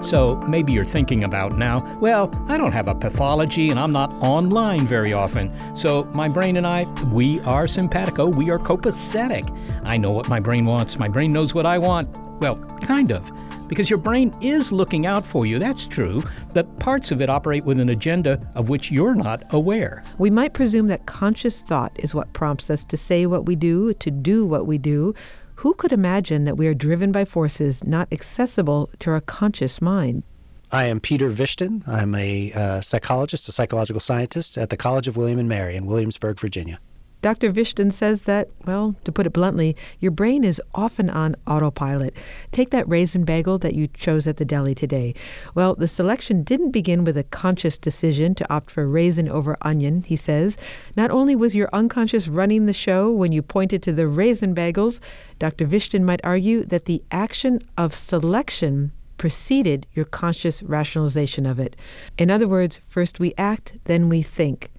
So 0.00 0.36
maybe 0.48 0.72
you're 0.72 0.84
thinking 0.84 1.24
about 1.24 1.56
now, 1.56 1.98
well, 2.00 2.30
I 2.48 2.56
don't 2.56 2.72
have 2.72 2.88
a 2.88 2.94
pathology 2.94 3.70
and 3.70 3.80
I'm 3.80 3.92
not 3.92 4.12
online 4.14 4.86
very 4.86 5.12
often. 5.12 5.50
So 5.74 6.04
my 6.12 6.28
brain 6.28 6.56
and 6.56 6.66
I, 6.66 6.84
we 7.12 7.40
are 7.40 7.66
simpatico, 7.66 8.26
we 8.26 8.50
are 8.50 8.58
copacetic. 8.58 9.50
I 9.84 9.96
know 9.96 10.10
what 10.10 10.28
my 10.28 10.38
brain 10.38 10.64
wants, 10.64 10.98
my 10.98 11.08
brain 11.08 11.32
knows 11.32 11.54
what 11.54 11.66
I 11.66 11.78
want. 11.78 12.08
Well, 12.40 12.56
kind 12.82 13.10
of. 13.10 13.30
Because 13.68 13.90
your 13.90 13.98
brain 13.98 14.32
is 14.40 14.70
looking 14.70 15.06
out 15.06 15.26
for 15.26 15.44
you, 15.44 15.58
that's 15.58 15.86
true, 15.86 16.22
but 16.52 16.78
parts 16.78 17.10
of 17.10 17.20
it 17.20 17.28
operate 17.28 17.64
with 17.64 17.80
an 17.80 17.88
agenda 17.88 18.40
of 18.54 18.68
which 18.68 18.92
you're 18.92 19.14
not 19.14 19.42
aware. 19.52 20.04
We 20.18 20.30
might 20.30 20.52
presume 20.52 20.86
that 20.86 21.06
conscious 21.06 21.62
thought 21.62 21.90
is 21.96 22.14
what 22.14 22.32
prompts 22.32 22.70
us 22.70 22.84
to 22.84 22.96
say 22.96 23.26
what 23.26 23.46
we 23.46 23.56
do, 23.56 23.92
to 23.94 24.10
do 24.10 24.46
what 24.46 24.68
we 24.68 24.78
do. 24.78 25.14
Who 25.56 25.72
could 25.72 25.92
imagine 25.92 26.44
that 26.44 26.58
we 26.58 26.66
are 26.66 26.74
driven 26.74 27.12
by 27.12 27.24
forces 27.24 27.82
not 27.82 28.08
accessible 28.12 28.90
to 28.98 29.10
our 29.10 29.22
conscious 29.22 29.80
mind? 29.80 30.22
I 30.70 30.84
am 30.84 31.00
Peter 31.00 31.30
Vishton. 31.30 31.86
I'm 31.88 32.14
a 32.14 32.52
uh, 32.52 32.80
psychologist, 32.82 33.48
a 33.48 33.52
psychological 33.52 34.00
scientist 34.00 34.58
at 34.58 34.68
the 34.68 34.76
College 34.76 35.08
of 35.08 35.16
William 35.16 35.38
and 35.38 35.48
Mary 35.48 35.74
in 35.74 35.86
Williamsburg, 35.86 36.38
Virginia. 36.38 36.78
Dr. 37.26 37.50
Vishton 37.50 37.92
says 37.92 38.22
that, 38.22 38.50
well, 38.66 38.94
to 39.02 39.10
put 39.10 39.26
it 39.26 39.32
bluntly, 39.32 39.74
your 39.98 40.12
brain 40.12 40.44
is 40.44 40.62
often 40.76 41.10
on 41.10 41.34
autopilot. 41.44 42.16
Take 42.52 42.70
that 42.70 42.88
raisin 42.88 43.24
bagel 43.24 43.58
that 43.58 43.74
you 43.74 43.88
chose 43.88 44.28
at 44.28 44.36
the 44.36 44.44
deli 44.44 44.76
today. 44.76 45.12
Well, 45.52 45.74
the 45.74 45.88
selection 45.88 46.44
didn't 46.44 46.70
begin 46.70 47.02
with 47.02 47.16
a 47.16 47.24
conscious 47.24 47.78
decision 47.78 48.36
to 48.36 48.48
opt 48.48 48.70
for 48.70 48.86
raisin 48.86 49.28
over 49.28 49.56
onion, 49.62 50.04
he 50.04 50.14
says. 50.14 50.56
Not 50.94 51.10
only 51.10 51.34
was 51.34 51.56
your 51.56 51.68
unconscious 51.72 52.28
running 52.28 52.66
the 52.66 52.72
show 52.72 53.10
when 53.10 53.32
you 53.32 53.42
pointed 53.42 53.82
to 53.82 53.92
the 53.92 54.06
raisin 54.06 54.54
bagels, 54.54 55.00
Dr. 55.40 55.66
Vishton 55.66 56.04
might 56.04 56.20
argue 56.22 56.62
that 56.62 56.84
the 56.84 57.02
action 57.10 57.60
of 57.76 57.92
selection 57.92 58.92
preceded 59.18 59.84
your 59.94 60.04
conscious 60.04 60.62
rationalization 60.62 61.44
of 61.44 61.58
it. 61.58 61.74
In 62.18 62.30
other 62.30 62.46
words, 62.46 62.78
first 62.86 63.18
we 63.18 63.34
act, 63.36 63.72
then 63.86 64.08
we 64.08 64.22
think 64.22 64.70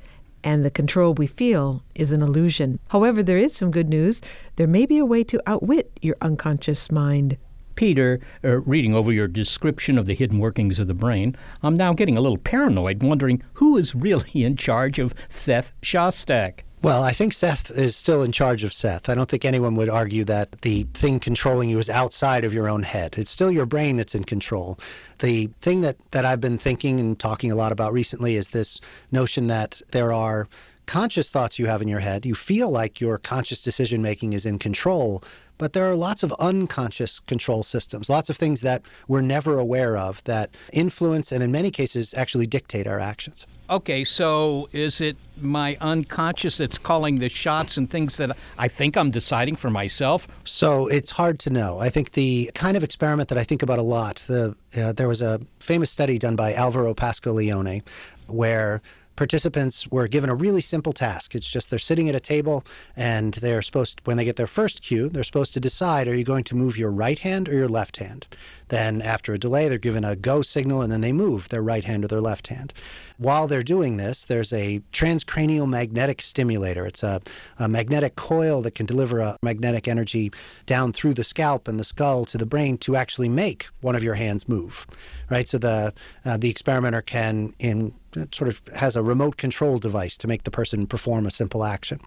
and 0.47 0.63
the 0.63 0.71
control 0.71 1.13
we 1.13 1.27
feel 1.27 1.83
is 1.93 2.13
an 2.13 2.21
illusion. 2.21 2.79
However, 2.87 3.21
there 3.21 3.37
is 3.37 3.53
some 3.53 3.69
good 3.69 3.89
news. 3.89 4.21
There 4.55 4.65
may 4.65 4.85
be 4.85 4.97
a 4.97 5.05
way 5.05 5.21
to 5.25 5.41
outwit 5.45 5.91
your 6.01 6.15
unconscious 6.21 6.89
mind. 6.89 7.35
Peter, 7.75 8.21
uh, 8.45 8.61
reading 8.61 8.95
over 8.95 9.11
your 9.11 9.27
description 9.27 9.97
of 9.97 10.05
the 10.05 10.15
hidden 10.15 10.39
workings 10.39 10.79
of 10.79 10.87
the 10.87 10.93
brain, 10.93 11.35
I'm 11.63 11.75
now 11.75 11.91
getting 11.91 12.15
a 12.15 12.21
little 12.21 12.37
paranoid, 12.37 13.03
wondering 13.03 13.43
who 13.55 13.75
is 13.75 13.93
really 13.93 14.41
in 14.45 14.55
charge 14.55 14.99
of 14.99 15.13
Seth 15.27 15.73
Shostak. 15.81 16.61
Well, 16.83 17.01
I 17.01 17.11
think 17.11 17.33
Seth 17.33 17.71
is 17.71 17.95
still 17.95 18.21
in 18.21 18.31
charge 18.31 18.63
of 18.63 18.71
Seth. 18.71 19.09
I 19.09 19.15
don't 19.15 19.27
think 19.27 19.45
anyone 19.45 19.75
would 19.77 19.89
argue 19.89 20.23
that 20.25 20.61
the 20.61 20.83
thing 20.93 21.19
controlling 21.19 21.69
you 21.69 21.79
is 21.79 21.89
outside 21.89 22.45
of 22.45 22.53
your 22.53 22.69
own 22.69 22.83
head. 22.83 23.17
It's 23.17 23.31
still 23.31 23.49
your 23.49 23.65
brain 23.65 23.97
that's 23.97 24.13
in 24.13 24.23
control. 24.23 24.77
The 25.19 25.47
thing 25.61 25.81
that, 25.81 25.97
that 26.11 26.23
I've 26.23 26.39
been 26.39 26.59
thinking 26.59 26.99
and 26.99 27.17
talking 27.17 27.51
a 27.51 27.55
lot 27.55 27.71
about 27.71 27.93
recently 27.93 28.35
is 28.35 28.49
this 28.49 28.79
notion 29.11 29.47
that 29.47 29.81
there 29.91 30.13
are 30.13 30.47
conscious 30.87 31.29
thoughts 31.29 31.59
you 31.59 31.67
have 31.67 31.81
in 31.81 31.87
your 31.87 31.99
head. 31.99 32.25
You 32.25 32.33
feel 32.33 32.71
like 32.71 32.99
your 32.99 33.17
conscious 33.19 33.61
decision 33.61 34.01
making 34.01 34.33
is 34.33 34.45
in 34.45 34.57
control, 34.57 35.23
but 35.57 35.73
there 35.73 35.89
are 35.89 35.95
lots 35.95 36.23
of 36.23 36.33
unconscious 36.39 37.19
control 37.19 37.61
systems, 37.63 38.09
lots 38.09 38.29
of 38.29 38.37
things 38.37 38.61
that 38.61 38.81
we're 39.07 39.21
never 39.21 39.59
aware 39.59 39.97
of 39.97 40.23
that 40.23 40.49
influence 40.73 41.31
and 41.31 41.43
in 41.43 41.51
many 41.51 41.69
cases 41.69 42.13
actually 42.15 42.47
dictate 42.47 42.87
our 42.87 42.99
actions. 42.99 43.45
Okay, 43.69 44.05
so 44.05 44.69
is 44.71 45.01
it 45.01 45.17
my 45.41 45.75
unconscious 45.81 46.57
that's 46.57 46.77
calling 46.77 47.15
the 47.15 47.27
shots 47.27 47.75
and 47.75 47.89
things 47.89 48.15
that 48.15 48.35
I 48.57 48.69
think 48.69 48.95
I'm 48.95 49.11
deciding 49.11 49.57
for 49.57 49.69
myself? 49.69 50.25
So 50.45 50.87
it's 50.87 51.11
hard 51.11 51.37
to 51.39 51.49
know. 51.49 51.79
I 51.79 51.89
think 51.89 52.13
the 52.13 52.49
kind 52.55 52.77
of 52.77 52.83
experiment 52.83 53.27
that 53.27 53.37
I 53.37 53.43
think 53.43 53.61
about 53.61 53.77
a 53.77 53.83
lot, 53.83 54.23
the, 54.27 54.55
uh, 54.77 54.93
there 54.93 55.09
was 55.09 55.21
a 55.21 55.41
famous 55.59 55.91
study 55.91 56.17
done 56.17 56.37
by 56.37 56.53
Alvaro 56.53 56.93
Pascual-Leone 56.93 57.81
where 58.27 58.81
participants 59.17 59.91
were 59.91 60.07
given 60.07 60.29
a 60.29 60.35
really 60.35 60.61
simple 60.61 60.93
task. 60.93 61.35
It's 61.35 61.49
just 61.49 61.69
they're 61.69 61.79
sitting 61.79 62.07
at 62.07 62.15
a 62.15 62.19
table 62.21 62.63
and 62.95 63.33
they're 63.33 63.61
supposed, 63.61 63.99
when 64.05 64.15
they 64.15 64.23
get 64.23 64.37
their 64.37 64.47
first 64.47 64.81
cue, 64.81 65.09
they're 65.09 65.25
supposed 65.25 65.53
to 65.55 65.59
decide 65.59 66.07
are 66.07 66.15
you 66.15 66.23
going 66.23 66.45
to 66.45 66.55
move 66.55 66.77
your 66.77 66.91
right 66.91 67.19
hand 67.19 67.49
or 67.49 67.53
your 67.53 67.67
left 67.67 67.97
hand? 67.97 68.27
Then, 68.69 69.01
after 69.01 69.33
a 69.33 69.39
delay, 69.39 69.67
they're 69.67 69.77
given 69.77 70.03
a 70.03 70.15
go 70.15 70.41
signal 70.41 70.81
and 70.81 70.91
then 70.91 71.01
they 71.01 71.11
move 71.11 71.49
their 71.49 71.61
right 71.61 71.83
hand 71.83 72.03
or 72.03 72.07
their 72.07 72.21
left 72.21 72.47
hand. 72.47 72.73
While 73.17 73.47
they're 73.47 73.63
doing 73.63 73.97
this, 73.97 74.25
there's 74.25 74.53
a 74.53 74.81
transcranial 74.91 75.67
magnetic 75.67 76.21
stimulator. 76.21 76.85
It's 76.85 77.03
a, 77.03 77.21
a 77.57 77.67
magnetic 77.67 78.15
coil 78.15 78.61
that 78.61 78.75
can 78.75 78.85
deliver 78.85 79.19
a 79.19 79.37
magnetic 79.41 79.87
energy 79.87 80.31
down 80.65 80.93
through 80.93 81.15
the 81.15 81.23
scalp 81.23 81.67
and 81.67 81.79
the 81.79 81.83
skull 81.83 82.25
to 82.25 82.37
the 82.37 82.45
brain 82.45 82.77
to 82.79 82.95
actually 82.95 83.29
make 83.29 83.67
one 83.81 83.95
of 83.95 84.03
your 84.03 84.15
hands 84.15 84.47
move. 84.47 84.85
Right? 85.29 85.47
So 85.47 85.57
the, 85.57 85.93
uh, 86.25 86.37
the 86.37 86.49
experimenter 86.49 87.01
can, 87.01 87.53
in 87.59 87.93
sort 88.31 88.47
of 88.47 88.61
has 88.75 88.95
a 88.95 89.03
remote 89.03 89.37
control 89.37 89.79
device 89.79 90.17
to 90.17 90.27
make 90.27 90.43
the 90.43 90.51
person 90.51 90.87
perform 90.87 91.25
a 91.25 91.31
simple 91.31 91.63
action. 91.63 91.99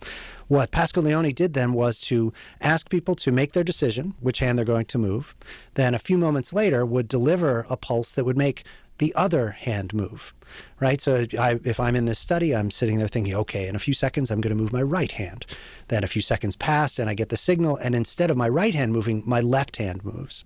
What 0.51 0.73
Pascual-Leone 0.73 1.31
did 1.31 1.55
then 1.55 1.75
was 1.75 2.01
to 2.01 2.33
ask 2.61 2.91
people 2.91 3.15
to 3.15 3.31
make 3.31 3.53
their 3.53 3.63
decision, 3.63 4.15
which 4.19 4.41
hand 4.41 4.59
they're 4.59 4.65
going 4.65 4.87
to 4.87 4.99
move. 4.99 5.37
Then 5.75 5.95
a 5.95 5.99
few 6.01 6.19
moments 6.19 6.53
later 6.53 6.85
would 6.85 7.07
deliver 7.07 7.65
a 7.71 7.77
pulse 7.77 8.13
that 8.15 8.25
would 8.25 8.37
make 8.37 8.65
the 8.99 9.15
other 9.15 9.51
hand 9.53 9.95
move, 9.95 10.35
right? 10.81 11.01
So 11.01 11.25
I, 11.39 11.61
if 11.63 11.79
I'm 11.79 11.95
in 11.95 12.07
this 12.07 12.19
study, 12.19 12.53
I'm 12.53 12.73
sitting 12.73 12.99
there 12.99 13.07
thinking, 13.07 13.33
okay, 13.37 13.69
in 13.69 13.77
a 13.77 13.79
few 13.79 13.95
seconds, 13.95 14.29
I'm 14.29 14.41
going 14.41 14.55
to 14.55 14.61
move 14.61 14.73
my 14.73 14.83
right 14.83 15.13
hand. 15.13 15.47
Then 15.87 16.03
a 16.03 16.09
few 16.09 16.21
seconds 16.21 16.57
pass 16.57 16.99
and 16.99 17.09
I 17.09 17.15
get 17.15 17.29
the 17.29 17.37
signal, 17.37 17.77
and 17.77 17.95
instead 17.95 18.29
of 18.29 18.37
my 18.37 18.49
right 18.49 18.75
hand 18.75 18.93
moving, 18.93 19.23
my 19.25 19.41
left 19.41 19.77
hand 19.77 20.05
moves 20.05 20.45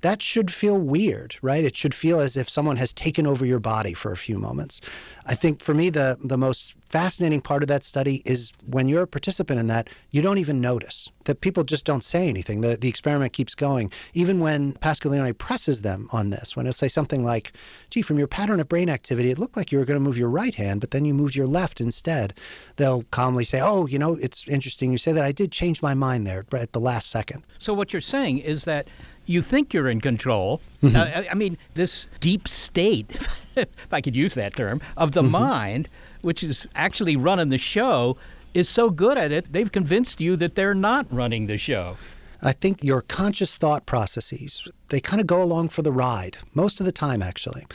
that 0.00 0.22
should 0.22 0.52
feel 0.52 0.78
weird, 0.78 1.36
right? 1.42 1.64
It 1.64 1.76
should 1.76 1.94
feel 1.94 2.20
as 2.20 2.36
if 2.36 2.48
someone 2.48 2.76
has 2.76 2.92
taken 2.92 3.26
over 3.26 3.44
your 3.44 3.58
body 3.58 3.94
for 3.94 4.12
a 4.12 4.16
few 4.16 4.38
moments. 4.38 4.80
I 5.26 5.34
think 5.34 5.60
for 5.60 5.74
me, 5.74 5.90
the, 5.90 6.18
the 6.22 6.38
most 6.38 6.74
fascinating 6.88 7.40
part 7.40 7.62
of 7.62 7.68
that 7.68 7.84
study 7.84 8.22
is 8.24 8.50
when 8.66 8.88
you're 8.88 9.02
a 9.02 9.06
participant 9.06 9.60
in 9.60 9.66
that, 9.66 9.88
you 10.10 10.22
don't 10.22 10.38
even 10.38 10.60
notice 10.60 11.10
that 11.24 11.42
people 11.42 11.62
just 11.62 11.84
don't 11.84 12.04
say 12.04 12.28
anything. 12.28 12.62
The, 12.62 12.76
the 12.76 12.88
experiment 12.88 13.34
keeps 13.34 13.54
going. 13.54 13.92
Even 14.14 14.40
when 14.40 14.72
Pascual-Leone 14.74 15.34
presses 15.34 15.82
them 15.82 16.08
on 16.12 16.30
this, 16.30 16.56
when 16.56 16.64
it'll 16.64 16.72
say 16.72 16.88
something 16.88 17.24
like, 17.24 17.52
gee, 17.90 18.00
from 18.00 18.18
your 18.18 18.26
pattern 18.26 18.60
of 18.60 18.68
brain 18.68 18.88
activity, 18.88 19.30
it 19.30 19.38
looked 19.38 19.56
like 19.56 19.70
you 19.70 19.78
were 19.78 19.84
going 19.84 19.98
to 19.98 20.04
move 20.04 20.16
your 20.16 20.30
right 20.30 20.54
hand, 20.54 20.80
but 20.80 20.92
then 20.92 21.04
you 21.04 21.12
moved 21.12 21.36
your 21.36 21.46
left 21.46 21.80
instead. 21.80 22.32
They'll 22.76 23.02
calmly 23.10 23.44
say, 23.44 23.60
oh, 23.60 23.86
you 23.86 23.98
know, 23.98 24.14
it's 24.14 24.48
interesting 24.48 24.90
you 24.92 24.98
say 24.98 25.12
that. 25.12 25.24
I 25.24 25.32
did 25.32 25.52
change 25.52 25.82
my 25.82 25.92
mind 25.92 26.26
there 26.26 26.46
at 26.52 26.72
the 26.72 26.80
last 26.80 27.10
second. 27.10 27.44
So 27.58 27.74
what 27.74 27.92
you're 27.92 28.00
saying 28.00 28.38
is 28.38 28.64
that 28.64 28.88
you 29.28 29.42
think 29.42 29.74
you're 29.74 29.88
in 29.88 30.00
control. 30.00 30.60
Mm-hmm. 30.82 30.96
Uh, 30.96 31.30
I 31.30 31.34
mean, 31.34 31.58
this 31.74 32.08
deep 32.20 32.48
state, 32.48 33.18
if 33.56 33.68
I 33.92 34.00
could 34.00 34.16
use 34.16 34.34
that 34.34 34.56
term, 34.56 34.80
of 34.96 35.12
the 35.12 35.22
Mhm. 35.22 35.30
mind, 35.30 35.88
which 36.22 36.42
is 36.42 36.66
actually 36.74 37.16
running 37.16 37.50
the 37.50 37.58
show, 37.58 38.16
is 38.54 38.68
so 38.68 38.90
good 38.90 39.18
at 39.18 39.30
it, 39.30 39.52
they've 39.52 39.70
convinced 39.70 40.20
you 40.20 40.34
that 40.36 40.54
they're 40.54 40.74
not 40.74 41.06
running 41.12 41.46
the 41.46 41.56
show. 41.58 41.96
I 42.42 42.52
think 42.52 42.82
your 42.84 43.02
conscious 43.02 43.56
thought 43.56 43.84
processes, 43.84 44.66
they 44.88 45.00
kind 45.00 45.20
of 45.20 45.26
go 45.26 45.42
along 45.42 45.68
for 45.70 45.82
the 45.82 45.92
ride, 45.92 46.38
most 46.54 46.80
of 46.80 46.86
the 46.86 46.92
time, 46.92 47.20
actually. 47.22 47.66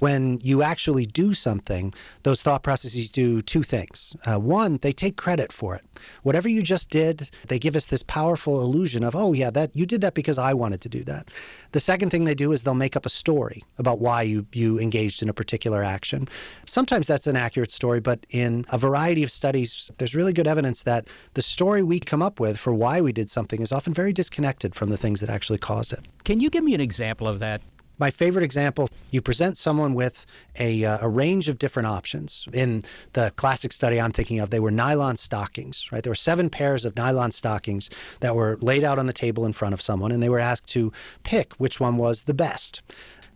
When 0.00 0.40
you 0.42 0.62
actually 0.62 1.06
do 1.06 1.32
something, 1.34 1.94
those 2.24 2.42
thought 2.42 2.62
processes 2.62 3.10
do 3.10 3.40
two 3.42 3.62
things. 3.62 4.16
Uh, 4.26 4.38
one, 4.38 4.78
they 4.82 4.92
take 4.92 5.16
credit 5.16 5.52
for 5.52 5.76
it. 5.76 5.84
Whatever 6.22 6.48
you 6.48 6.62
just 6.62 6.90
did, 6.90 7.30
they 7.48 7.58
give 7.58 7.76
us 7.76 7.86
this 7.86 8.02
powerful 8.02 8.60
illusion 8.60 9.04
of, 9.04 9.14
oh, 9.14 9.32
yeah, 9.32 9.50
that 9.50 9.74
you 9.76 9.86
did 9.86 10.00
that 10.00 10.14
because 10.14 10.38
I 10.38 10.54
wanted 10.54 10.80
to 10.80 10.88
do 10.88 11.04
that. 11.04 11.28
The 11.72 11.80
second 11.80 12.10
thing 12.10 12.24
they 12.24 12.34
do 12.34 12.52
is 12.52 12.62
they'll 12.62 12.74
make 12.74 12.96
up 12.96 13.06
a 13.06 13.10
story 13.10 13.62
about 13.78 14.00
why 14.00 14.22
you, 14.22 14.46
you 14.52 14.78
engaged 14.80 15.22
in 15.22 15.28
a 15.28 15.34
particular 15.34 15.84
action. 15.84 16.28
Sometimes 16.66 17.06
that's 17.06 17.26
an 17.26 17.36
accurate 17.36 17.70
story, 17.70 18.00
but 18.00 18.26
in 18.30 18.64
a 18.70 18.78
variety 18.78 19.22
of 19.22 19.30
studies, 19.30 19.90
there's 19.98 20.14
really 20.14 20.32
good 20.32 20.46
evidence 20.46 20.82
that 20.84 21.06
the 21.34 21.42
story 21.42 21.82
we 21.82 22.00
come 22.00 22.22
up 22.22 22.40
with 22.40 22.58
for 22.58 22.72
why 22.72 23.00
we 23.00 23.12
did 23.12 23.30
something 23.30 23.60
is 23.60 23.70
often 23.70 23.92
very 23.92 24.12
disconnected 24.12 24.74
from 24.74 24.88
the 24.88 24.96
things 24.96 25.20
that 25.20 25.30
actually 25.30 25.58
caused 25.58 25.92
it. 25.92 26.00
Can 26.24 26.40
you 26.40 26.50
give 26.50 26.64
me 26.64 26.74
an 26.74 26.80
example 26.80 27.28
of 27.28 27.38
that? 27.40 27.60
My 28.00 28.10
favorite 28.10 28.44
example 28.44 28.88
you 29.10 29.20
present 29.20 29.58
someone 29.58 29.92
with 29.92 30.24
a, 30.58 30.84
uh, 30.84 30.98
a 31.02 31.08
range 31.08 31.48
of 31.48 31.58
different 31.58 31.86
options. 31.86 32.46
In 32.52 32.82
the 33.12 33.30
classic 33.36 33.72
study 33.72 34.00
I'm 34.00 34.12
thinking 34.12 34.40
of, 34.40 34.48
they 34.48 34.58
were 34.58 34.70
nylon 34.70 35.16
stockings, 35.16 35.86
right? 35.92 36.02
There 36.02 36.10
were 36.10 36.14
seven 36.14 36.48
pairs 36.48 36.86
of 36.86 36.96
nylon 36.96 37.30
stockings 37.30 37.90
that 38.20 38.34
were 38.34 38.56
laid 38.62 38.84
out 38.84 38.98
on 38.98 39.06
the 39.06 39.12
table 39.12 39.44
in 39.44 39.52
front 39.52 39.74
of 39.74 39.82
someone, 39.82 40.12
and 40.12 40.22
they 40.22 40.30
were 40.30 40.38
asked 40.38 40.66
to 40.68 40.92
pick 41.24 41.52
which 41.54 41.78
one 41.78 41.98
was 41.98 42.22
the 42.22 42.34
best 42.34 42.80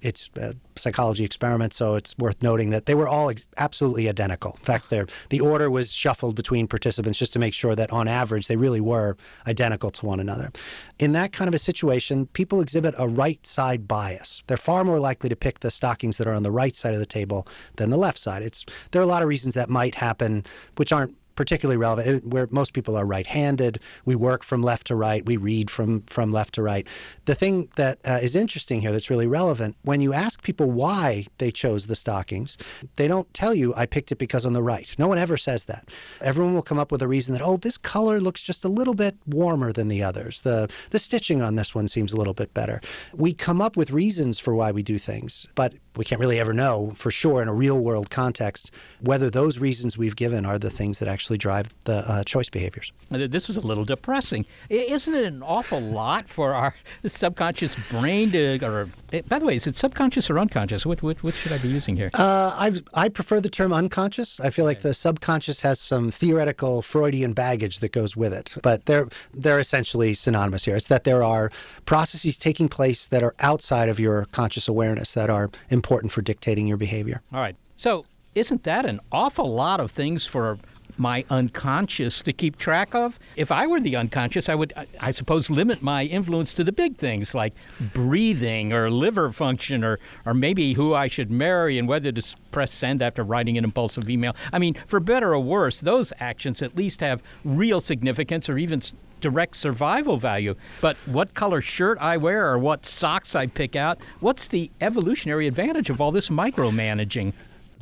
it's 0.04 0.28
a 0.36 0.54
psychology 0.76 1.24
experiment, 1.24 1.72
so 1.72 1.94
it's 1.94 2.16
worth 2.18 2.42
noting 2.42 2.70
that 2.70 2.84
they 2.84 2.94
were 2.94 3.08
all 3.08 3.30
ex- 3.30 3.48
absolutely 3.56 4.06
identical. 4.08 4.52
In 4.58 4.64
fact, 4.64 4.90
the 4.90 5.40
order 5.40 5.70
was 5.70 5.90
shuffled 5.90 6.36
between 6.36 6.68
participants 6.68 7.18
just 7.18 7.32
to 7.32 7.38
make 7.38 7.54
sure 7.54 7.74
that 7.74 7.90
on 7.90 8.06
average 8.06 8.46
they 8.46 8.56
really 8.56 8.82
were 8.82 9.16
identical 9.46 9.90
to 9.92 10.04
one 10.04 10.20
another. 10.20 10.52
In 10.98 11.12
that 11.12 11.32
kind 11.32 11.48
of 11.48 11.54
a 11.54 11.58
situation, 11.58 12.26
people 12.26 12.60
exhibit 12.60 12.94
a 12.98 13.08
right 13.08 13.44
side 13.46 13.88
bias. 13.88 14.42
They're 14.46 14.58
far 14.58 14.84
more 14.84 14.98
likely 14.98 15.30
to 15.30 15.36
pick 15.36 15.60
the 15.60 15.70
stockings 15.70 16.18
that 16.18 16.26
are 16.26 16.34
on 16.34 16.42
the 16.42 16.50
right 16.50 16.76
side 16.76 16.92
of 16.92 17.00
the 17.00 17.06
table 17.06 17.48
than 17.76 17.88
the 17.88 17.96
left 17.96 18.18
side. 18.18 18.42
It's 18.42 18.64
there 18.90 19.00
are 19.00 19.04
a 19.04 19.08
lot 19.08 19.22
of 19.22 19.28
reasons 19.28 19.54
that 19.54 19.70
might 19.70 19.94
happen, 19.94 20.44
which 20.76 20.92
aren't 20.92 21.16
particularly 21.34 21.76
relevant. 21.76 22.26
Where 22.26 22.48
most 22.50 22.72
people 22.72 22.96
are 22.96 23.04
right-handed. 23.04 23.80
We 24.04 24.14
work 24.14 24.42
from 24.44 24.62
left 24.62 24.86
to 24.88 24.96
right. 24.96 25.24
We 25.24 25.36
read 25.36 25.70
from 25.70 26.02
from 26.02 26.32
left 26.32 26.54
to 26.54 26.62
right. 26.62 26.86
The 27.24 27.34
thing 27.34 27.68
that 27.76 27.98
uh, 28.04 28.18
is 28.22 28.34
interesting 28.34 28.80
here 28.80 28.92
that's 28.92 29.10
really 29.10 29.26
relevant 29.26 29.76
when 29.82 30.00
you 30.00 30.12
ask 30.12 30.42
people 30.42 30.70
why 30.70 31.26
they 31.38 31.50
chose 31.50 31.86
the 31.86 31.96
stockings 31.96 32.56
they 32.96 33.08
don't 33.08 33.32
tell 33.34 33.54
you 33.54 33.74
i 33.76 33.86
picked 33.86 34.12
it 34.12 34.18
because 34.18 34.44
on 34.46 34.52
the 34.52 34.62
right. 34.62 34.94
No 34.98 35.08
one 35.08 35.18
ever 35.18 35.36
says 35.36 35.64
that. 35.66 35.88
Everyone 36.20 36.54
will 36.54 36.62
come 36.62 36.78
up 36.78 36.92
with 36.92 37.02
a 37.02 37.08
reason 37.08 37.34
that 37.34 37.42
oh 37.42 37.56
this 37.56 37.78
color 37.78 38.20
looks 38.20 38.42
just 38.42 38.64
a 38.64 38.68
little 38.68 38.94
bit 38.94 39.16
warmer 39.26 39.72
than 39.72 39.88
the 39.88 40.02
others. 40.02 40.42
The 40.42 40.70
the 40.90 40.98
stitching 40.98 41.42
on 41.42 41.56
this 41.56 41.74
one 41.74 41.88
seems 41.88 42.12
a 42.12 42.16
little 42.16 42.34
bit 42.34 42.54
better. 42.54 42.80
We 43.12 43.32
come 43.32 43.60
up 43.60 43.76
with 43.76 43.90
reasons 43.90 44.38
for 44.38 44.54
why 44.54 44.70
we 44.70 44.82
do 44.82 44.98
things 44.98 45.46
but 45.54 45.74
we 45.96 46.04
can't 46.04 46.20
really 46.20 46.40
ever 46.40 46.52
know 46.52 46.92
for 46.96 47.10
sure 47.10 47.40
in 47.42 47.48
a 47.48 47.54
real 47.54 47.78
world 47.78 48.10
context 48.10 48.70
whether 49.00 49.30
those 49.30 49.58
reasons 49.58 49.96
we've 49.96 50.16
given 50.16 50.44
are 50.44 50.58
the 50.58 50.70
things 50.70 50.98
that 50.98 51.08
actually 51.08 51.38
drive 51.38 51.72
the 51.84 51.96
uh, 52.10 52.24
choice 52.24 52.48
behaviors. 52.48 52.92
This 53.10 53.48
is 53.48 53.56
a 53.56 53.60
little 53.60 53.84
depressing. 53.84 54.44
Isn't 54.68 55.14
it 55.14 55.24
an 55.24 55.42
awful 55.42 55.80
lot 55.80 56.28
for 56.28 56.52
our 56.54 56.74
subconscious 57.06 57.76
brain 57.90 58.32
to, 58.32 58.64
or 58.64 58.88
eh, 59.12 59.22
by 59.28 59.38
the 59.38 59.44
way, 59.44 59.56
is 59.56 59.66
it 59.66 59.76
subconscious 59.76 60.30
or 60.30 60.38
unconscious? 60.38 60.84
What, 60.84 61.02
what, 61.02 61.22
what 61.22 61.34
should 61.34 61.52
I 61.52 61.58
be 61.58 61.68
using 61.68 61.96
here? 61.96 62.10
Uh, 62.14 62.52
I, 62.54 62.72
I 62.94 63.08
prefer 63.08 63.40
the 63.40 63.48
term 63.48 63.72
unconscious. 63.72 64.40
I 64.40 64.50
feel 64.50 64.64
like 64.64 64.82
the 64.82 64.94
subconscious 64.94 65.60
has 65.60 65.80
some 65.80 66.10
theoretical 66.10 66.82
Freudian 66.82 67.32
baggage 67.32 67.80
that 67.80 67.92
goes 67.92 68.16
with 68.16 68.32
it, 68.32 68.54
but 68.62 68.86
they're, 68.86 69.08
they're 69.32 69.60
essentially 69.60 70.14
synonymous 70.14 70.64
here. 70.64 70.76
It's 70.76 70.88
that 70.88 71.04
there 71.04 71.22
are 71.22 71.52
processes 71.86 72.36
taking 72.36 72.68
place 72.68 73.06
that 73.08 73.22
are 73.22 73.34
outside 73.40 73.88
of 73.88 74.00
your 74.00 74.24
conscious 74.26 74.66
awareness 74.66 75.14
that 75.14 75.30
are 75.30 75.50
important 75.70 75.83
for 76.08 76.22
dictating 76.22 76.66
your 76.66 76.76
behavior. 76.76 77.22
All 77.32 77.40
right. 77.40 77.56
So, 77.76 78.04
isn't 78.34 78.64
that 78.64 78.84
an 78.84 79.00
awful 79.12 79.54
lot 79.54 79.78
of 79.78 79.92
things 79.92 80.26
for 80.26 80.58
my 80.96 81.24
unconscious 81.30 82.22
to 82.22 82.32
keep 82.32 82.56
track 82.56 82.94
of. 82.94 83.18
If 83.36 83.50
I 83.50 83.66
were 83.66 83.80
the 83.80 83.96
unconscious, 83.96 84.48
I 84.48 84.54
would, 84.54 84.72
I 85.00 85.10
suppose, 85.10 85.50
limit 85.50 85.82
my 85.82 86.04
influence 86.04 86.54
to 86.54 86.64
the 86.64 86.72
big 86.72 86.96
things 86.96 87.34
like 87.34 87.54
breathing 87.92 88.72
or 88.72 88.90
liver 88.90 89.32
function 89.32 89.84
or, 89.84 89.98
or 90.24 90.34
maybe 90.34 90.72
who 90.72 90.94
I 90.94 91.06
should 91.06 91.30
marry 91.30 91.78
and 91.78 91.88
whether 91.88 92.12
to 92.12 92.36
press 92.50 92.74
send 92.74 93.02
after 93.02 93.22
writing 93.22 93.58
an 93.58 93.64
impulsive 93.64 94.08
email. 94.08 94.34
I 94.52 94.58
mean, 94.58 94.76
for 94.86 95.00
better 95.00 95.34
or 95.34 95.40
worse, 95.40 95.80
those 95.80 96.12
actions 96.18 96.62
at 96.62 96.76
least 96.76 97.00
have 97.00 97.22
real 97.44 97.80
significance 97.80 98.48
or 98.48 98.58
even 98.58 98.82
direct 99.20 99.56
survival 99.56 100.18
value. 100.18 100.54
But 100.80 100.96
what 101.06 101.34
color 101.34 101.60
shirt 101.60 101.98
I 102.00 102.18
wear 102.18 102.46
or 102.46 102.58
what 102.58 102.84
socks 102.84 103.34
I 103.34 103.46
pick 103.46 103.74
out, 103.74 103.98
what's 104.20 104.48
the 104.48 104.70
evolutionary 104.80 105.46
advantage 105.46 105.88
of 105.88 106.00
all 106.00 106.12
this 106.12 106.28
micromanaging? 106.28 107.32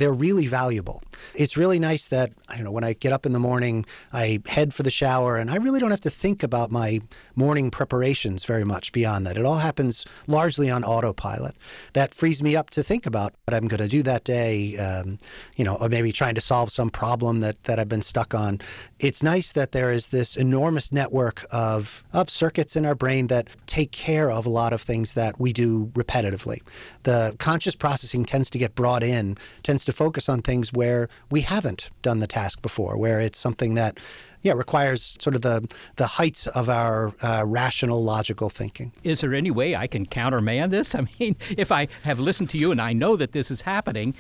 they're 0.03 0.13
really 0.13 0.47
valuable. 0.47 1.03
It's 1.35 1.57
really 1.57 1.79
nice 1.79 2.09
that, 2.09 2.33
I 2.49 2.55
don't 2.57 2.65
know, 2.65 2.73
when 2.73 2.85
I 2.85 2.93
get 2.95 3.13
up 3.13 3.27
in 3.27 3.33
the 3.33 3.39
morning, 3.39 3.87
I 4.13 4.41
head 4.47 4.75
for 4.75 4.83
the 4.83 4.91
shower 4.91 5.37
and 5.37 5.51
I 5.51 5.57
really 5.57 5.81
don't 5.81 5.91
have 5.91 6.01
to 6.01 6.11
think 6.11 6.43
about 6.43 6.71
my 6.71 7.01
morning 7.35 7.71
preparations 7.71 8.45
very 8.45 8.65
much 8.65 8.93
beyond 8.93 9.27
that. 9.27 9.37
It 9.37 9.45
all 9.45 9.59
happens 9.59 10.05
largely 10.27 10.71
on 10.71 10.85
autopilot. 10.85 11.55
That 11.93 12.15
frees 12.15 12.43
me 12.43 12.57
up 12.57 12.71
to 12.71 12.83
think 12.83 13.07
about 13.07 13.35
what 13.47 13.55
I'm 13.55 13.69
going 13.69 13.81
to 13.81 13.89
do 13.89 14.03
that 14.03 14.25
day, 14.25 14.77
um, 14.77 15.19
you 15.57 15.65
know, 15.65 15.77
or 15.77 15.89
maybe 15.89 16.13
trying 16.13 16.35
to 16.35 16.41
solve 16.41 16.71
some 16.71 16.91
problem 16.91 17.41
that, 17.41 17.63
that 17.65 17.79
I've 17.79 17.89
been 17.89 18.03
stuck 18.03 18.35
on. 18.35 18.61
It's 18.99 19.23
nice 19.23 19.53
that 19.53 19.73
there 19.73 19.93
is 19.93 20.09
this 20.09 20.37
enormous 20.37 20.93
network 20.93 21.45
of, 21.51 22.05
of 22.13 22.29
circuits 22.31 22.77
in 22.77 22.87
our 22.87 22.95
brain 22.95 23.29
that 23.29 23.49
take 23.67 23.93
care 23.93 24.31
of 24.31 24.47
a 24.47 24.51
lot 24.51 24.73
of 24.73 24.83
things 24.83 25.15
that 25.15 25.41
we 25.41 25.53
do 25.53 25.87
repetitively. 25.95 26.61
The 27.05 27.35
conscious 27.39 27.75
processing 27.75 28.25
tends 28.25 28.51
to 28.51 28.59
get 28.59 28.75
brought 28.75 29.03
in, 29.03 29.37
tends 29.63 29.85
to 29.87 29.93
focus 29.93 30.29
on 30.29 30.43
things 30.43 30.73
where 30.73 31.09
we 31.31 31.43
haven't 31.43 31.91
done 32.03 32.21
the 32.21 32.27
task 32.27 32.63
before, 32.63 32.97
where 32.97 33.21
it's 33.21 33.39
something 33.39 33.75
that 33.75 33.99
yeah, 34.43 34.53
requires 34.55 35.17
sort 35.21 35.37
of 35.37 35.43
the 35.43 35.69
the 35.97 36.07
heights 36.07 36.47
of 36.49 36.69
our 36.69 37.15
uh, 37.23 37.45
rational, 37.47 38.03
logical 38.03 38.51
thinking. 38.51 38.93
Is 39.05 39.21
there 39.21 39.35
any 39.35 39.51
way 39.51 39.77
I 39.77 39.87
can 39.87 40.05
countermand 40.05 40.73
this? 40.73 40.95
I 40.97 41.07
mean, 41.19 41.37
if 41.57 41.73
I 41.73 41.89
have 42.03 42.19
listened 42.19 42.51
to 42.51 42.59
you 42.59 42.73
and 42.73 42.81
I 42.81 42.93
know 42.93 43.17
that 43.17 43.33
this 43.33 43.51
is 43.51 43.63
happening, 43.63 44.15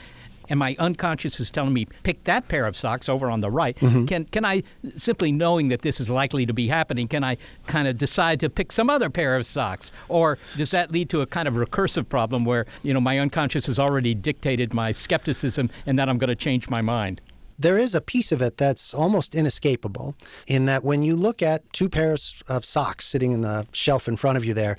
and 0.53 0.59
my 0.59 0.77
unconscious 0.79 1.41
is 1.41 1.51
telling 1.51 1.73
me 1.73 1.87
pick 2.03 2.25
that 2.25 2.47
pair 2.49 2.67
of 2.67 2.77
socks 2.77 3.09
over 3.09 3.31
on 3.31 3.41
the 3.41 3.51
right. 3.51 3.75
Mm-hmm. 3.79 4.05
can 4.05 4.27
can 4.27 4.45
i 4.45 4.63
simply 4.97 5.33
knowing 5.33 5.69
that 5.69 5.81
this 5.81 5.99
is 5.99 6.11
likely 6.11 6.45
to 6.45 6.53
be 6.53 6.69
happening 6.69 7.09
can 7.09 7.25
i 7.25 7.39
kind 7.67 7.89
of 7.89 7.97
decide 7.97 8.39
to 8.41 8.51
pick 8.51 8.71
some 8.71 8.91
other 8.91 9.09
pair 9.09 9.35
of 9.35 9.47
socks? 9.47 9.91
Or 10.09 10.39
does 10.59 10.71
that 10.73 10.93
lead 10.93 11.09
to 11.09 11.23
a 11.23 11.27
kind 11.27 11.49
of 11.49 11.55
recursive 11.55 12.07
problem 12.07 12.45
where 12.45 12.67
you 12.83 12.93
know 12.93 13.01
my 13.01 13.19
unconscious 13.19 13.65
has 13.67 13.79
already 13.79 14.15
dictated 14.15 14.75
my 14.75 14.93
skepticism 14.93 15.71
and 15.87 15.99
that 15.99 16.11
i'm 16.11 16.19
going 16.19 16.29
to 16.29 16.37
change 16.37 16.69
my 16.69 16.83
mind? 16.83 17.23
There 17.59 17.79
is 17.79 17.95
a 17.95 18.03
piece 18.03 18.31
of 18.31 18.43
it 18.43 18.59
that's 18.59 18.93
almost 18.93 19.35
inescapable 19.35 20.15
in 20.47 20.67
that 20.67 20.85
when 20.85 21.03
you 21.03 21.17
look 21.17 21.41
at 21.41 21.61
two 21.73 21.89
pairs 21.89 22.43
of 22.47 22.67
socks 22.67 23.07
sitting 23.07 23.33
in 23.33 23.41
the 23.41 23.67
shelf 23.73 24.07
in 24.07 24.19
front 24.19 24.37
of 24.37 24.45
you 24.45 24.53
there, 24.53 24.77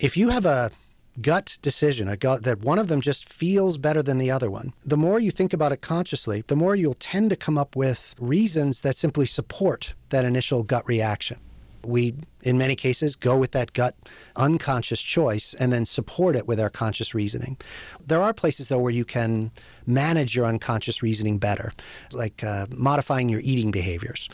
if 0.00 0.16
you 0.16 0.30
have 0.30 0.46
a 0.46 0.72
gut 1.20 1.58
decision, 1.62 2.08
a 2.08 2.16
gut 2.16 2.42
that 2.44 2.60
one 2.60 2.78
of 2.78 2.88
them 2.88 3.00
just 3.00 3.30
feels 3.30 3.76
better 3.76 4.02
than 4.02 4.18
the 4.18 4.30
other 4.30 4.50
one, 4.50 4.72
the 4.84 4.96
more 4.96 5.20
you 5.20 5.30
think 5.30 5.52
about 5.52 5.72
it 5.72 5.82
consciously, 5.82 6.42
the 6.46 6.56
more 6.56 6.74
you'll 6.74 6.94
tend 6.94 7.30
to 7.30 7.36
come 7.36 7.58
up 7.58 7.76
with 7.76 8.14
reasons 8.18 8.80
that 8.82 8.96
simply 8.96 9.26
support 9.26 9.94
that 10.08 10.24
initial 10.24 10.62
gut 10.62 10.86
reaction. 10.86 11.38
We, 11.84 12.14
in 12.42 12.58
many 12.58 12.76
cases, 12.76 13.16
go 13.16 13.36
with 13.36 13.50
that 13.52 13.72
gut 13.72 13.96
unconscious 14.36 15.02
choice 15.02 15.52
and 15.54 15.72
then 15.72 15.84
support 15.84 16.36
it 16.36 16.46
with 16.46 16.60
our 16.60 16.70
conscious 16.70 17.12
reasoning. 17.12 17.56
There 18.06 18.22
are 18.22 18.32
places, 18.32 18.68
though, 18.68 18.78
where 18.78 18.92
you 18.92 19.04
can 19.04 19.50
manage 19.84 20.36
your 20.36 20.46
unconscious 20.46 21.02
reasoning 21.02 21.38
better, 21.38 21.72
like 22.12 22.44
uh, 22.44 22.66
modifying 22.70 23.28
your 23.28 23.40
eating 23.42 23.72
behaviors 23.72 24.28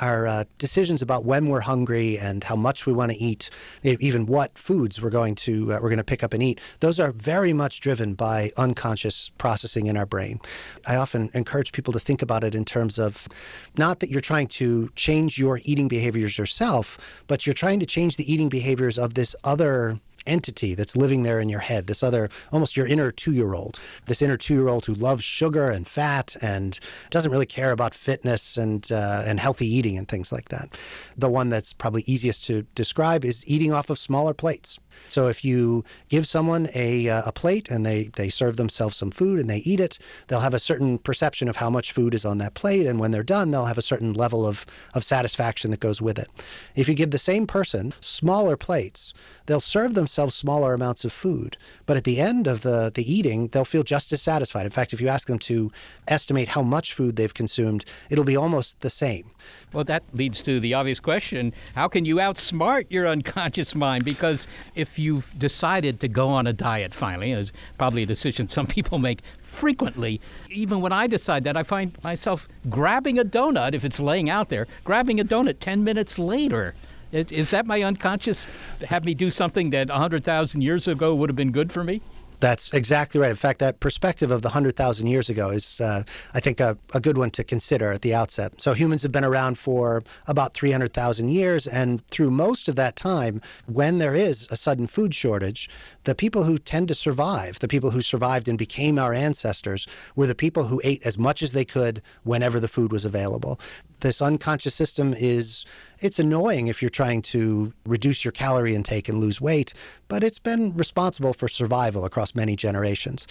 our 0.00 0.26
uh, 0.26 0.44
decisions 0.58 1.02
about 1.02 1.24
when 1.24 1.48
we're 1.48 1.60
hungry 1.60 2.18
and 2.18 2.44
how 2.44 2.56
much 2.56 2.86
we 2.86 2.92
want 2.92 3.12
to 3.12 3.18
eat, 3.18 3.50
even 3.82 4.26
what 4.26 4.56
foods 4.56 5.00
we're 5.00 5.10
going 5.10 5.34
to 5.34 5.72
uh, 5.72 5.78
we're 5.80 5.88
going 5.88 5.98
to 5.98 6.04
pick 6.04 6.22
up 6.22 6.32
and 6.32 6.42
eat, 6.42 6.60
those 6.80 7.00
are 7.00 7.12
very 7.12 7.52
much 7.52 7.80
driven 7.80 8.14
by 8.14 8.52
unconscious 8.56 9.30
processing 9.38 9.86
in 9.86 9.96
our 9.96 10.06
brain. 10.06 10.40
I 10.86 10.96
often 10.96 11.30
encourage 11.34 11.72
people 11.72 11.92
to 11.92 12.00
think 12.00 12.22
about 12.22 12.44
it 12.44 12.54
in 12.54 12.64
terms 12.64 12.98
of 12.98 13.28
not 13.76 14.00
that 14.00 14.10
you're 14.10 14.20
trying 14.20 14.48
to 14.48 14.90
change 14.94 15.38
your 15.38 15.60
eating 15.64 15.88
behaviors 15.88 16.38
yourself, 16.38 17.22
but 17.26 17.46
you're 17.46 17.54
trying 17.54 17.80
to 17.80 17.86
change 17.86 18.16
the 18.16 18.30
eating 18.32 18.48
behaviors 18.48 18.98
of 18.98 19.14
this 19.14 19.34
other 19.44 20.00
entity 20.26 20.74
that's 20.74 20.96
living 20.96 21.22
there 21.22 21.40
in 21.40 21.48
your 21.48 21.60
head, 21.60 21.86
this 21.86 22.02
other, 22.02 22.28
almost 22.52 22.76
your 22.76 22.86
inner 22.86 23.10
two 23.10 23.32
year 23.32 23.54
old, 23.54 23.78
this 24.06 24.22
inner 24.22 24.36
two 24.36 24.54
year 24.54 24.68
old 24.68 24.84
who 24.86 24.94
loves 24.94 25.24
sugar 25.24 25.70
and 25.70 25.86
fat 25.86 26.36
and 26.42 26.78
doesn't 27.10 27.30
really 27.30 27.46
care 27.46 27.72
about 27.72 27.94
fitness 27.94 28.56
and, 28.56 28.90
uh, 28.92 29.22
and 29.26 29.40
healthy 29.40 29.66
eating 29.66 29.96
and 29.98 30.08
things 30.08 30.32
like 30.32 30.48
that. 30.48 30.76
The 31.16 31.28
one 31.28 31.50
that's 31.50 31.72
probably 31.72 32.02
easiest 32.06 32.44
to 32.46 32.62
describe 32.74 33.24
is 33.24 33.44
eating 33.46 33.72
off 33.72 33.90
of 33.90 33.98
smaller 33.98 34.34
plates. 34.34 34.78
So 35.06 35.28
if 35.28 35.44
you 35.44 35.84
give 36.08 36.26
someone 36.26 36.68
a, 36.74 37.08
uh, 37.08 37.22
a 37.26 37.32
plate 37.32 37.70
and 37.70 37.86
they, 37.86 38.10
they 38.16 38.28
serve 38.28 38.56
themselves 38.56 38.96
some 38.96 39.10
food 39.10 39.38
and 39.38 39.48
they 39.48 39.58
eat 39.58 39.80
it, 39.80 39.98
they'll 40.26 40.40
have 40.40 40.54
a 40.54 40.58
certain 40.58 40.98
perception 40.98 41.48
of 41.48 41.56
how 41.56 41.70
much 41.70 41.92
food 41.92 42.14
is 42.14 42.24
on 42.24 42.38
that 42.38 42.54
plate. 42.54 42.86
And 42.86 42.98
when 42.98 43.10
they're 43.10 43.22
done, 43.22 43.50
they'll 43.50 43.66
have 43.66 43.78
a 43.78 43.82
certain 43.82 44.12
level 44.12 44.46
of, 44.46 44.66
of 44.94 45.04
satisfaction 45.04 45.70
that 45.70 45.80
goes 45.80 46.02
with 46.02 46.18
it. 46.18 46.28
If 46.74 46.88
you 46.88 46.94
give 46.94 47.10
the 47.10 47.18
same 47.18 47.46
person 47.46 47.94
smaller 48.00 48.56
plates, 48.56 49.14
they'll 49.46 49.60
serve 49.60 49.94
themselves 49.94 50.34
smaller 50.34 50.74
amounts 50.74 51.04
of 51.04 51.12
food. 51.12 51.56
But 51.86 51.96
at 51.96 52.04
the 52.04 52.20
end 52.20 52.46
of 52.46 52.62
the, 52.62 52.90
the 52.94 53.10
eating, 53.10 53.48
they'll 53.48 53.64
feel 53.64 53.82
just 53.82 54.12
as 54.12 54.20
satisfied. 54.20 54.66
In 54.66 54.72
fact, 54.72 54.92
if 54.92 55.00
you 55.00 55.08
ask 55.08 55.28
them 55.28 55.38
to 55.40 55.72
estimate 56.06 56.48
how 56.48 56.62
much 56.62 56.92
food 56.92 57.16
they've 57.16 57.32
consumed, 57.32 57.84
it'll 58.10 58.24
be 58.24 58.36
almost 58.36 58.80
the 58.80 58.90
same. 58.90 59.30
Well, 59.72 59.84
that 59.84 60.02
leads 60.12 60.42
to 60.42 60.60
the 60.60 60.74
obvious 60.74 61.00
question 61.00 61.52
how 61.74 61.88
can 61.88 62.04
you 62.04 62.16
outsmart 62.16 62.86
your 62.90 63.06
unconscious 63.06 63.74
mind? 63.74 64.04
Because 64.04 64.46
if 64.74 64.98
you've 64.98 65.36
decided 65.38 66.00
to 66.00 66.08
go 66.08 66.28
on 66.28 66.46
a 66.46 66.52
diet 66.52 66.94
finally, 66.94 67.32
is 67.32 67.52
probably 67.76 68.02
a 68.02 68.06
decision 68.06 68.48
some 68.58 68.66
people 68.66 68.98
make 68.98 69.22
frequently, 69.40 70.20
even 70.50 70.80
when 70.80 70.92
I 70.92 71.06
decide 71.06 71.44
that, 71.44 71.56
I 71.56 71.62
find 71.62 71.96
myself 72.02 72.48
grabbing 72.68 73.18
a 73.18 73.24
donut, 73.24 73.74
if 73.74 73.84
it's 73.84 74.00
laying 74.00 74.30
out 74.30 74.48
there, 74.48 74.66
grabbing 74.84 75.20
a 75.20 75.24
donut 75.24 75.58
10 75.60 75.84
minutes 75.84 76.18
later. 76.18 76.74
Is, 77.12 77.32
is 77.32 77.50
that 77.50 77.66
my 77.66 77.82
unconscious 77.82 78.46
to 78.80 78.86
have 78.86 79.04
me 79.04 79.14
do 79.14 79.30
something 79.30 79.70
that 79.70 79.88
100,000 79.88 80.60
years 80.60 80.88
ago 80.88 81.14
would 81.14 81.30
have 81.30 81.36
been 81.36 81.52
good 81.52 81.72
for 81.72 81.82
me? 81.82 82.02
That's 82.40 82.72
exactly 82.72 83.20
right. 83.20 83.30
In 83.30 83.36
fact, 83.36 83.58
that 83.58 83.80
perspective 83.80 84.30
of 84.30 84.42
the 84.42 84.48
100,000 84.48 85.06
years 85.06 85.28
ago 85.28 85.50
is, 85.50 85.80
uh, 85.80 86.04
I 86.34 86.40
think, 86.40 86.60
a, 86.60 86.78
a, 86.94 87.00
good 87.00 87.18
one 87.18 87.30
to 87.32 87.42
consider 87.42 87.90
at 87.92 88.02
the 88.02 88.14
outset. 88.14 88.60
So, 88.60 88.74
humans 88.74 89.02
have 89.02 89.12
been 89.12 89.24
around 89.24 89.58
for 89.58 90.02
about 90.26 90.54
300,000 90.54 91.28
years, 91.28 91.66
and 91.66 92.06
through 92.08 92.30
most 92.30 92.68
of 92.68 92.76
that 92.76 92.96
time, 92.96 93.40
when 93.66 93.98
there 93.98 94.14
is 94.14 94.46
a 94.50 94.56
sudden 94.56 94.86
food 94.86 95.14
shortage, 95.14 95.68
the 96.04 96.14
people 96.14 96.44
who 96.44 96.58
tend 96.58 96.88
to 96.88 96.94
survive, 96.94 97.58
the 97.58 97.68
people 97.68 97.90
who 97.90 98.00
survived 98.00 98.48
and 98.48 98.58
became 98.58 98.98
our 98.98 99.12
ancestors, 99.12 99.86
were 100.14 100.26
the 100.26 100.34
people 100.34 100.64
who 100.64 100.80
ate 100.84 101.02
as 101.04 101.18
much 101.18 101.42
as 101.42 101.52
they 101.52 101.64
could 101.64 102.02
whenever 102.22 102.60
the 102.60 102.68
food 102.68 102.92
was 102.92 103.04
available 103.04 103.58
this 104.00 104.22
unconscious 104.22 104.74
system 104.74 105.14
is 105.14 105.64
it's 106.00 106.18
annoying 106.18 106.68
if 106.68 106.82
you're 106.82 106.90
trying 106.90 107.22
to 107.22 107.72
reduce 107.86 108.24
your 108.24 108.32
calorie 108.32 108.74
intake 108.74 109.08
and 109.08 109.18
lose 109.18 109.40
weight, 109.40 109.74
but 110.08 110.22
it's 110.22 110.38
been 110.38 110.76
responsible 110.76 111.32
for 111.32 111.48
survival 111.48 112.04
across 112.04 112.34
many 112.34 112.56
generations 112.56 113.26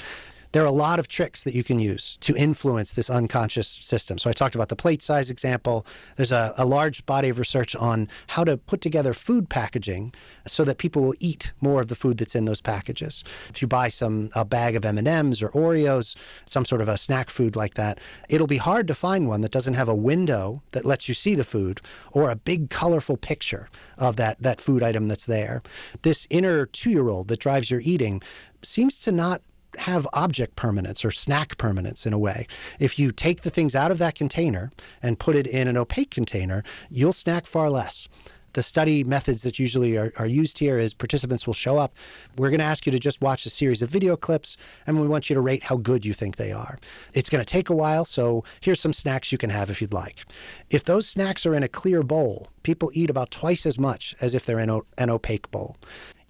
there 0.52 0.64
are 0.64 0.68
a 0.68 0.72
lot 0.72 1.00
of 1.00 1.08
tricks 1.08 1.44
that 1.44 1.54
you 1.54 1.64
can 1.64 1.80
use 1.80 2.18
to 2.22 2.36
influence 2.36 2.94
this 2.94 3.10
unconscious 3.10 3.68
system. 3.68 4.18
So 4.18 4.30
I 4.30 4.34
talked 4.34 4.56
about 4.56 4.70
the 4.70 4.76
plate 4.76 5.02
size 5.02 5.30
example. 5.30 5.86
There's 6.16 6.32
a, 6.32 6.54
a, 6.58 6.66
large 6.66 7.06
body 7.06 7.30
of 7.30 7.40
research 7.40 7.76
on 7.76 8.08
how 8.28 8.44
to 8.44 8.58
put 8.58 8.82
together 8.82 9.14
food 9.14 9.50
packaging 9.50 10.14
so 10.46 10.64
that 10.64 10.78
people 10.78 11.02
will 11.02 11.16
eat 11.20 11.54
more 11.62 11.82
of 11.82 11.88
the 11.88 11.96
food 11.96 12.18
that's 12.18 12.36
in 12.36 12.46
those 12.46 12.62
packages. 12.62 13.24
If 13.50 13.62
you 13.62 13.68
buy 13.68 13.90
some 13.90 14.30
a 14.36 14.46
bag 14.46 14.76
of 14.76 14.86
M&Ms 14.86 15.42
or 15.42 15.50
Oreos, 15.50 16.16
some 16.46 16.66
sort 16.66 16.82
of 16.82 16.90
a 16.90 16.98
snack 16.98 17.30
food 17.30 17.56
like 17.56 17.76
that, 17.76 18.00
it'll 18.30 18.48
be 18.48 18.58
hard 18.58 18.88
to 18.88 18.96
find 18.96 19.28
one 19.28 19.42
that 19.42 19.52
doesn't 19.52 19.76
have 19.76 19.90
a 19.90 19.96
window 19.96 20.62
that 20.72 20.86
lets 20.86 21.08
you 21.08 21.14
see 21.14 21.36
the 21.36 21.44
food 21.44 21.82
or 22.12 22.30
a 22.30 22.36
big 22.36 22.70
colorful 22.70 23.18
picture 23.18 23.70
of 23.98 24.16
that 24.18 24.42
that 24.42 24.62
food 24.62 24.84
item 24.84 25.08
that's 25.08 25.26
there. 25.26 25.62
This 26.02 26.28
inner 26.30 26.66
2-year-old 26.66 27.28
that 27.30 27.40
drives 27.40 27.72
your 27.72 27.82
eating 27.82 28.22
seems 28.62 29.00
to 29.02 29.12
not 29.12 29.42
have 29.78 30.08
object 30.14 30.56
permanence 30.56 31.04
or 31.06 31.12
snack 31.12 31.58
permanence 31.58 32.06
in 32.06 32.14
a 32.14 32.20
way. 32.20 32.48
If 32.80 32.98
you 33.00 33.12
take 33.12 33.42
the 33.42 33.50
things 33.50 33.76
out 33.76 33.92
of 33.92 33.98
that 34.00 34.16
container 34.16 34.72
and 35.02 35.20
put 35.20 35.36
it 35.36 35.48
in 35.48 35.68
an 35.68 35.78
opaque 35.78 36.12
container, 36.12 36.64
you'll 36.90 37.14
snack 37.14 37.46
far 37.46 37.70
less. 37.70 38.08
The 38.54 38.64
study 38.64 39.04
methods 39.04 39.44
that 39.44 39.60
usually 39.60 39.98
are, 39.98 40.12
are 40.18 40.26
used 40.26 40.58
here 40.58 40.80
is 40.80 40.92
participants 40.92 41.46
will 41.46 41.54
show 41.54 41.78
up. 41.78 41.94
We're 42.38 42.50
going 42.50 42.60
to 42.60 42.66
ask 42.66 42.88
you 42.88 42.92
to 42.92 42.98
just 42.98 43.22
watch 43.22 43.46
a 43.46 43.52
series 43.52 43.84
of 43.84 43.90
video 43.92 44.18
clips, 44.18 44.58
and 44.88 45.00
we 45.00 45.08
want 45.08 45.30
you 45.30 45.36
to 45.36 45.42
rate 45.42 45.62
how 45.62 45.78
good 45.78 46.04
you 46.04 46.14
think 46.14 46.38
they 46.38 46.52
are. 46.52 46.80
It's 47.14 47.30
going 47.30 47.44
to 47.44 47.46
take 47.46 47.70
a 47.70 47.76
while, 47.76 48.04
so 48.04 48.44
here's 48.62 48.80
some 48.80 48.94
snacks 48.94 49.32
you 49.32 49.38
can 49.38 49.52
have 49.52 49.70
if 49.70 49.80
you'd 49.80 49.94
like. 49.94 50.26
If 50.72 50.86
those 50.86 51.08
snacks 51.08 51.46
are 51.46 51.54
in 51.54 51.62
a 51.62 51.68
clear 51.68 52.02
bowl, 52.02 52.48
people 52.64 52.90
eat 52.96 53.12
about 53.12 53.30
twice 53.30 53.66
as 53.68 53.78
much 53.78 54.16
as 54.22 54.34
if 54.34 54.48
they're 54.48 54.60
in 54.60 54.82
an 54.98 55.10
opaque 55.12 55.52
bowl. 55.52 55.78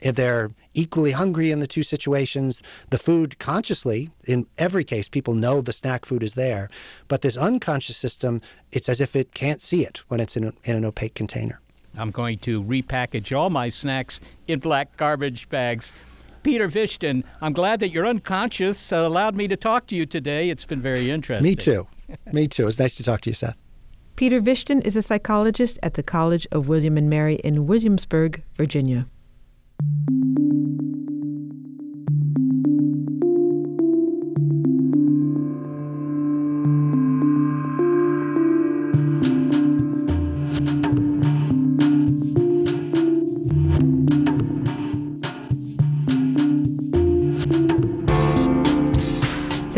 If 0.02 0.16
they're 0.16 0.52
equally 0.74 1.12
hungry 1.12 1.52
in 1.52 1.60
the 1.60 1.68
two 1.68 1.84
situations, 1.84 2.62
the 2.91 3.00
food 3.00 3.39
consciously, 3.39 4.10
in 4.26 4.45
every 4.58 4.84
case, 4.84 5.08
people 5.08 5.34
know 5.34 5.62
the 5.62 5.74
snack 5.74 6.06
food 6.06 6.22
is 6.22 6.36
there. 6.36 6.70
But 7.08 7.22
this 7.22 7.36
unconscious 7.36 7.98
system, 7.98 8.41
it's 8.72 8.89
as 8.89 9.02
if 9.02 9.16
it 9.16 9.34
can't 9.34 9.62
see 9.62 9.84
it 9.84 10.04
when 10.08 10.20
it's 10.20 10.38
in, 10.38 10.45
a, 10.45 10.54
in 10.66 10.76
an 10.76 10.86
opaque 10.86 11.16
container. 11.16 11.60
I'm 11.98 12.12
going 12.12 12.38
to 12.39 12.64
repackage 12.64 13.36
all 13.36 13.50
my 13.50 13.70
snacks 13.70 14.20
in 14.48 14.60
black 14.60 14.95
garbage 14.98 15.50
bags. 15.50 15.93
Peter 16.43 16.70
Vishton, 16.70 17.24
I'm 17.41 17.54
glad 17.54 17.80
that 17.80 17.89
your 17.89 18.06
unconscious 18.06 18.93
uh, 18.93 18.98
allowed 18.98 19.36
me 19.36 19.48
to 19.48 19.58
talk 19.58 19.88
to 19.88 19.95
you 19.95 20.06
today. 20.06 20.50
It's 20.50 20.64
been 20.64 20.80
very 20.80 21.10
interesting. 21.18 21.50
Me 21.50 21.56
too. 21.56 21.88
me 22.32 22.48
too. 22.48 22.68
It's 22.68 22.80
nice 22.80 22.95
to 22.95 23.04
talk 23.04 23.22
to 23.22 23.32
you, 23.32 23.34
Seth. 23.34 23.56
Peter 24.16 24.41
Vishton 24.41 24.86
is 24.86 24.95
a 24.95 25.02
psychologist 25.02 25.78
at 25.84 25.95
the 25.95 26.04
College 26.04 26.48
of 26.52 26.68
William 26.68 26.98
and 26.98 27.10
Mary 27.10 27.36
in 27.43 27.68
Williamsburg, 27.68 28.43
Virginia. 28.56 29.08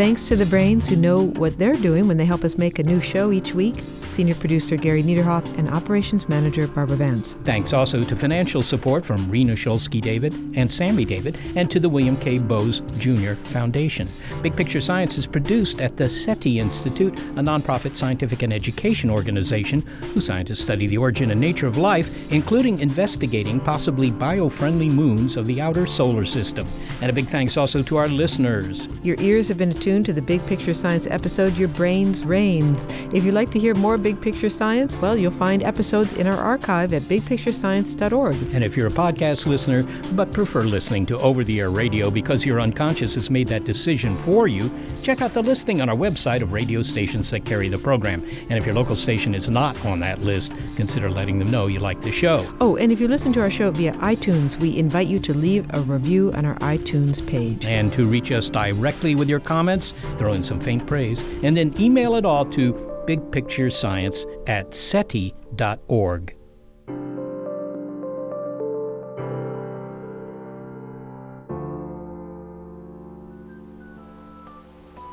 Thanks 0.00 0.24
to 0.28 0.36
the 0.36 0.46
brains 0.46 0.88
who 0.88 0.96
know 0.96 1.26
what 1.26 1.58
they're 1.58 1.74
doing 1.74 2.08
when 2.08 2.16
they 2.16 2.24
help 2.24 2.42
us 2.42 2.56
make 2.56 2.78
a 2.78 2.82
new 2.82 3.02
show 3.02 3.30
each 3.30 3.54
week 3.54 3.76
senior 4.10 4.34
producer 4.34 4.76
Gary 4.76 5.02
Niederhoff, 5.02 5.46
and 5.56 5.68
operations 5.70 6.28
manager 6.28 6.66
Barbara 6.66 6.96
Vance. 6.96 7.36
Thanks 7.44 7.72
also 7.72 8.02
to 8.02 8.16
financial 8.16 8.62
support 8.62 9.04
from 9.04 9.30
Rena 9.30 9.54
Shulsky 9.54 10.00
David 10.00 10.34
and 10.56 10.70
Sammy 10.70 11.04
David, 11.04 11.40
and 11.56 11.70
to 11.70 11.80
the 11.80 11.88
William 11.88 12.16
K. 12.16 12.38
Bowes 12.38 12.82
Jr. 12.98 13.34
Foundation. 13.44 14.08
Big 14.42 14.56
Picture 14.56 14.80
Science 14.80 15.16
is 15.16 15.26
produced 15.26 15.80
at 15.80 15.96
the 15.96 16.08
SETI 16.08 16.58
Institute, 16.58 17.18
a 17.20 17.42
nonprofit 17.42 17.96
scientific 17.96 18.42
and 18.42 18.52
education 18.52 19.10
organization 19.10 19.80
whose 20.12 20.26
scientists 20.26 20.60
study 20.60 20.86
the 20.86 20.98
origin 20.98 21.30
and 21.30 21.40
nature 21.40 21.66
of 21.66 21.78
life, 21.78 22.10
including 22.32 22.80
investigating 22.80 23.60
possibly 23.60 24.10
bio-friendly 24.10 24.88
moons 24.88 25.36
of 25.36 25.46
the 25.46 25.60
outer 25.60 25.86
solar 25.86 26.24
system. 26.24 26.66
And 27.00 27.10
a 27.10 27.14
big 27.14 27.28
thanks 27.28 27.56
also 27.56 27.82
to 27.82 27.96
our 27.96 28.08
listeners. 28.08 28.88
Your 29.02 29.20
ears 29.20 29.48
have 29.48 29.58
been 29.58 29.70
attuned 29.70 30.06
to 30.06 30.12
the 30.12 30.22
Big 30.22 30.44
Picture 30.46 30.74
Science 30.74 31.06
episode, 31.06 31.56
Your 31.56 31.68
Brains 31.68 32.24
Reins. 32.24 32.86
If 33.14 33.24
you'd 33.24 33.34
like 33.34 33.50
to 33.52 33.58
hear 33.58 33.74
more 33.74 33.98
Big 34.00 34.20
Picture 34.20 34.50
Science, 34.50 34.96
well, 34.96 35.16
you'll 35.16 35.30
find 35.30 35.62
episodes 35.62 36.12
in 36.14 36.26
our 36.26 36.36
archive 36.36 36.92
at 36.92 37.02
bigpicturescience.org. 37.02 38.34
And 38.54 38.64
if 38.64 38.76
you're 38.76 38.88
a 38.88 38.90
podcast 38.90 39.46
listener 39.46 39.86
but 40.12 40.32
prefer 40.32 40.62
listening 40.62 41.06
to 41.06 41.18
over 41.18 41.44
the 41.44 41.60
air 41.60 41.70
radio 41.70 42.10
because 42.10 42.44
your 42.44 42.60
unconscious 42.60 43.14
has 43.14 43.30
made 43.30 43.48
that 43.48 43.64
decision 43.64 44.16
for 44.18 44.48
you, 44.48 44.70
check 45.02 45.22
out 45.22 45.34
the 45.34 45.42
listing 45.42 45.80
on 45.80 45.88
our 45.88 45.96
website 45.96 46.42
of 46.42 46.52
radio 46.52 46.82
stations 46.82 47.30
that 47.30 47.44
carry 47.44 47.68
the 47.68 47.78
program. 47.78 48.22
And 48.48 48.52
if 48.52 48.66
your 48.66 48.74
local 48.74 48.96
station 48.96 49.34
is 49.34 49.48
not 49.48 49.82
on 49.84 50.00
that 50.00 50.20
list, 50.20 50.52
consider 50.76 51.10
letting 51.10 51.38
them 51.38 51.48
know 51.48 51.66
you 51.66 51.80
like 51.80 52.00
the 52.02 52.12
show. 52.12 52.52
Oh, 52.60 52.76
and 52.76 52.90
if 52.90 53.00
you 53.00 53.08
listen 53.08 53.32
to 53.34 53.40
our 53.40 53.50
show 53.50 53.70
via 53.70 53.92
iTunes, 53.94 54.58
we 54.60 54.76
invite 54.76 55.06
you 55.06 55.20
to 55.20 55.34
leave 55.34 55.66
a 55.74 55.80
review 55.82 56.32
on 56.32 56.44
our 56.44 56.56
iTunes 56.56 57.26
page. 57.26 57.64
And 57.64 57.92
to 57.92 58.06
reach 58.06 58.32
us 58.32 58.50
directly 58.50 59.14
with 59.14 59.28
your 59.28 59.40
comments, 59.40 59.92
throw 60.16 60.32
in 60.32 60.42
some 60.42 60.60
faint 60.60 60.86
praise, 60.86 61.22
and 61.42 61.56
then 61.56 61.78
email 61.80 62.16
it 62.16 62.24
all 62.24 62.44
to 62.46 62.89
bigpicturescience 63.10 64.24
at 64.46 64.72
SETI.org. 64.74 66.36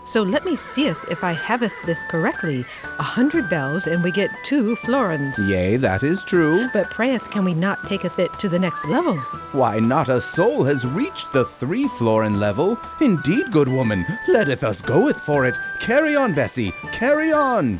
So 0.08 0.24
let 0.24 0.46
me 0.46 0.56
seeth 0.56 0.98
if 1.12 1.22
I 1.22 1.34
haveth 1.34 1.74
this 1.86 2.02
correctly. 2.04 2.66
A 2.98 3.04
hundred 3.04 3.50
bells, 3.50 3.88
and 3.88 4.02
we 4.02 4.10
get 4.12 4.30
two 4.46 4.78
florins. 4.78 5.38
Yea, 5.38 5.76
that 5.78 6.02
is 6.02 6.24
true. 6.24 6.70
But 6.72 6.90
prayeth, 6.90 7.30
can 7.30 7.44
we 7.44 7.54
not 7.54 7.84
taketh 7.84 8.18
it 8.18 8.32
to 8.40 8.48
the 8.48 8.58
next 8.58 8.86
level? 8.88 9.18
Why, 9.52 9.80
not 9.80 10.08
a 10.08 10.22
soul 10.22 10.64
has 10.64 10.88
reached 10.88 11.34
the 11.34 11.44
three 11.44 11.90
florin 11.90 12.40
level. 12.40 12.80
Indeed, 13.02 13.52
good 13.52 13.68
woman, 13.68 14.06
letteth 14.30 14.64
us 14.64 14.82
goeth 14.82 15.20
for 15.20 15.46
it. 15.46 15.56
Carry 15.82 16.16
on, 16.16 16.34
Bessie, 16.34 16.72
carry 16.94 17.34
on. 17.34 17.80